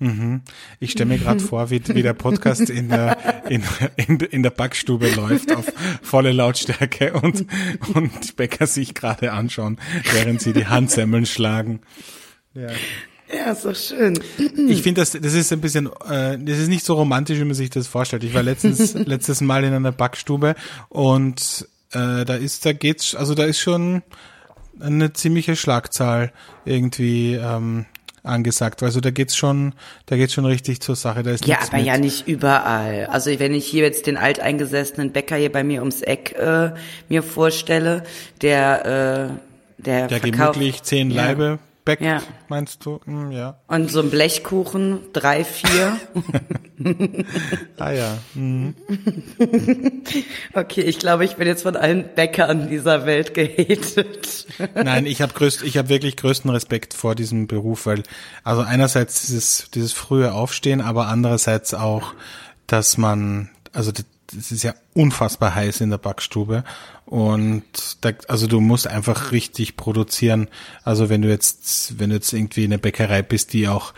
Mhm. 0.00 0.40
Ich 0.80 0.92
stelle 0.92 1.10
mir 1.10 1.18
gerade 1.18 1.40
vor, 1.40 1.70
wie, 1.70 1.82
wie 1.88 2.02
der 2.02 2.14
Podcast 2.14 2.70
in 2.70 2.88
der, 2.88 3.44
in, 3.48 3.62
in, 3.96 4.18
in 4.18 4.42
der 4.42 4.50
Backstube 4.50 5.08
läuft 5.14 5.54
auf 5.54 5.66
volle 6.02 6.32
Lautstärke 6.32 7.12
und, 7.12 7.44
und 7.94 8.10
die 8.28 8.32
Bäcker 8.32 8.66
sich 8.66 8.94
gerade 8.94 9.32
anschauen, 9.32 9.78
während 10.12 10.40
sie 10.40 10.54
die 10.54 10.66
Handsemmeln 10.66 11.26
schlagen. 11.26 11.80
Ja. 12.54 12.68
Ja, 13.32 13.52
ist 13.52 13.64
doch 13.64 13.76
schön. 13.76 14.18
Ich 14.68 14.82
finde, 14.82 15.02
das, 15.02 15.12
das 15.12 15.34
ist 15.34 15.52
ein 15.52 15.60
bisschen, 15.60 15.86
äh, 16.08 16.36
das 16.36 16.58
ist 16.58 16.68
nicht 16.68 16.84
so 16.84 16.94
romantisch, 16.94 17.38
wie 17.38 17.44
man 17.44 17.54
sich 17.54 17.70
das 17.70 17.86
vorstellt. 17.86 18.24
Ich 18.24 18.34
war 18.34 18.42
letztens, 18.42 18.94
letztes 19.06 19.40
Mal 19.40 19.62
in 19.62 19.72
einer 19.72 19.92
Backstube 19.92 20.56
und 20.88 21.68
äh, 21.92 22.24
da 22.24 22.34
ist, 22.34 22.66
da 22.66 22.72
geht's, 22.72 23.14
also 23.14 23.34
da 23.34 23.44
ist 23.44 23.60
schon 23.60 24.02
eine 24.80 25.12
ziemliche 25.12 25.54
Schlagzahl 25.54 26.32
irgendwie 26.64 27.34
ähm, 27.34 27.86
angesagt. 28.22 28.82
Also 28.82 29.00
da 29.00 29.10
geht's 29.10 29.36
schon, 29.36 29.74
da 30.06 30.16
geht's 30.16 30.32
schon 30.32 30.44
richtig 30.44 30.80
zur 30.80 30.96
Sache. 30.96 31.22
Da 31.22 31.30
ist 31.30 31.46
ja, 31.46 31.58
aber 31.60 31.78
mit. 31.78 31.86
ja 31.86 31.98
nicht 31.98 32.28
überall. 32.28 33.06
Also 33.06 33.30
wenn 33.38 33.54
ich 33.54 33.66
hier 33.66 33.84
jetzt 33.84 34.06
den 34.06 34.16
alteingesessenen 34.16 35.12
Bäcker 35.12 35.36
hier 35.36 35.52
bei 35.52 35.64
mir 35.64 35.80
ums 35.80 36.02
Eck 36.02 36.36
äh, 36.38 36.72
mir 37.08 37.22
vorstelle, 37.22 38.04
der 38.42 39.30
äh, 39.30 39.50
der, 39.84 40.08
der 40.08 40.20
verkauft, 40.20 40.54
gemütlich 40.54 40.82
zehn 40.82 41.10
ja. 41.10 41.26
Leibe 41.26 41.58
backt, 41.84 42.02
ja. 42.02 42.22
meinst 42.48 42.84
du? 42.84 43.00
Hm, 43.04 43.30
ja. 43.30 43.60
Und 43.66 43.90
so 43.90 44.00
ein 44.00 44.10
Blechkuchen, 44.10 45.00
drei, 45.12 45.44
vier. 45.44 45.98
ah 47.78 47.90
ja. 47.90 48.18
Mhm. 48.34 48.74
Okay, 50.52 50.82
ich 50.82 50.98
glaube, 50.98 51.24
ich 51.24 51.36
bin 51.36 51.46
jetzt 51.46 51.62
von 51.62 51.76
allen 51.76 52.14
Bäckern 52.14 52.68
dieser 52.68 53.06
Welt 53.06 53.34
gehatet. 53.34 54.46
Nein, 54.74 55.06
ich 55.06 55.22
habe 55.22 55.32
größt, 55.32 55.62
ich 55.62 55.76
habe 55.76 55.88
wirklich 55.88 56.16
größten 56.16 56.50
Respekt 56.50 56.94
vor 56.94 57.14
diesem 57.14 57.46
Beruf, 57.46 57.86
weil 57.86 58.02
also 58.44 58.62
einerseits 58.62 59.22
dieses 59.22 59.70
dieses 59.70 59.92
frühe 59.92 60.32
Aufstehen, 60.32 60.80
aber 60.80 61.06
andererseits 61.06 61.74
auch, 61.74 62.14
dass 62.66 62.98
man 62.98 63.50
also 63.72 63.92
es 64.36 64.52
ist 64.52 64.62
ja 64.62 64.74
unfassbar 64.94 65.54
heiß 65.54 65.80
in 65.80 65.90
der 65.90 65.98
Backstube 65.98 66.64
und 67.06 67.64
da, 68.00 68.12
also 68.28 68.46
du 68.46 68.60
musst 68.60 68.86
einfach 68.86 69.32
richtig 69.32 69.76
produzieren. 69.76 70.48
Also 70.84 71.08
wenn 71.08 71.22
du 71.22 71.28
jetzt, 71.28 71.98
wenn 71.98 72.10
du 72.10 72.16
jetzt 72.16 72.32
irgendwie 72.32 72.64
eine 72.64 72.78
Bäckerei 72.78 73.22
bist, 73.22 73.52
die 73.52 73.68
auch 73.68 73.94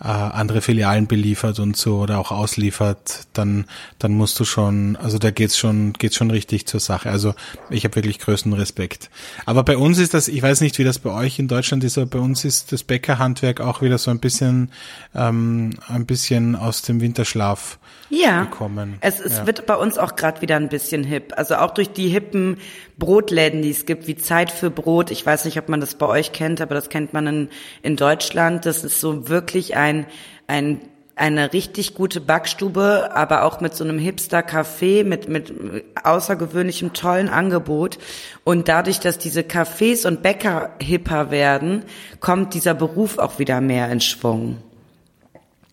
äh, 0.00 0.08
andere 0.08 0.60
Filialen 0.60 1.06
beliefert 1.06 1.60
und 1.60 1.76
so 1.76 1.98
oder 1.98 2.18
auch 2.18 2.32
ausliefert, 2.32 3.26
dann 3.32 3.66
dann 3.98 4.12
musst 4.12 4.38
du 4.40 4.44
schon, 4.44 4.96
also 4.96 5.18
da 5.18 5.30
geht's 5.30 5.56
schon 5.56 5.92
geht's 5.92 6.16
schon 6.16 6.30
richtig 6.30 6.66
zur 6.66 6.80
Sache. 6.80 7.10
Also 7.10 7.34
ich 7.70 7.84
habe 7.84 7.94
wirklich 7.96 8.18
größten 8.18 8.52
Respekt. 8.52 9.08
Aber 9.46 9.62
bei 9.62 9.76
uns 9.76 9.98
ist 9.98 10.14
das, 10.14 10.28
ich 10.28 10.42
weiß 10.42 10.60
nicht, 10.60 10.78
wie 10.78 10.84
das 10.84 10.98
bei 10.98 11.10
euch 11.10 11.38
in 11.38 11.48
Deutschland 11.48 11.84
ist, 11.84 11.96
aber 11.96 12.06
bei 12.06 12.18
uns 12.18 12.44
ist 12.44 12.72
das 12.72 12.82
Bäckerhandwerk 12.82 13.60
auch 13.60 13.82
wieder 13.82 13.98
so 13.98 14.10
ein 14.10 14.18
bisschen 14.18 14.70
ähm, 15.14 15.70
ein 15.88 16.06
bisschen 16.06 16.56
aus 16.56 16.82
dem 16.82 17.00
Winterschlaf 17.00 17.78
ja, 18.10 18.44
gekommen. 18.44 18.96
Es, 19.00 19.20
es 19.20 19.38
ja. 19.38 19.46
wird 19.46 19.66
bei 19.66 19.76
uns 19.76 19.98
auch 19.98 20.16
gerade 20.16 20.42
wieder 20.42 20.56
ein 20.56 20.68
bisschen 20.68 21.04
hip. 21.04 21.32
Also 21.36 21.56
auch 21.56 21.72
durch 21.72 21.90
die 21.90 22.08
hippen 22.08 22.58
Brotläden, 22.98 23.62
die 23.62 23.70
es 23.70 23.86
gibt, 23.86 24.06
wie 24.06 24.16
Zeit 24.16 24.50
für 24.50 24.70
Brot. 24.70 25.10
Ich 25.10 25.24
weiß 25.24 25.44
nicht, 25.46 25.58
ob 25.58 25.68
man 25.68 25.80
das 25.80 25.94
bei 25.94 26.06
euch 26.06 26.32
kennt, 26.32 26.60
aber 26.60 26.74
das 26.74 26.88
kennt 26.88 27.12
man 27.12 27.26
in, 27.26 27.48
in 27.82 27.96
Deutschland. 27.96 28.66
Das 28.66 28.84
ist 28.84 29.00
so 29.00 29.28
wirklich 29.28 29.76
ein, 29.76 29.93
ein 30.46 30.80
eine 31.16 31.52
richtig 31.52 31.94
gute 31.94 32.20
Backstube, 32.20 33.10
aber 33.14 33.44
auch 33.44 33.60
mit 33.60 33.74
so 33.74 33.84
einem 33.84 33.98
Hipster-Café, 33.98 35.04
mit, 35.04 35.28
mit 35.28 35.52
außergewöhnlichem, 36.02 36.92
tollen 36.92 37.28
Angebot. 37.28 37.98
Und 38.42 38.68
dadurch, 38.68 39.00
dass 39.00 39.18
diese 39.18 39.42
Cafés 39.42 40.06
und 40.06 40.22
Bäcker 40.22 40.70
hipper 40.80 41.30
werden, 41.30 41.84
kommt 42.20 42.54
dieser 42.54 42.74
Beruf 42.74 43.18
auch 43.18 43.38
wieder 43.38 43.60
mehr 43.60 43.90
in 43.90 44.00
Schwung. 44.00 44.58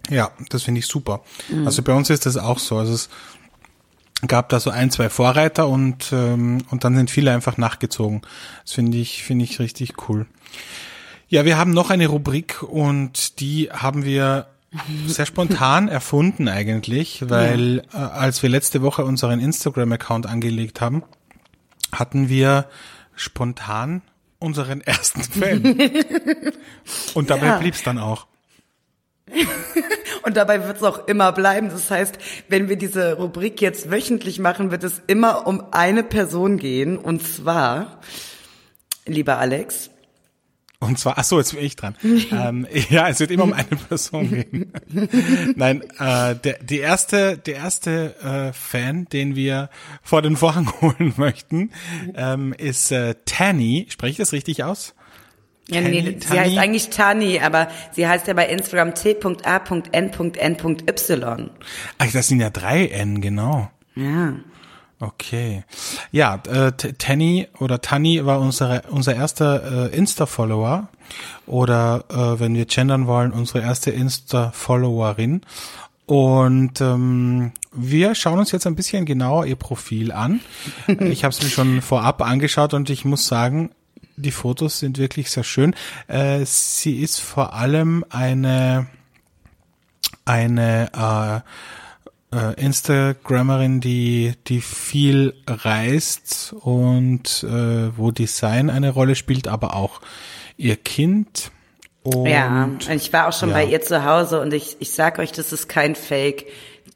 Ja, 0.09 0.31
das 0.49 0.63
finde 0.63 0.79
ich 0.79 0.87
super. 0.87 1.21
Mhm. 1.49 1.65
Also 1.65 1.81
bei 1.81 1.93
uns 1.93 2.09
ist 2.09 2.25
das 2.25 2.37
auch 2.37 2.59
so. 2.59 2.77
Also 2.77 2.93
es, 2.93 3.09
gab 4.27 4.49
da 4.49 4.59
so 4.59 4.69
ein, 4.69 4.91
zwei 4.91 5.09
Vorreiter 5.09 5.67
und, 5.67 6.11
ähm, 6.11 6.59
und 6.69 6.83
dann 6.83 6.95
sind 6.95 7.09
viele 7.09 7.31
einfach 7.31 7.57
nachgezogen. 7.57 8.21
Das 8.63 8.73
finde 8.73 8.99
ich, 8.99 9.23
finde 9.23 9.45
ich 9.45 9.59
richtig 9.59 10.07
cool. 10.07 10.27
Ja, 11.31 11.45
wir 11.45 11.57
haben 11.57 11.71
noch 11.71 11.89
eine 11.89 12.07
Rubrik 12.07 12.61
und 12.61 13.39
die 13.39 13.69
haben 13.71 14.03
wir 14.03 14.47
sehr 15.07 15.25
spontan 15.25 15.87
erfunden 15.87 16.49
eigentlich, 16.49 17.23
weil 17.29 17.85
ja. 17.93 17.99
äh, 17.99 18.11
als 18.11 18.43
wir 18.43 18.49
letzte 18.49 18.81
Woche 18.81 19.05
unseren 19.05 19.39
Instagram-Account 19.39 20.25
angelegt 20.25 20.81
haben, 20.81 21.03
hatten 21.93 22.27
wir 22.27 22.65
spontan 23.15 24.01
unseren 24.39 24.81
ersten 24.85 25.23
Fan. 25.23 25.63
und 27.13 27.29
dabei 27.29 27.45
ja. 27.45 27.57
blieb's 27.59 27.81
dann 27.81 27.97
auch. 27.97 28.27
Und 30.23 30.35
dabei 30.35 30.67
wird 30.67 30.75
es 30.75 30.83
auch 30.83 31.07
immer 31.07 31.31
bleiben. 31.31 31.69
Das 31.69 31.89
heißt, 31.89 32.17
wenn 32.49 32.67
wir 32.67 32.75
diese 32.75 33.13
Rubrik 33.13 33.61
jetzt 33.61 33.89
wöchentlich 33.89 34.39
machen, 34.39 34.69
wird 34.69 34.83
es 34.83 35.01
immer 35.07 35.47
um 35.47 35.63
eine 35.71 36.03
Person 36.03 36.57
gehen. 36.57 36.97
Und 36.97 37.25
zwar, 37.25 38.01
lieber 39.05 39.37
Alex. 39.37 39.90
Und 40.81 40.97
zwar, 40.97 41.19
ach 41.19 41.23
so, 41.23 41.37
jetzt 41.37 41.53
bin 41.53 41.63
ich 41.63 41.75
dran. 41.75 41.95
ähm, 42.03 42.67
ja, 42.89 43.07
es 43.07 43.19
wird 43.19 43.29
immer 43.29 43.43
um 43.43 43.53
eine 43.53 43.67
Person 43.87 44.29
gehen. 44.29 44.73
Nein, 45.55 45.83
äh, 45.99 46.35
der, 46.35 46.57
die 46.59 46.79
erste, 46.79 47.37
der 47.37 47.55
erste 47.55 48.15
äh, 48.21 48.51
Fan, 48.51 49.05
den 49.05 49.35
wir 49.35 49.69
vor 50.01 50.23
den 50.23 50.35
Vorhang 50.35 50.73
holen 50.81 51.13
möchten, 51.17 51.69
ähm, 52.15 52.53
ist 52.57 52.91
äh, 52.91 53.13
Tanny. 53.25 53.85
Spreche 53.89 54.11
ich 54.11 54.17
das 54.17 54.33
richtig 54.33 54.63
aus? 54.63 54.95
Ja, 55.69 55.81
nee, 55.81 56.17
sie 56.19 56.39
heißt 56.39 56.57
eigentlich 56.57 56.89
Tani, 56.89 57.39
aber 57.39 57.67
sie 57.91 58.07
heißt 58.07 58.25
ja 58.27 58.33
bei 58.33 58.47
Instagram 58.47 58.95
t.a.n.n.y. 58.95 59.35
Ach, 61.99 62.11
das 62.11 62.27
sind 62.27 62.41
ja 62.41 62.49
drei 62.49 62.87
N, 62.87 63.21
genau. 63.21 63.69
Ja. 63.95 64.33
Okay. 65.01 65.63
Ja, 66.11 66.39
äh, 66.47 66.71
Tanny 66.71 67.47
oder 67.59 67.81
Tani 67.81 68.23
war 68.23 68.39
unsere, 68.39 68.83
unser 68.89 69.15
erster 69.15 69.89
äh, 69.91 69.97
Insta-Follower 69.97 70.89
oder 71.47 72.05
äh, 72.09 72.39
wenn 72.39 72.53
wir 72.53 72.65
gendern 72.65 73.07
wollen, 73.07 73.31
unsere 73.31 73.61
erste 73.61 73.89
Insta-Followerin. 73.89 75.41
Und 76.05 76.81
ähm, 76.81 77.51
wir 77.71 78.13
schauen 78.13 78.37
uns 78.37 78.51
jetzt 78.51 78.67
ein 78.67 78.75
bisschen 78.75 79.05
genauer 79.05 79.47
ihr 79.47 79.55
Profil 79.55 80.11
an. 80.11 80.39
Ich 80.87 81.23
habe 81.23 81.33
es 81.33 81.41
mir 81.41 81.49
schon 81.49 81.81
vorab 81.81 82.21
angeschaut 82.21 82.75
und 82.75 82.91
ich 82.91 83.03
muss 83.03 83.25
sagen, 83.25 83.71
die 84.17 84.31
Fotos 84.31 84.77
sind 84.79 84.99
wirklich 84.99 85.31
sehr 85.31 85.43
schön. 85.43 85.75
Äh, 86.07 86.45
sie 86.45 87.01
ist 87.01 87.19
vor 87.21 87.53
allem 87.53 88.05
eine 88.09 88.87
eine 90.25 90.91
äh, 90.93 91.80
äh, 92.33 92.53
Instagrammerin, 92.61 93.81
die 93.81 94.33
die 94.47 94.61
viel 94.61 95.33
reist 95.47 96.53
und 96.59 97.43
äh, 97.43 97.97
wo 97.97 98.11
Design 98.11 98.69
eine 98.69 98.91
Rolle 98.91 99.15
spielt, 99.15 99.47
aber 99.47 99.75
auch 99.75 100.01
ihr 100.57 100.77
Kind. 100.77 101.51
Und, 102.03 102.27
ja, 102.27 102.69
ich 102.89 103.13
war 103.13 103.27
auch 103.27 103.33
schon 103.33 103.49
ja. 103.49 103.55
bei 103.55 103.65
ihr 103.65 103.81
zu 103.81 104.05
Hause 104.05 104.41
und 104.41 104.53
ich, 104.53 104.77
ich 104.79 104.91
sag 104.91 105.19
euch, 105.19 105.31
das 105.31 105.53
ist 105.53 105.69
kein 105.69 105.95
Fake. 105.95 106.47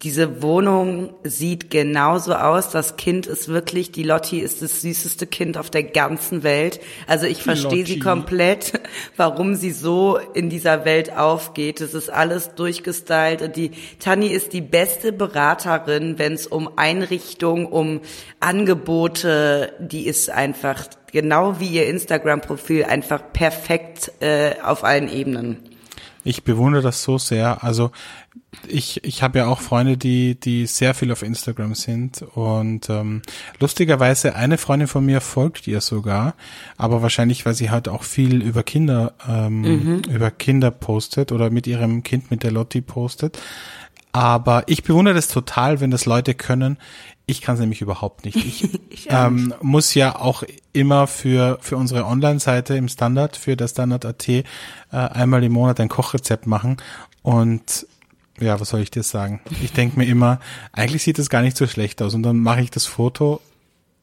Diese 0.05 0.43
Wohnung 0.43 1.15
sieht 1.23 1.71
genauso 1.71 2.35
aus. 2.35 2.69
Das 2.69 2.95
Kind 2.95 3.25
ist 3.25 3.47
wirklich, 3.47 3.91
die 3.91 4.03
Lotti 4.03 4.37
ist 4.37 4.61
das 4.61 4.81
süßeste 4.81 5.25
Kind 5.25 5.57
auf 5.57 5.71
der 5.71 5.81
ganzen 5.81 6.43
Welt. 6.43 6.79
Also 7.07 7.25
ich 7.25 7.41
verstehe 7.41 7.87
sie 7.87 7.97
komplett, 7.97 8.73
warum 9.17 9.55
sie 9.55 9.71
so 9.71 10.19
in 10.35 10.51
dieser 10.51 10.85
Welt 10.85 11.17
aufgeht. 11.17 11.81
Es 11.81 11.95
ist 11.95 12.11
alles 12.11 12.53
durchgestylt. 12.53 13.55
Die 13.55 13.71
Tani 13.97 14.27
ist 14.27 14.53
die 14.53 14.61
beste 14.61 15.11
Beraterin, 15.11 16.19
wenn 16.19 16.33
es 16.33 16.45
um 16.45 16.69
Einrichtung, 16.75 17.65
um 17.65 18.01
Angebote, 18.39 19.73
die 19.79 20.05
ist 20.05 20.29
einfach 20.29 20.85
genau 21.11 21.59
wie 21.59 21.69
ihr 21.69 21.87
Instagram-Profil 21.87 22.83
einfach 22.83 23.23
perfekt 23.33 24.11
äh, 24.19 24.61
auf 24.61 24.83
allen 24.83 25.11
Ebenen. 25.11 25.67
Ich 26.27 26.43
bewundere 26.43 26.81
das 26.81 27.03
so 27.03 27.19
sehr. 27.19 27.63
Also 27.63 27.91
ich, 28.67 29.03
ich 29.03 29.23
habe 29.23 29.39
ja 29.39 29.47
auch 29.47 29.61
Freunde, 29.61 29.97
die, 29.97 30.39
die 30.39 30.65
sehr 30.65 30.93
viel 30.93 31.11
auf 31.11 31.21
Instagram 31.21 31.75
sind 31.75 32.21
und 32.21 32.89
ähm, 32.89 33.21
lustigerweise 33.59 34.35
eine 34.35 34.57
Freundin 34.57 34.87
von 34.87 35.05
mir 35.05 35.21
folgt 35.21 35.67
ihr 35.67 35.81
sogar, 35.81 36.35
aber 36.77 37.01
wahrscheinlich, 37.01 37.45
weil 37.45 37.53
sie 37.53 37.69
halt 37.69 37.87
auch 37.87 38.03
viel 38.03 38.41
über 38.41 38.63
Kinder, 38.63 39.13
ähm, 39.27 39.61
mhm. 39.61 40.01
über 40.09 40.31
Kinder 40.31 40.71
postet 40.71 41.31
oder 41.31 41.49
mit 41.49 41.67
ihrem 41.67 42.03
Kind 42.03 42.31
mit 42.31 42.43
der 42.43 42.51
Lotti 42.51 42.81
postet. 42.81 43.39
Aber 44.11 44.63
ich 44.67 44.83
bewundere 44.83 45.15
das 45.15 45.27
total, 45.27 45.81
wenn 45.81 45.91
das 45.91 46.05
Leute 46.05 46.35
können. 46.35 46.77
Ich 47.25 47.41
kann 47.41 47.55
es 47.55 47.59
nämlich 47.59 47.81
überhaupt 47.81 48.23
nicht. 48.23 48.37
Ich, 48.37 48.79
ich 48.89 49.07
ähm, 49.09 49.53
muss 49.61 49.93
ja 49.93 50.15
auch 50.15 50.43
immer 50.71 51.07
für, 51.07 51.57
für 51.59 51.75
unsere 51.75 52.05
Online-Seite 52.05 52.75
im 52.75 52.87
Standard, 52.87 53.35
für 53.35 53.57
das 53.57 53.71
Standard.at, 53.71 54.29
äh, 54.29 54.43
einmal 54.91 55.43
im 55.43 55.51
Monat 55.51 55.81
ein 55.81 55.89
Kochrezept 55.89 56.47
machen. 56.47 56.77
Und 57.23 57.87
ja, 58.39 58.59
was 58.59 58.69
soll 58.69 58.81
ich 58.81 58.91
dir 58.91 59.03
sagen? 59.03 59.41
Ich 59.61 59.71
denke 59.71 59.97
mir 59.97 60.05
immer, 60.05 60.39
eigentlich 60.71 61.03
sieht 61.03 61.19
das 61.19 61.29
gar 61.29 61.41
nicht 61.41 61.57
so 61.57 61.67
schlecht 61.67 62.01
aus. 62.01 62.13
Und 62.13 62.23
dann 62.23 62.37
mache 62.37 62.61
ich 62.61 62.71
das 62.71 62.85
Foto 62.85 63.41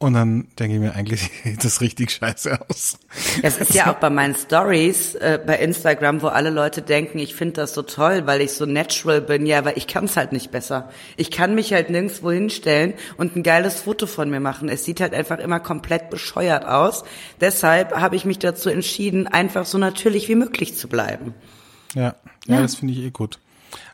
und 0.03 0.14
dann 0.14 0.49
denke 0.59 0.74
ich 0.74 0.80
mir, 0.80 0.97
eigentlich 0.97 1.30
sieht 1.45 1.62
das 1.62 1.80
richtig 1.80 2.11
scheiße 2.11 2.61
aus. 2.68 2.99
Es 3.43 3.59
ist 3.59 3.72
ja 3.72 3.93
auch 3.93 3.99
bei 3.99 4.11
meinen 4.11 4.35
Stories 4.35 5.14
äh, 5.14 5.39
bei 5.47 5.59
Instagram, 5.59 6.22
wo 6.22 6.26
alle 6.26 6.51
Leute 6.51 6.83
denken, 6.83 7.20
ich 7.20 7.37
finde 7.37 7.55
das 7.55 7.72
so 7.72 7.83
toll, 7.83 8.26
weil 8.26 8.41
ich 8.41 8.53
so 8.53 8.66
natural 8.66 9.20
bin. 9.20 9.47
Ja, 9.47 9.59
aber 9.59 9.76
ich 9.76 9.87
kann 9.87 10.07
es 10.07 10.16
halt 10.16 10.33
nicht 10.33 10.51
besser. 10.51 10.91
Ich 11.16 11.30
kann 11.30 11.55
mich 11.55 11.72
halt 11.72 11.89
nirgendwo 11.89 12.33
hinstellen 12.33 12.95
und 13.16 13.37
ein 13.37 13.45
geiles 13.45 13.83
Foto 13.83 14.09
von 14.09 14.28
mir 14.28 14.41
machen. 14.41 14.68
Es 14.68 14.85
sieht 14.85 15.01
halt 15.01 15.14
einfach 15.14 15.39
immer 15.39 15.61
komplett 15.61 16.11
bescheuert 16.11 16.64
aus. 16.64 17.05
Deshalb 17.41 17.95
habe 17.95 18.16
ich 18.16 18.24
mich 18.24 18.41
dazu 18.41 18.70
entschieden, 18.70 19.28
einfach 19.28 19.66
so 19.66 19.78
natürlich 19.78 20.28
wie 20.28 20.35
möglich 20.35 20.76
zu 20.76 20.89
bleiben. 20.89 21.33
Ja, 21.95 22.16
ja, 22.47 22.57
ja. 22.57 22.62
das 22.62 22.74
finde 22.74 22.95
ich 22.95 23.01
eh 23.01 23.11
gut. 23.11 23.39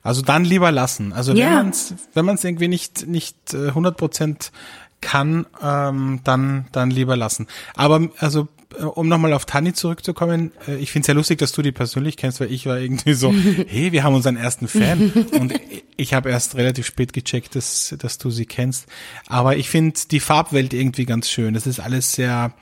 Also 0.03 0.23
dann 0.23 0.45
lieber 0.45 0.73
lassen. 0.73 1.13
Also 1.13 1.33
wenn 1.33 1.39
ja. 1.39 1.51
man 1.51 1.71
es 1.71 1.95
wenn 2.15 2.25
man's 2.25 2.45
irgendwie 2.45 2.69
nicht 2.69 3.07
nicht 3.07 3.55
äh, 3.55 3.69
100 3.69 3.97
Prozent 3.97 4.53
kann, 5.01 5.47
ähm, 5.63 6.21
dann 6.25 6.67
dann 6.73 6.91
lieber 6.91 7.17
lassen. 7.17 7.47
Aber 7.75 8.09
also 8.19 8.49
äh, 8.79 8.83
um 8.83 9.09
nochmal 9.09 9.33
auf 9.33 9.47
Tani 9.47 9.73
zurückzukommen, 9.73 10.53
äh, 10.67 10.77
ich 10.77 10.93
finde 10.93 11.05
es 11.05 11.07
ja 11.09 11.15
lustig, 11.15 11.39
dass 11.39 11.53
du 11.53 11.63
die 11.63 11.73
persönlich 11.73 12.17
kennst, 12.17 12.41
weil 12.41 12.53
ich 12.53 12.67
war 12.67 12.79
irgendwie 12.79 13.15
so, 13.15 13.33
hey, 13.67 13.93
wir 13.93 14.05
haben 14.05 14.15
unseren 14.15 14.37
ersten 14.37 14.69
Fan 14.69 15.11
und 15.39 15.55
ich 15.97 16.15
habe 16.15 16.31
erst 16.31 16.57
relativ 16.57 16.87
spät 16.87 17.13
gecheckt, 17.13 17.57
dass, 17.57 17.95
dass 17.99 18.19
du 18.19 18.31
sie 18.31 18.47
kennst. 18.47 18.87
Aber 19.27 19.57
ich 19.57 19.69
finde 19.69 19.99
die 20.11 20.21
Farbwelt 20.21 20.75
irgendwie 20.75 21.07
ganz 21.07 21.31
schön. 21.31 21.55
Es 21.55 21.67
ist 21.67 21.81
alles 21.81 22.13
sehr, 22.13 22.53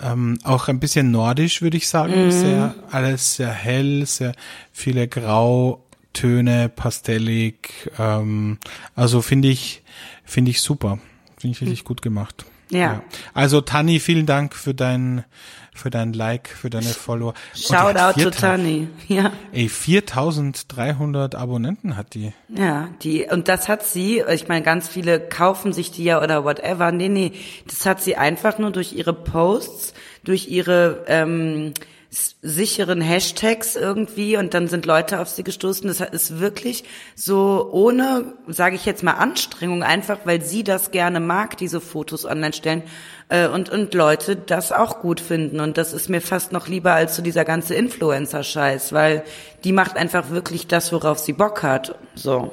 ähm, 0.00 0.38
auch 0.44 0.68
ein 0.68 0.80
bisschen 0.80 1.10
nordisch, 1.10 1.62
würde 1.62 1.76
ich 1.76 1.88
sagen. 1.88 2.26
Mhm. 2.26 2.30
Sehr, 2.30 2.74
alles 2.90 3.36
sehr 3.36 3.50
hell, 3.50 4.06
sehr 4.06 4.32
viele 4.72 5.08
Grau, 5.08 5.84
Töne, 6.12 6.68
pastellig. 6.68 7.90
Ähm, 7.98 8.58
also 8.94 9.22
finde 9.22 9.48
ich, 9.48 9.82
finde 10.24 10.50
ich 10.50 10.60
super. 10.60 10.98
Finde 11.38 11.56
ich 11.56 11.60
richtig 11.60 11.80
hm. 11.80 11.84
gut 11.84 12.02
gemacht. 12.02 12.44
Ja. 12.70 12.78
ja. 12.78 13.02
Also 13.34 13.60
Tani, 13.60 14.00
vielen 14.00 14.26
Dank 14.26 14.54
für 14.54 14.74
dein 14.74 15.24
für 15.72 15.90
dein 15.90 16.12
Like, 16.12 16.48
für 16.48 16.68
deine 16.68 16.88
Follower. 16.88 17.34
Shout 17.54 17.96
out 17.96 18.16
to 18.16 18.30
Tani. 18.30 18.88
Ja. 19.08 19.32
Ey, 19.52 19.68
4300 19.68 21.34
Abonnenten 21.34 21.96
hat 21.96 22.14
die. 22.14 22.32
Ja, 22.48 22.88
die 23.02 23.26
und 23.30 23.48
das 23.48 23.68
hat 23.68 23.84
sie, 23.84 24.22
ich 24.32 24.48
meine 24.48 24.64
ganz 24.64 24.88
viele 24.88 25.20
kaufen 25.20 25.72
sich 25.72 25.90
die 25.90 26.04
ja 26.04 26.22
oder 26.22 26.44
whatever. 26.44 26.92
Nee, 26.92 27.08
nee, 27.08 27.32
das 27.66 27.86
hat 27.86 28.02
sie 28.02 28.16
einfach 28.16 28.58
nur 28.58 28.72
durch 28.72 28.92
ihre 28.92 29.14
Posts, 29.14 29.94
durch 30.24 30.48
ihre 30.48 31.04
ähm, 31.06 31.72
sicheren 32.10 33.00
Hashtags 33.00 33.76
irgendwie 33.76 34.36
und 34.36 34.52
dann 34.52 34.66
sind 34.66 34.84
Leute 34.84 35.20
auf 35.20 35.28
sie 35.28 35.44
gestoßen. 35.44 35.86
Das 35.86 36.00
ist 36.00 36.40
wirklich 36.40 36.82
so 37.14 37.68
ohne, 37.70 38.34
sage 38.48 38.74
ich 38.74 38.84
jetzt 38.84 39.04
mal, 39.04 39.12
Anstrengung, 39.12 39.84
einfach 39.84 40.18
weil 40.24 40.42
sie 40.42 40.64
das 40.64 40.90
gerne 40.90 41.20
mag, 41.20 41.56
diese 41.56 41.80
Fotos 41.80 42.24
online 42.24 42.52
stellen 42.52 42.82
äh, 43.28 43.46
und, 43.46 43.68
und 43.70 43.94
Leute 43.94 44.34
das 44.34 44.72
auch 44.72 45.00
gut 45.00 45.20
finden. 45.20 45.60
Und 45.60 45.78
das 45.78 45.92
ist 45.92 46.08
mir 46.08 46.20
fast 46.20 46.50
noch 46.50 46.66
lieber 46.66 46.94
als 46.94 47.14
so 47.14 47.22
dieser 47.22 47.44
ganze 47.44 47.76
Influencer-Scheiß, 47.76 48.92
weil 48.92 49.22
die 49.62 49.72
macht 49.72 49.96
einfach 49.96 50.30
wirklich 50.30 50.66
das, 50.66 50.92
worauf 50.92 51.20
sie 51.20 51.32
Bock 51.32 51.62
hat. 51.62 51.94
So. 52.16 52.50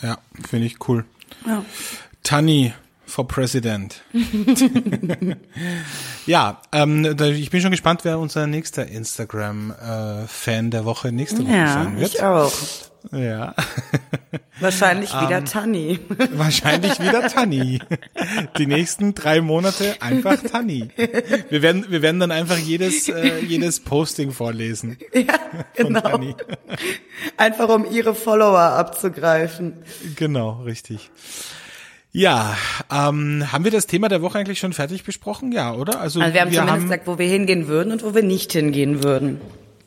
Ja, 0.00 0.18
finde 0.48 0.66
ich 0.66 0.88
cool. 0.88 1.04
Ja. 1.44 1.64
Tani, 2.22 2.72
for 3.12 3.28
President. 3.28 4.00
ja, 6.26 6.62
ähm, 6.72 7.04
ich 7.20 7.50
bin 7.50 7.60
schon 7.60 7.70
gespannt, 7.70 8.00
wer 8.04 8.18
unser 8.18 8.46
nächster 8.46 8.86
Instagram-Fan 8.86 10.66
äh, 10.66 10.70
der 10.70 10.84
Woche 10.86 11.12
nächste 11.12 11.42
Woche 11.42 11.52
ja, 11.52 11.72
sein 11.74 12.00
wird. 12.00 12.14
Ich 12.14 12.22
auch. 12.22 12.50
Ja. 13.10 13.54
Wahrscheinlich 14.60 15.12
wieder 15.12 15.38
ähm, 15.38 15.44
Tanni. 15.44 15.98
Wahrscheinlich 16.32 16.98
wieder 17.00 17.28
Tanni. 17.28 17.80
Die 18.56 18.66
nächsten 18.66 19.14
drei 19.14 19.42
Monate 19.42 19.96
einfach 20.00 20.38
Tanni. 20.42 20.88
Wir 21.50 21.60
werden, 21.60 21.86
wir 21.90 22.00
werden 22.00 22.20
dann 22.20 22.30
einfach 22.30 22.56
jedes, 22.56 23.10
äh, 23.10 23.40
jedes 23.40 23.80
Posting 23.80 24.30
vorlesen. 24.30 24.96
Ja, 25.12 25.38
genau. 25.74 26.34
Einfach 27.36 27.68
um 27.68 27.84
ihre 27.90 28.14
Follower 28.14 28.58
abzugreifen. 28.58 29.82
Genau, 30.16 30.62
richtig. 30.62 31.10
Ja, 32.12 32.56
ähm, 32.90 33.50
haben 33.50 33.64
wir 33.64 33.70
das 33.70 33.86
Thema 33.86 34.08
der 34.08 34.20
Woche 34.20 34.38
eigentlich 34.38 34.58
schon 34.58 34.74
fertig 34.74 35.02
besprochen? 35.02 35.50
Ja, 35.50 35.72
oder? 35.72 35.98
Also, 36.00 36.20
also 36.20 36.34
wir 36.34 36.42
haben 36.42 36.50
wir 36.50 36.58
zumindest 36.58 36.68
haben, 36.68 36.82
gesagt, 36.82 37.06
wo 37.06 37.18
wir 37.18 37.26
hingehen 37.26 37.68
würden 37.68 37.90
und 37.90 38.04
wo 38.04 38.14
wir 38.14 38.22
nicht 38.22 38.52
hingehen 38.52 39.02
würden. 39.02 39.40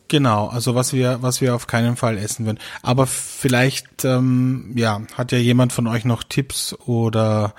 Genau, 0.08 0.48
also 0.48 0.76
was 0.76 0.94
wir, 0.94 1.20
was 1.22 1.42
wir 1.42 1.56
auf 1.56 1.68
keinen 1.68 1.96
Fall 1.96 2.18
essen 2.18 2.46
würden. 2.46 2.60
Aber 2.82 3.06
vielleicht, 3.06 4.06
ähm, 4.06 4.72
ja, 4.76 5.02
hat 5.16 5.32
ja 5.32 5.38
jemand 5.38 5.72
von 5.72 5.88
euch 5.88 6.06
noch 6.06 6.24
Tipps 6.24 6.76
oder 6.86 7.54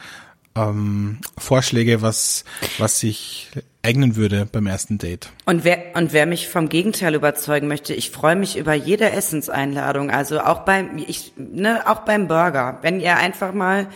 ähm, 0.56 1.18
Vorschläge, 1.38 2.02
was, 2.02 2.44
was 2.78 3.00
sich 3.00 3.50
eignen 3.84 4.16
würde 4.16 4.46
beim 4.50 4.66
ersten 4.66 4.98
Date. 4.98 5.30
Und 5.44 5.62
wer, 5.62 5.78
und 5.94 6.12
wer 6.12 6.26
mich 6.26 6.48
vom 6.48 6.68
Gegenteil 6.68 7.14
überzeugen 7.14 7.68
möchte, 7.68 7.94
ich 7.94 8.10
freue 8.10 8.36
mich 8.36 8.56
über 8.56 8.74
jede 8.74 9.10
Essenseinladung. 9.12 10.10
Also 10.10 10.40
auch 10.40 10.60
beim, 10.60 10.98
ich, 10.98 11.34
ne, 11.36 11.88
auch 11.88 12.00
beim 12.00 12.26
Burger. 12.26 12.78
Wenn 12.82 13.00
ihr 13.00 13.16
einfach 13.16 13.52
mal 13.52 13.86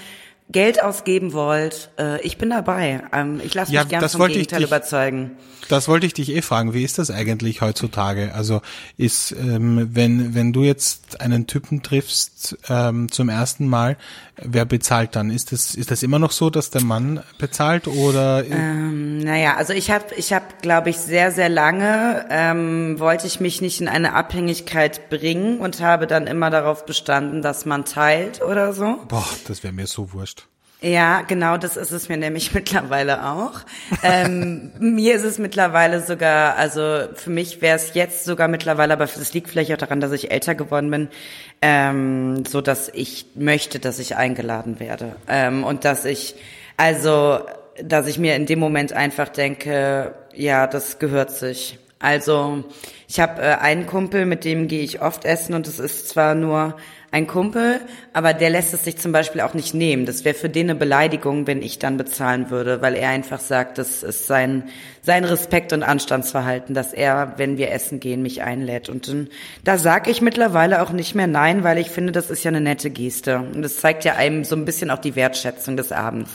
Geld 0.53 0.83
ausgeben 0.83 1.33
wollt, 1.33 1.91
äh, 1.99 2.21
ich 2.23 2.37
bin 2.37 2.51
dabei. 2.51 3.03
Ähm, 3.13 3.41
ich 3.45 3.55
lasse 3.55 3.71
mich 3.71 3.77
ja, 3.77 3.85
gerne 3.85 4.09
vom 4.09 4.27
Gegenteil 4.27 4.61
dich, 4.61 4.69
überzeugen. 4.69 5.37
Das 5.69 5.87
wollte 5.87 6.07
ich 6.07 6.15
dich 6.15 6.31
eh 6.31 6.43
fragen. 6.43 6.75
Wie 6.75 6.83
ist 6.83 6.99
das 6.99 7.13
eigentlich 7.13 7.61
heutzutage? 7.61 8.35
Also 8.35 8.61
ist, 8.97 9.31
ähm, 9.31 9.89
wenn 9.93 10.35
wenn 10.35 10.53
du 10.53 10.65
jetzt 10.65 11.21
einen 11.21 11.47
Typen 11.47 11.83
triffst 11.83 12.59
ähm, 12.69 13.13
zum 13.13 13.29
ersten 13.29 13.69
Mal, 13.69 13.97
wer 14.43 14.65
bezahlt 14.65 15.15
dann? 15.15 15.31
Ist 15.31 15.53
das 15.53 15.77
ist 15.77 15.93
das 15.93 16.03
immer 16.03 16.19
noch 16.19 16.33
so, 16.33 16.51
dass 16.51 16.71
der 16.71 16.83
Mann 16.83 17.23
bezahlt 17.39 17.87
oder? 17.87 18.45
Ähm, 18.45 19.19
naja, 19.19 19.55
also 19.57 19.73
ich 19.73 19.93
habe 19.93 20.07
ich 20.17 20.33
habe 20.33 20.47
glaube 20.61 20.91
ich 20.91 20.97
sehr 20.97 21.31
sehr 21.31 21.49
lange 21.49 22.27
ähm, 22.31 22.99
wollte 22.99 23.29
ich 23.29 23.39
mich 23.39 23.61
nicht 23.61 23.81
in 23.81 23.87
eine 23.87 24.15
Abhängigkeit 24.15 25.09
bringen 25.09 25.59
und 25.59 25.81
habe 25.81 26.09
dann 26.09 26.27
immer 26.27 26.51
darauf 26.51 26.85
bestanden, 26.85 27.43
dass 27.43 27.65
man 27.65 27.85
teilt 27.85 28.43
oder 28.43 28.73
so. 28.73 28.99
Boah, 29.07 29.29
das 29.47 29.63
wäre 29.63 29.73
mir 29.73 29.87
so 29.87 30.13
wurscht. 30.13 30.40
Ja, 30.83 31.21
genau, 31.23 31.59
das 31.59 31.77
ist 31.77 31.91
es 31.91 32.09
mir 32.09 32.17
nämlich 32.17 32.55
mittlerweile 32.55 33.27
auch. 33.27 33.61
ähm, 34.03 34.73
mir 34.79 35.15
ist 35.15 35.25
es 35.25 35.39
mittlerweile 35.39 36.01
sogar, 36.01 36.57
also 36.57 37.03
für 37.15 37.31
mich 37.31 37.61
wäre 37.61 37.77
es 37.77 37.93
jetzt 37.95 38.25
sogar 38.25 38.49
mittlerweile, 38.49 38.95
aber 38.95 39.05
das 39.05 39.35
liegt 39.35 39.51
vielleicht 39.51 39.73
auch 39.73 39.77
daran, 39.77 40.01
dass 40.01 40.13
ich 40.13 40.31
älter 40.31 40.55
geworden 40.55 40.91
bin, 40.91 41.09
ähm, 41.61 42.45
so 42.47 42.63
dass 42.63 42.89
ich 42.89 43.27
möchte, 43.35 43.79
dass 43.79 43.99
ich 43.99 44.17
eingeladen 44.17 44.81
werde 44.81 45.17
ähm, 45.29 45.65
und 45.65 45.85
dass 45.85 46.07
ich, 46.07 46.37
also, 46.79 47.41
dass 47.83 48.07
ich 48.07 48.19
mir 48.19 48.35
in 48.35 48.47
dem 48.47 48.59
Moment 48.59 48.95
einfach 48.95 49.29
denke, 49.29 50.15
ja, 50.35 50.67
das 50.67 50.99
gehört 50.99 51.31
sich. 51.31 51.79
Also 52.01 52.65
ich 53.09 53.21
habe 53.21 53.43
äh, 53.43 53.57
einen 53.57 53.87
Kumpel, 53.87 54.25
mit 54.25 54.45
dem 54.45 54.69
gehe 54.69 54.83
ich 54.83 55.03
oft 55.03 55.27
essen 55.27 55.55
und 55.55 55.69
es 55.69 55.79
ist 55.79 56.09
zwar 56.09 56.35
nur 56.35 56.77
ein 57.13 57.27
Kumpel, 57.27 57.81
aber 58.13 58.33
der 58.33 58.51
lässt 58.51 58.73
es 58.73 58.85
sich 58.85 58.97
zum 58.97 59.13
Beispiel 59.13 59.43
auch 59.43 59.53
nicht 59.53 59.75
nehmen. 59.75 60.07
Das 60.07 60.25
wäre 60.25 60.35
für 60.35 60.49
den 60.49 60.71
eine 60.71 60.79
Beleidigung, 60.79 61.47
wenn 61.47 61.61
ich 61.61 61.79
dann 61.79 61.99
bezahlen 61.99 62.51
würde, 62.51 62.81
weil 62.81 62.95
er 62.95 63.11
einfach 63.11 63.41
sagt, 63.41 63.79
das 63.79 64.03
ist 64.03 64.27
sein, 64.27 64.71
sein 65.03 65.25
Respekt 65.25 65.75
und 65.75 65.83
Anstandsverhalten, 65.83 66.75
dass 66.75 66.95
er, 66.95 67.35
wenn 67.37 67.59
wir 67.59 67.71
essen 67.73 68.01
gehen, 68.01 68.23
mich 68.23 68.43
einlädt. 68.43 68.89
Und 68.89 69.09
dann, 69.09 69.29
da 69.65 69.77
sage 69.77 70.11
ich 70.11 70.23
mittlerweile 70.23 70.81
auch 70.81 70.93
nicht 70.93 71.15
mehr 71.15 71.27
nein, 71.27 71.65
weil 71.65 71.79
ich 71.79 71.91
finde, 71.91 72.13
das 72.13 72.31
ist 72.31 72.45
ja 72.45 72.49
eine 72.49 72.61
nette 72.63 72.91
Geste. 72.91 73.41
Und 73.41 73.61
das 73.61 73.77
zeigt 73.77 74.05
ja 74.05 74.15
einem 74.15 74.45
so 74.45 74.57
ein 74.57 74.65
bisschen 74.65 74.91
auch 74.91 75.01
die 75.01 75.17
Wertschätzung 75.17 75.77
des 75.77 75.93
Abends. 75.93 76.31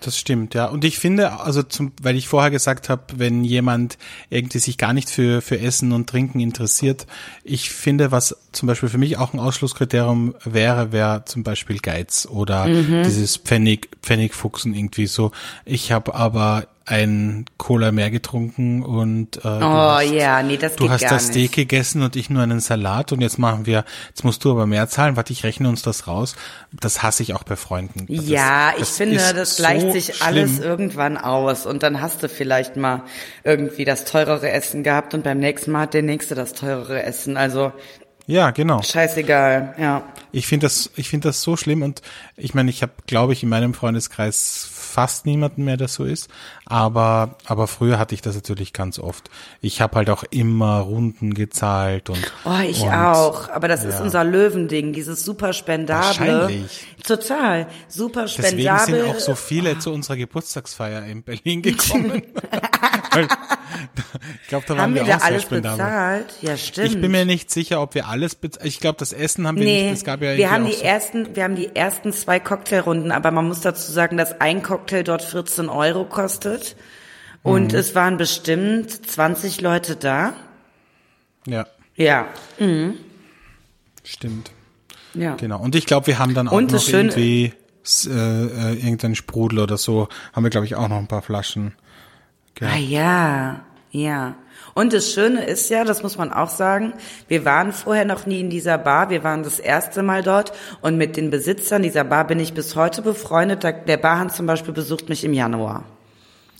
Das 0.00 0.18
stimmt, 0.18 0.52
ja. 0.54 0.66
Und 0.66 0.84
ich 0.84 0.98
finde, 0.98 1.40
also 1.40 1.62
zum, 1.62 1.92
weil 2.02 2.16
ich 2.16 2.28
vorher 2.28 2.50
gesagt 2.50 2.88
habe, 2.88 3.02
wenn 3.16 3.42
jemand 3.42 3.96
irgendwie 4.28 4.58
sich 4.58 4.76
gar 4.76 4.92
nicht 4.92 5.08
für, 5.08 5.40
für 5.40 5.58
Essen 5.58 5.92
und 5.92 6.08
Trinken 6.08 6.40
interessiert, 6.40 7.06
ich 7.42 7.70
finde, 7.70 8.10
was 8.10 8.36
zum 8.52 8.66
Beispiel 8.66 8.90
für 8.90 8.98
mich 8.98 9.16
auch 9.16 9.32
ein 9.32 9.40
Ausschlusskriterium 9.40 10.34
wäre, 10.44 10.92
wäre 10.92 11.24
zum 11.24 11.42
Beispiel 11.42 11.78
Geiz 11.78 12.28
oder 12.30 12.66
mhm. 12.66 13.02
dieses 13.04 13.38
Pfennig, 13.38 13.88
Pfennigfuchsen 14.02 14.74
irgendwie 14.74 15.06
so. 15.06 15.32
Ich 15.64 15.90
habe 15.90 16.14
aber 16.14 16.66
ein 16.86 17.46
Cola 17.56 17.92
mehr 17.92 18.10
getrunken 18.10 18.82
und 18.82 19.38
äh, 19.38 19.40
oh 19.44 19.60
hast, 19.62 20.10
ja, 20.12 20.42
nee, 20.42 20.58
das 20.58 20.76
du 20.76 20.90
hast 20.90 21.02
das 21.02 21.26
Steak 21.26 21.42
nicht. 21.42 21.54
gegessen 21.54 22.02
und 22.02 22.14
ich 22.14 22.28
nur 22.28 22.42
einen 22.42 22.60
Salat 22.60 23.12
und 23.12 23.22
jetzt 23.22 23.38
machen 23.38 23.64
wir, 23.64 23.84
jetzt 24.08 24.24
musst 24.24 24.44
du 24.44 24.50
aber 24.50 24.66
mehr 24.66 24.86
zahlen, 24.88 25.16
warte, 25.16 25.32
ich 25.32 25.44
rechne 25.44 25.68
uns 25.68 25.82
das 25.82 26.06
raus. 26.06 26.36
Das 26.72 27.02
hasse 27.02 27.22
ich 27.22 27.34
auch 27.34 27.42
bei 27.44 27.56
Freunden. 27.56 28.06
Das 28.14 28.28
ja, 28.28 28.74
ich 28.78 28.88
finde, 28.88 29.16
das 29.34 29.56
gleicht 29.56 29.86
so 29.86 29.92
sich 29.92 30.22
alles 30.22 30.58
irgendwann 30.58 31.16
aus 31.16 31.64
und 31.64 31.82
dann 31.82 32.02
hast 32.02 32.22
du 32.22 32.28
vielleicht 32.28 32.76
mal 32.76 33.02
irgendwie 33.44 33.84
das 33.86 34.04
teurere 34.04 34.50
Essen 34.50 34.82
gehabt 34.82 35.14
und 35.14 35.24
beim 35.24 35.38
nächsten 35.38 35.70
Mal 35.70 35.82
hat 35.82 35.94
der 35.94 36.02
nächste 36.02 36.34
das 36.34 36.52
teurere 36.52 37.02
Essen. 37.02 37.38
Also 37.38 37.72
ja, 38.26 38.52
genau. 38.52 38.80
Scheißegal, 38.82 39.74
ja. 39.78 40.02
Ich 40.32 40.46
finde 40.46 40.64
das, 40.66 40.90
ich 40.96 41.10
finde 41.10 41.28
das 41.28 41.42
so 41.42 41.56
schlimm 41.56 41.82
und 41.82 42.00
ich 42.36 42.54
meine, 42.54 42.70
ich 42.70 42.82
habe, 42.82 42.92
glaube 43.06 43.34
ich, 43.34 43.42
in 43.42 43.50
meinem 43.50 43.74
Freundeskreis 43.74 44.66
fast 44.70 45.26
niemanden 45.26 45.64
mehr, 45.64 45.76
der 45.76 45.88
so 45.88 46.04
ist. 46.04 46.30
Aber, 46.66 47.36
aber 47.44 47.66
früher 47.66 47.98
hatte 47.98 48.14
ich 48.14 48.22
das 48.22 48.34
natürlich 48.34 48.72
ganz 48.72 48.98
oft. 48.98 49.28
Ich 49.60 49.82
habe 49.82 49.96
halt 49.96 50.08
auch 50.08 50.24
immer 50.30 50.78
Runden 50.78 51.34
gezahlt 51.34 52.08
und. 52.08 52.32
Oh, 52.46 52.60
ich 52.66 52.80
und, 52.80 52.92
auch. 52.92 53.50
Aber 53.50 53.68
das 53.68 53.82
ja. 53.82 53.90
ist 53.90 54.00
unser 54.00 54.24
Löwending, 54.24 54.94
dieses 54.94 55.24
super 55.24 55.52
spendable. 55.52 56.06
Wahrscheinlich. 56.06 56.86
Total. 57.06 57.66
Super 57.88 58.28
spendable. 58.28 58.56
Deswegen 58.56 59.04
sind 59.04 59.14
auch 59.14 59.20
so 59.20 59.34
viele 59.34 59.72
oh. 59.72 59.78
zu 59.78 59.92
unserer 59.92 60.16
Geburtstagsfeier 60.16 61.04
in 61.04 61.22
Berlin 61.22 61.60
gekommen. 61.60 62.22
ich 64.42 64.48
glaube, 64.48 64.64
da 64.66 64.74
waren 64.74 64.82
haben 64.82 64.94
wir, 64.94 65.06
wir 65.06 65.16
auch 65.16 65.22
alles 65.22 65.44
bezahlt? 65.44 66.34
Ja, 66.40 66.56
stimmt. 66.56 66.88
Ich 66.88 67.00
bin 67.00 67.10
mir 67.10 67.26
nicht 67.26 67.50
sicher, 67.50 67.82
ob 67.82 67.94
wir 67.94 68.08
alles 68.08 68.36
bezahlt. 68.36 68.66
Ich 68.66 68.80
glaube, 68.80 68.96
das 68.98 69.12
Essen 69.12 69.46
haben 69.46 69.58
wir 69.58 69.66
nee, 69.66 69.82
nicht. 69.82 69.98
Es 69.98 70.04
gab 70.04 70.22
ja 70.22 70.34
wir 70.34 70.50
haben 70.50 70.64
die 70.64 70.72
so 70.72 70.82
ersten, 70.82 71.36
wir 71.36 71.44
haben 71.44 71.56
die 71.56 71.76
ersten 71.76 72.14
zwei 72.14 72.40
Cocktailrunden, 72.40 73.12
aber 73.12 73.30
man 73.32 73.48
muss 73.48 73.60
dazu 73.60 73.92
sagen, 73.92 74.16
dass 74.16 74.40
ein 74.40 74.62
Cocktail 74.62 75.02
dort 75.02 75.22
14 75.22 75.68
Euro 75.68 76.06
kostet 76.06 76.53
und 77.42 77.72
mhm. 77.72 77.78
es 77.78 77.94
waren 77.94 78.16
bestimmt 78.16 78.90
20 78.90 79.60
Leute 79.60 79.96
da. 79.96 80.34
Ja. 81.46 81.66
Ja. 81.96 82.26
Mhm. 82.58 82.94
Stimmt. 84.02 84.50
Ja. 85.14 85.36
Genau. 85.36 85.60
Und 85.60 85.74
ich 85.74 85.86
glaube, 85.86 86.06
wir 86.08 86.18
haben 86.18 86.34
dann 86.34 86.48
auch 86.48 86.52
und 86.52 86.72
noch 86.72 86.88
irgendwie 86.88 87.52
äh, 88.06 88.08
äh, 88.08 88.74
irgendeinen 88.74 89.14
Sprudel 89.14 89.58
oder 89.58 89.76
so, 89.76 90.08
haben 90.32 90.42
wir, 90.42 90.50
glaube 90.50 90.66
ich, 90.66 90.74
auch 90.74 90.88
noch 90.88 90.98
ein 90.98 91.06
paar 91.06 91.22
Flaschen. 91.22 91.74
Gehabt. 92.54 92.74
Ah 92.74 92.78
ja, 92.78 93.60
ja. 93.90 94.36
Und 94.74 94.92
das 94.92 95.12
Schöne 95.12 95.44
ist 95.44 95.68
ja, 95.70 95.84
das 95.84 96.02
muss 96.02 96.16
man 96.16 96.32
auch 96.32 96.48
sagen, 96.48 96.94
wir 97.28 97.44
waren 97.44 97.72
vorher 97.72 98.04
noch 98.04 98.26
nie 98.26 98.40
in 98.40 98.50
dieser 98.50 98.78
Bar, 98.78 99.10
wir 99.10 99.22
waren 99.22 99.42
das 99.42 99.58
erste 99.60 100.02
Mal 100.02 100.22
dort 100.22 100.52
und 100.80 100.96
mit 100.96 101.16
den 101.16 101.30
Besitzern 101.30 101.82
dieser 101.82 102.04
Bar 102.04 102.26
bin 102.26 102.40
ich 102.40 102.54
bis 102.54 102.74
heute 102.74 103.02
befreundet. 103.02 103.62
Der 103.62 103.96
Barhand 103.98 104.32
zum 104.32 104.46
Beispiel 104.46 104.72
besucht 104.72 105.08
mich 105.08 105.22
im 105.24 105.32
Januar. 105.32 105.84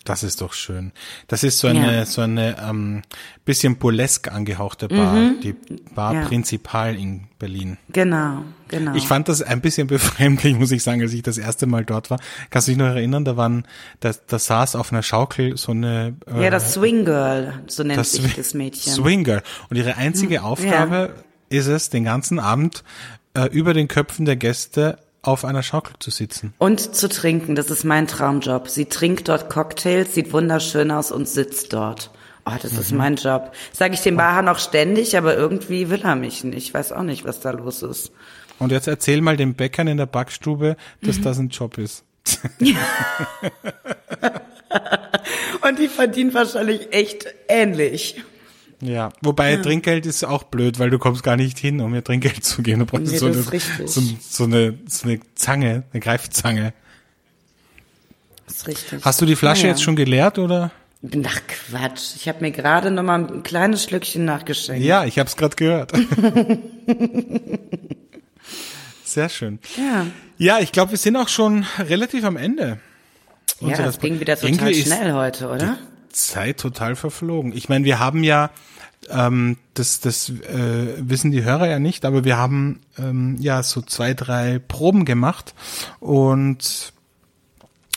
Das 0.05 0.23
ist 0.23 0.43
doch 0.43 0.53
schön. 0.53 0.93
Das 1.29 1.45
ist 1.45 1.59
so 1.59 1.67
eine 1.67 1.97
ja. 1.97 2.07
so 2.07 2.21
eine 2.21 2.57
ähm, 2.63 3.03
bisschen 3.47 3.77
burlesque 3.77 4.31
angehauchte 4.31 4.89
Bar, 4.89 5.15
mhm. 5.15 5.41
die 5.41 5.55
Bar 5.95 6.15
ja. 6.15 6.25
Prinzipal 6.27 6.95
in 6.95 7.29
Berlin. 7.39 7.79
Genau, 7.89 8.43
genau. 8.69 8.95
Ich 8.95 9.09
fand 9.09 9.29
das 9.29 9.41
ein 9.41 9.63
bisschen 9.63 9.87
befremdlich, 9.89 10.57
muss 10.57 10.73
ich 10.73 10.83
sagen, 10.83 11.01
als 11.01 11.15
ich 11.15 11.23
das 11.23 11.39
erste 11.39 11.67
Mal 11.67 11.87
dort 11.87 12.11
war. 12.11 12.21
Kannst 12.51 12.69
du 12.69 12.73
dich 12.73 12.79
noch 12.79 12.87
erinnern? 12.87 13.25
Da 13.25 13.39
waren, 13.39 13.67
da, 14.01 14.13
da 14.27 14.39
saß 14.39 14.77
auf 14.77 14.93
einer 14.93 15.03
Schaukel 15.03 15.57
so 15.57 15.73
eine. 15.73 16.17
Äh, 16.27 16.45
ja, 16.45 16.51
das 16.51 16.75
Swing 16.75 17.07
Girl, 17.07 17.63
so 17.67 17.83
nennt 17.83 17.99
das 17.99 18.13
sich 18.13 18.35
das 18.35 18.53
Mädchen. 18.53 18.93
Swing 18.93 19.25
Girl. 19.25 19.43
Und 19.71 19.77
ihre 19.77 19.97
einzige 19.97 20.41
mhm. 20.41 20.45
Aufgabe 20.45 21.15
ja. 21.17 21.59
ist 21.59 21.67
es, 21.67 21.89
den 21.89 22.05
ganzen 22.05 22.39
Abend 22.39 22.85
äh, 23.33 23.47
über 23.47 23.73
den 23.73 23.89
Köpfen 23.89 24.27
der 24.27 24.37
Gäste 24.37 24.99
auf 25.27 25.45
einer 25.45 25.63
Schaukel 25.63 25.95
zu 25.99 26.11
sitzen. 26.11 26.55
Und 26.59 26.95
zu 26.95 27.09
trinken, 27.09 27.55
das 27.55 27.71
ist 27.71 27.85
mein 27.85 28.07
Traumjob. 28.07 28.69
Sie 28.69 28.87
trinkt 28.87 29.29
dort 29.29 29.51
Cocktails, 29.51 30.15
sieht 30.15 30.33
wunderschön 30.33 30.91
aus 30.91 31.11
und 31.11 31.29
sitzt 31.29 31.73
dort. 31.73 32.11
Oh, 32.47 32.53
das 32.61 32.73
mhm. 32.73 32.79
ist 32.81 32.93
mein 32.93 33.17
Job. 33.17 33.53
Sage 33.73 33.95
ich 33.95 34.01
dem 34.01 34.17
Baha 34.17 34.43
noch 34.43 34.59
ständig, 34.59 35.17
aber 35.17 35.35
irgendwie 35.35 35.89
will 35.89 36.03
er 36.03 36.15
mich 36.15 36.45
nicht. 36.45 36.59
Ich 36.59 36.75
weiß 36.75 36.93
auch 36.93 37.03
nicht, 37.03 37.25
was 37.25 37.41
da 37.41 37.53
los 37.53 37.83
ist. 37.83 38.13
Und 38.59 38.71
jetzt 38.71 38.87
erzähl 38.87 39.21
mal 39.23 39.37
den 39.37 39.55
Bäckern 39.55 39.89
in 39.89 39.97
der 39.97 40.07
Backstube, 40.07 40.77
dass 41.03 41.19
mhm. 41.19 41.23
das 41.23 41.39
ein 41.39 41.49
Job 41.49 41.79
ist. 41.79 42.05
und 45.63 45.79
die 45.79 45.89
verdienen 45.89 46.35
wahrscheinlich 46.35 46.93
echt 46.93 47.27
ähnlich. 47.49 48.23
Ja, 48.85 49.11
wobei 49.23 49.53
ja. 49.53 49.63
Trinkgeld 49.63 50.07
ist 50.07 50.25
auch 50.25 50.45
blöd, 50.45 50.79
weil 50.79 50.91
du 50.91 50.99
kommst 50.99 51.23
gar 51.23 51.37
nicht 51.37 51.59
hin, 51.59 51.81
um 51.81 51.91
mir 51.91 52.05
Trinkgeld 52.05 52.45
zu 52.45 52.63
geben. 52.63 52.81
Du 52.81 52.87
brauchst 52.87 53.13
nee, 53.13 53.19
so, 53.19 53.27
eine, 53.27 53.43
so, 53.87 54.03
so, 54.21 54.45
eine, 54.45 54.79
so 54.87 55.09
eine 55.09 55.21
Zange, 55.35 55.85
eine 55.93 56.01
Greifzange. 56.01 56.73
Das 58.47 58.57
ist 58.57 58.67
richtig. 58.69 59.05
Hast 59.05 59.21
du 59.21 59.27
die 59.27 59.37
Flasche 59.37 59.63
ja, 59.63 59.69
ja. 59.69 59.73
jetzt 59.73 59.83
schon 59.83 59.97
geleert 59.97 60.39
oder? 60.39 60.71
Ach 61.27 61.41
Quatsch, 61.47 62.17
ich 62.17 62.29
habe 62.29 62.41
mir 62.41 62.51
gerade 62.51 62.91
noch 62.91 63.03
mal 63.03 63.21
ein 63.21 63.43
kleines 63.43 63.85
Schlückchen 63.85 64.25
nachgeschenkt. 64.25 64.85
Ja, 64.85 65.05
ich 65.05 65.19
habe 65.19 65.29
es 65.29 65.37
gerade 65.37 65.57
gehört. 65.57 65.93
Sehr 69.05 69.29
schön. 69.29 69.59
Ja. 69.77 70.07
Ja, 70.39 70.59
ich 70.61 70.73
glaube, 70.73 70.93
wir 70.93 70.99
sind 70.99 71.17
auch 71.17 71.29
schon 71.29 71.67
relativ 71.79 72.25
am 72.25 72.37
Ende. 72.37 72.81
Ja, 73.61 73.77
das 73.77 74.01
ging 74.01 74.19
wieder 74.19 74.37
total 74.37 74.75
schnell 74.75 75.13
heute, 75.13 75.49
oder? 75.49 75.79
Zeit 76.15 76.59
total 76.59 76.97
verflogen. 76.97 77.53
Ich 77.55 77.69
meine, 77.69 77.85
wir 77.85 77.99
haben 77.99 78.25
ja 78.25 78.51
ähm, 79.11 79.59
das, 79.75 80.01
das 80.01 80.31
äh, 80.31 80.95
wissen 80.99 81.31
die 81.31 81.45
Hörer 81.45 81.69
ja 81.69 81.79
nicht, 81.79 82.05
aber 82.05 82.25
wir 82.25 82.37
haben 82.39 82.81
ähm, 82.99 83.37
ja 83.39 83.63
so 83.63 83.83
zwei, 83.83 84.15
drei 84.15 84.59
Proben 84.59 85.05
gemacht 85.05 85.55
und 86.01 86.93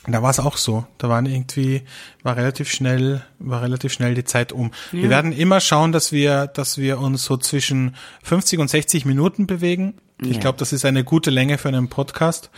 Da 0.10 0.24
war 0.24 0.30
es 0.30 0.40
auch 0.40 0.56
so. 0.56 0.86
Da 0.98 1.10
waren 1.10 1.26
irgendwie, 1.26 1.84
war 2.24 2.38
relativ 2.38 2.70
schnell, 2.72 3.24
war 3.40 3.62
relativ 3.62 3.92
schnell 3.92 4.16
die 4.16 4.24
Zeit 4.24 4.54
um. 4.54 4.72
Ja. 4.94 5.02
Wir 5.02 5.10
werden 5.10 5.34
immer 5.34 5.60
schauen, 5.60 5.92
dass 5.92 6.14
wir, 6.14 6.48
dass 6.48 6.78
wir 6.78 7.00
uns 7.00 7.26
so 7.26 7.36
zwischen 7.36 7.96
50 8.24 8.60
und 8.60 8.70
60 8.70 9.04
Minuten 9.06 9.48
bewegen. 9.48 9.96
Ja. 10.22 10.32
Ich 10.32 10.40
glaube, 10.40 10.58
das 10.58 10.72
ist 10.72 10.86
eine 10.86 11.04
gute 11.04 11.30
Länge 11.30 11.58
für 11.58 11.68
einen 11.68 11.90
Podcast. 11.90 12.52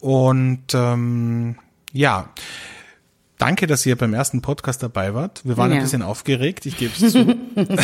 Und 0.00 0.72
ähm, 0.72 1.56
ja, 1.92 2.30
danke, 3.44 3.66
dass 3.66 3.84
ihr 3.84 3.96
beim 3.96 4.14
ersten 4.14 4.40
Podcast 4.40 4.82
dabei 4.82 5.12
wart. 5.12 5.42
Wir 5.44 5.58
waren 5.58 5.70
ja. 5.70 5.76
ein 5.76 5.82
bisschen 5.82 6.00
aufgeregt, 6.00 6.64
ich 6.64 6.78
gebe 6.78 6.94
es 6.98 7.12
zu. 7.12 7.36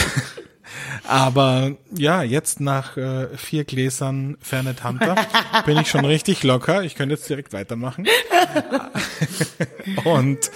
Aber 1.07 1.73
ja, 1.95 2.23
jetzt 2.23 2.61
nach 2.61 2.97
äh, 2.97 3.37
vier 3.37 3.65
Gläsern 3.65 4.39
Fernet 4.41 4.85
Hunter 4.85 5.17
bin 5.67 5.77
ich 5.77 5.91
schon 5.91 6.07
richtig 6.07 6.45
locker. 6.45 6.83
Ich 6.83 6.95
könnte 6.95 7.15
jetzt 7.15 7.29
direkt 7.29 7.53
weitermachen. 7.53 8.07
Und 10.05 10.51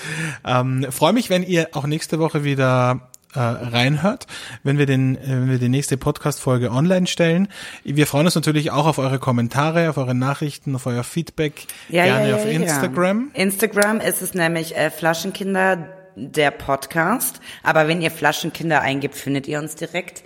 ähm, 0.44 0.86
freue 0.90 1.12
mich, 1.12 1.28
wenn 1.28 1.42
ihr 1.42 1.68
auch 1.72 1.86
nächste 1.86 2.18
Woche 2.18 2.44
wieder 2.44 3.10
äh, 3.34 3.40
reinhört, 3.40 4.26
wenn 4.62 4.78
wir 4.78 4.86
den, 4.86 5.16
äh, 5.16 5.28
wenn 5.28 5.50
wir 5.50 5.58
die 5.58 5.68
nächste 5.68 5.96
Podcast-Folge 5.96 6.70
online 6.70 7.06
stellen. 7.06 7.48
Wir 7.84 8.06
freuen 8.06 8.26
uns 8.26 8.34
natürlich 8.34 8.70
auch 8.70 8.86
auf 8.86 8.98
eure 8.98 9.18
Kommentare, 9.18 9.90
auf 9.90 9.96
eure 9.96 10.14
Nachrichten, 10.14 10.74
auf 10.74 10.86
euer 10.86 11.04
Feedback, 11.04 11.66
ja, 11.88 12.04
gerne 12.04 12.28
ja, 12.28 12.36
ja, 12.36 12.42
auf 12.42 12.50
Instagram. 12.50 13.30
Instagram 13.34 14.00
ist 14.00 14.22
es 14.22 14.34
nämlich 14.34 14.76
äh, 14.76 14.90
Flaschenkinder 14.90 15.88
der 16.16 16.50
Podcast. 16.50 17.40
Aber 17.62 17.88
wenn 17.88 18.00
ihr 18.00 18.10
Flaschenkinder 18.10 18.80
eingibt, 18.80 19.16
findet 19.16 19.48
ihr 19.48 19.58
uns 19.58 19.74
direkt. 19.74 20.22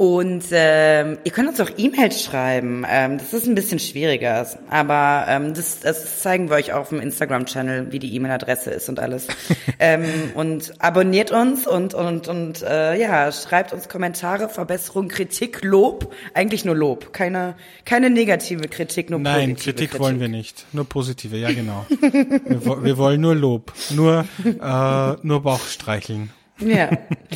Und 0.00 0.44
ähm, 0.52 1.18
ihr 1.24 1.30
könnt 1.30 1.50
uns 1.50 1.60
auch 1.60 1.68
E-Mails 1.76 2.24
schreiben. 2.24 2.86
Ähm, 2.88 3.18
das 3.18 3.34
ist 3.34 3.46
ein 3.46 3.54
bisschen 3.54 3.78
schwieriger, 3.78 4.46
aber 4.70 5.26
ähm, 5.28 5.52
das, 5.52 5.80
das 5.80 6.22
zeigen 6.22 6.48
wir 6.48 6.56
euch 6.56 6.72
auf 6.72 6.88
dem 6.88 7.02
Instagram-Channel, 7.02 7.92
wie 7.92 7.98
die 7.98 8.14
E-Mail-Adresse 8.14 8.70
ist 8.70 8.88
und 8.88 8.98
alles. 8.98 9.26
ähm, 9.78 10.06
und 10.32 10.72
abonniert 10.78 11.32
uns 11.32 11.66
und 11.66 11.92
und 11.92 12.28
und 12.28 12.62
äh, 12.62 12.98
ja, 12.98 13.30
schreibt 13.30 13.74
uns 13.74 13.90
Kommentare, 13.90 14.48
Verbesserung, 14.48 15.08
Kritik, 15.08 15.62
Lob. 15.62 16.14
Eigentlich 16.32 16.64
nur 16.64 16.76
Lob, 16.76 17.12
keine 17.12 17.54
keine 17.84 18.08
negative 18.08 18.68
Kritik, 18.68 19.10
nur 19.10 19.20
Nein, 19.20 19.50
positive 19.50 19.74
Kritik, 19.74 19.90
Kritik 19.90 20.00
wollen 20.00 20.18
wir 20.18 20.28
nicht, 20.28 20.64
nur 20.72 20.86
positive. 20.86 21.36
Ja 21.36 21.52
genau. 21.52 21.84
wir, 22.00 22.84
wir 22.84 22.96
wollen 22.96 23.20
nur 23.20 23.34
Lob, 23.34 23.74
nur 23.90 24.24
äh, 24.46 25.26
nur 25.26 25.42
Bauchstreicheln. 25.42 26.30
Ja, 26.60 26.90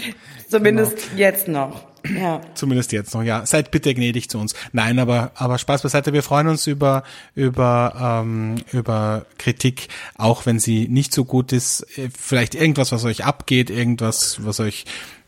zumindest 0.49 1.11
genau. 1.11 1.19
jetzt 1.19 1.49
noch. 1.49 1.95
Ja. 2.09 2.41
Zumindest 2.55 2.93
jetzt 2.93 3.15
noch, 3.15 3.23
ja. 3.23 3.47
Seid 3.47 3.71
bitte 3.71 3.95
gnädig 3.95 4.29
zu 4.29 4.39
uns. 4.39 4.55
Nein, 4.73 4.99
aber, 4.99 5.33
aber 5.35 5.59
Spaß 5.59 5.83
beiseite. 5.83 6.13
Wir 6.13 6.23
freuen 6.23 6.49
uns 6.49 6.67
über, 6.67 7.03
über, 7.35 8.23
ähm, 8.23 8.57
über 8.73 9.25
Kritik, 9.39 9.89
auch 10.17 10.45
wenn 10.45 10.59
sie 10.59 10.87
nicht 10.89 11.15
so 11.15 11.25
gut 11.25 11.53
ist. 11.53 11.87
Vielleicht 12.19 12.55
irgendwas, 12.55 12.93
was 12.93 13.05
euch 13.05 13.25
abgeht, 13.25 13.71
irgendwas, 13.71 14.45
was 14.45 14.61
euch 14.61 14.85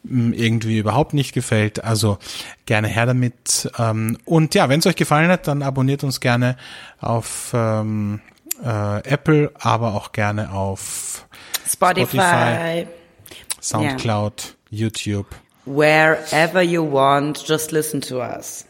hm, 0.06 0.34
irgendwie 0.34 0.78
überhaupt 0.78 1.14
nicht 1.14 1.32
gefällt. 1.32 1.82
Also 1.82 2.18
gerne 2.66 2.88
her 2.88 3.06
damit. 3.06 3.70
Ähm, 3.78 4.18
und 4.26 4.54
ja, 4.54 4.68
wenn 4.68 4.80
es 4.80 4.86
euch 4.86 4.96
gefallen 4.96 5.30
hat, 5.30 5.48
dann 5.48 5.62
abonniert 5.62 6.04
uns 6.04 6.20
gerne 6.20 6.58
auf 7.00 7.52
ähm, 7.54 8.20
äh, 8.62 8.98
Apple, 9.08 9.50
aber 9.58 9.94
auch 9.94 10.12
gerne 10.12 10.52
auf 10.52 11.26
Spotify, 11.66 12.16
Spotify 12.16 12.86
Soundcloud, 13.68 14.54
yeah. 14.70 14.80
YouTube 14.80 15.34
wherever 15.66 16.62
you 16.62 16.82
want, 16.82 17.46
just 17.46 17.72
listen 17.72 18.00
to 18.00 18.22
us. 18.22 18.64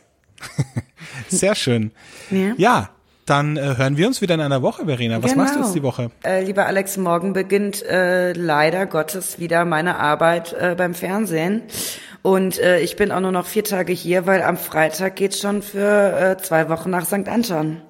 Sehr 1.29 1.55
schön. 1.55 1.93
Ja. 2.31 2.55
ja 2.57 2.89
dann 3.27 3.57
äh, 3.57 3.77
hören 3.77 3.97
wir 3.97 4.07
uns 4.07 4.21
wieder 4.21 4.35
in 4.37 4.41
einer 4.41 4.63
Woche, 4.63 4.87
Verena. 4.87 5.21
Was 5.21 5.33
genau. 5.33 5.45
machst 5.45 5.57
du 5.57 5.61
jetzt 5.61 5.75
die 5.75 5.83
Woche? 5.83 6.11
Äh, 6.25 6.45
lieber 6.45 6.67
Alex, 6.67 6.97
morgen 6.97 7.33
beginnt 7.33 7.83
äh, 7.85 8.33
leider 8.33 8.87
Gottes 8.87 9.41
wieder 9.41 9.65
meine 9.65 9.99
Arbeit 9.99 10.53
äh, 10.53 10.77
beim 10.77 10.95
Fernsehen. 10.95 11.63
Und 12.23 12.59
äh, 12.61 12.79
ich 12.81 12.95
bin 12.95 13.11
auch 13.11 13.21
nur 13.21 13.33
noch 13.33 13.47
vier 13.47 13.65
Tage 13.65 13.93
hier, 13.93 14.27
weil 14.27 14.43
am 14.43 14.57
Freitag 14.57 15.17
geht's 15.17 15.41
schon 15.41 15.63
für 15.63 16.37
äh, 16.39 16.43
zwei 16.43 16.69
Wochen 16.69 16.91
nach 16.91 17.05
St. 17.05 17.29
Anton. 17.29 17.83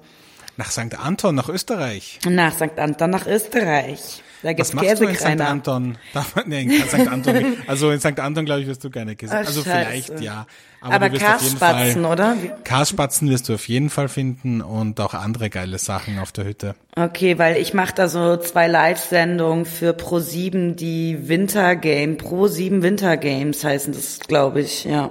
Nach 0.57 0.71
St. 0.71 0.99
Anton, 0.99 1.35
nach 1.35 1.49
Österreich? 1.49 2.19
Nach 2.27 2.53
St. 2.53 2.77
Anton, 2.77 3.11
nach 3.11 3.27
Österreich. 3.27 4.23
Da 4.43 4.53
gibt's 4.53 4.75
Was 4.75 4.83
machst 4.83 5.01
du 5.01 5.05
in 5.05 5.15
St. 5.15 5.41
Anton? 5.41 5.97
nee, 6.45 6.63
in 6.63 6.83
St. 6.83 7.07
Anton. 7.07 7.57
Also 7.65 7.89
in 7.89 7.99
St. 7.99 8.19
Anton, 8.19 8.45
glaube 8.45 8.61
ich, 8.61 8.67
wirst 8.67 8.83
du 8.83 8.89
gerne 8.89 9.15
Käse. 9.15 9.33
Oh, 9.33 9.37
also 9.37 9.63
vielleicht, 9.63 10.19
ja. 10.19 10.45
Aber, 10.79 10.93
Aber 10.93 11.09
Karspatzen, 11.09 12.05
oder? 12.05 12.37
Karspatzen 12.63 13.29
wirst 13.29 13.49
du 13.49 13.55
auf 13.55 13.67
jeden 13.67 13.89
Fall 13.89 14.09
finden 14.09 14.61
und 14.61 14.99
auch 14.99 15.15
andere 15.15 15.49
geile 15.49 15.79
Sachen 15.79 16.19
auf 16.19 16.31
der 16.31 16.45
Hütte. 16.45 16.75
Okay, 16.95 17.39
weil 17.39 17.57
ich 17.57 17.73
mache 17.73 17.95
da 17.95 18.07
so 18.07 18.37
zwei 18.37 18.67
Live-Sendungen 18.67 19.65
für 19.65 19.91
Pro7, 19.91 20.75
die 20.75 21.27
Wintergame, 21.27 22.13
Pro7 22.13 22.83
Wintergames 22.83 23.63
heißen 23.63 23.93
das, 23.93 24.19
glaube 24.19 24.61
ich, 24.61 24.83
ja. 24.83 25.09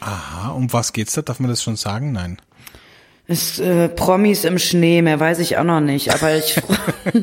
Aha, 0.00 0.50
um 0.50 0.72
was 0.72 0.92
geht's 0.92 1.14
da? 1.14 1.22
Darf 1.22 1.38
man 1.38 1.48
das 1.48 1.62
schon 1.62 1.76
sagen? 1.76 2.12
Nein. 2.12 2.38
Ist 3.26 3.58
äh, 3.58 3.88
Promis 3.88 4.44
im 4.44 4.58
Schnee, 4.58 5.00
mehr 5.00 5.18
weiß 5.18 5.38
ich 5.38 5.56
auch 5.56 5.64
noch 5.64 5.80
nicht, 5.80 6.12
aber 6.12 6.34
ich 6.36 6.60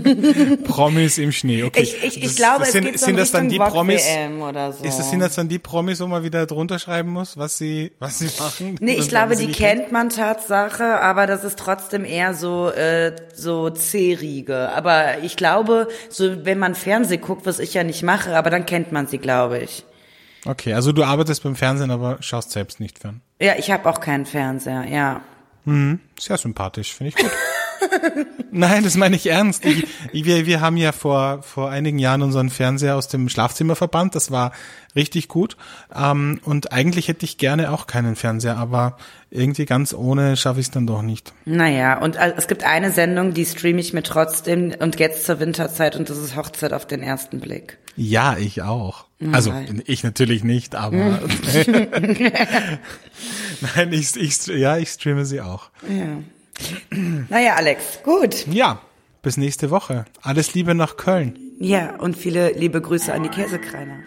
Promis 0.63 1.19
im 1.19 1.31
Schnee, 1.31 1.63
okay. 1.63 1.81
Ich, 1.83 2.03
ich, 2.03 2.17
ich 2.17 2.23
das, 2.23 2.35
glaube, 2.37 2.59
das 2.59 2.69
es 2.69 2.73
sind, 2.73 2.85
geht 2.85 2.99
so 2.99 3.05
sind 3.05 3.19
das 3.19 3.31
dann 3.31 3.49
die 3.49 3.59
Promis 3.59 4.03
oder 4.41 4.73
so. 4.73 4.83
Ist 4.83 4.97
das 4.97 5.11
sind 5.11 5.19
das 5.19 5.35
dann 5.35 5.47
die 5.47 5.59
Promis, 5.59 5.99
wo 5.99 6.07
man 6.07 6.23
wieder 6.23 6.47
drunter 6.47 6.79
schreiben 6.79 7.11
muss, 7.11 7.37
was 7.37 7.59
sie 7.59 7.91
was 7.99 8.17
sie 8.17 8.31
machen? 8.39 8.77
Nee, 8.79 8.95
ich 8.95 9.09
glaube, 9.09 9.35
die 9.35 9.51
kennt 9.51 9.91
man 9.91 10.09
Tatsache, 10.09 10.99
aber 11.01 11.27
das 11.27 11.43
ist 11.43 11.59
trotzdem 11.59 12.03
eher 12.03 12.33
so 12.33 12.71
äh, 12.71 13.15
so 13.35 13.69
C-Riege, 13.69 14.71
aber 14.75 15.19
ich 15.21 15.35
glaube, 15.35 15.87
so 16.09 16.45
wenn 16.45 16.57
man 16.57 16.73
Fernseh 16.73 17.17
guckt, 17.17 17.45
was 17.45 17.59
ich 17.59 17.75
ja 17.75 17.83
nicht 17.83 18.01
mache, 18.01 18.35
aber 18.35 18.49
dann 18.49 18.65
kennt 18.65 18.91
man 18.91 19.05
sie, 19.05 19.19
glaube 19.19 19.59
ich. 19.59 19.85
Okay, 20.45 20.73
also 20.73 20.91
du 20.91 21.03
arbeitest 21.03 21.43
beim 21.43 21.55
Fernsehen, 21.55 21.91
aber 21.91 22.17
schaust 22.21 22.49
selbst 22.49 22.79
nicht 22.79 22.97
fern. 22.97 23.21
Ja, 23.39 23.53
ich 23.59 23.69
habe 23.69 23.87
auch 23.87 23.99
keinen 23.99 24.25
Fernseher, 24.25 24.85
ja. 24.89 25.21
Mhm. 25.65 25.99
Sehr 26.19 26.37
sympathisch, 26.37 26.93
finde 26.93 27.09
ich 27.09 27.15
gut. 27.15 27.31
Nein, 28.51 28.83
das 28.83 28.95
meine 28.95 29.15
ich 29.15 29.27
ernst. 29.27 29.65
Ich, 29.65 29.85
wir, 30.11 30.45
wir 30.45 30.61
haben 30.61 30.77
ja 30.77 30.91
vor, 30.91 31.41
vor 31.41 31.69
einigen 31.69 31.99
Jahren 31.99 32.21
unseren 32.21 32.49
Fernseher 32.49 32.95
aus 32.95 33.07
dem 33.07 33.29
Schlafzimmer 33.29 33.75
verbannt. 33.75 34.15
Das 34.15 34.31
war 34.31 34.51
richtig 34.95 35.27
gut. 35.27 35.57
Ähm, 35.95 36.39
und 36.43 36.71
eigentlich 36.71 37.07
hätte 37.07 37.25
ich 37.25 37.37
gerne 37.37 37.71
auch 37.71 37.87
keinen 37.87 38.15
Fernseher, 38.15 38.57
aber 38.57 38.97
irgendwie 39.29 39.65
ganz 39.65 39.93
ohne 39.93 40.35
schaffe 40.35 40.59
ich 40.59 40.67
es 40.67 40.71
dann 40.71 40.85
doch 40.85 41.01
nicht. 41.01 41.33
Naja, 41.45 41.97
und 41.99 42.17
es 42.17 42.47
gibt 42.47 42.63
eine 42.63 42.91
Sendung, 42.91 43.33
die 43.33 43.45
streame 43.45 43.79
ich 43.79 43.93
mir 43.93 44.03
trotzdem 44.03 44.73
und 44.79 44.99
jetzt 44.99 45.25
zur 45.25 45.39
Winterzeit 45.39 45.95
und 45.95 46.09
das 46.09 46.17
ist 46.17 46.35
Hochzeit 46.35 46.73
auf 46.73 46.85
den 46.85 47.01
ersten 47.01 47.39
Blick. 47.39 47.77
Ja, 47.95 48.37
ich 48.37 48.61
auch. 48.61 49.05
Also 49.31 49.53
ich 49.85 50.03
natürlich 50.03 50.43
nicht, 50.43 50.73
aber 50.75 50.97
nein, 53.75 53.91
ich, 53.91 54.15
ich, 54.15 54.47
ja, 54.47 54.77
ich 54.77 54.89
streame 54.89 55.25
sie 55.25 55.41
auch. 55.41 55.69
Ja. 55.87 56.17
Naja, 57.29 57.55
Alex, 57.55 57.99
gut. 58.03 58.47
Ja, 58.47 58.81
bis 59.21 59.37
nächste 59.37 59.69
Woche. 59.69 60.05
Alles 60.21 60.55
Liebe 60.55 60.73
nach 60.73 60.97
Köln. 60.97 61.37
Ja, 61.59 61.95
und 61.97 62.17
viele 62.17 62.53
liebe 62.53 62.81
Grüße 62.81 63.13
an 63.13 63.21
die 63.23 63.29
Käsekreiner. 63.29 63.99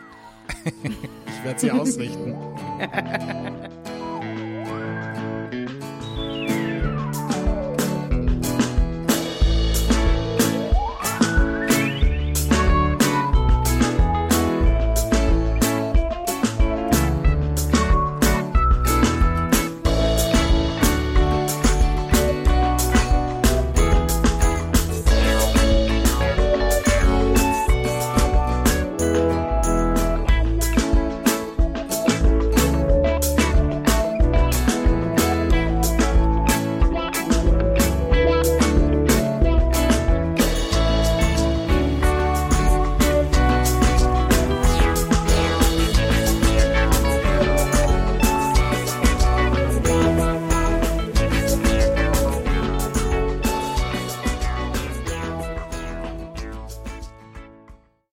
ich 0.75 1.45
werde 1.45 1.61
sie 1.61 1.71
ausrichten. 1.71 2.35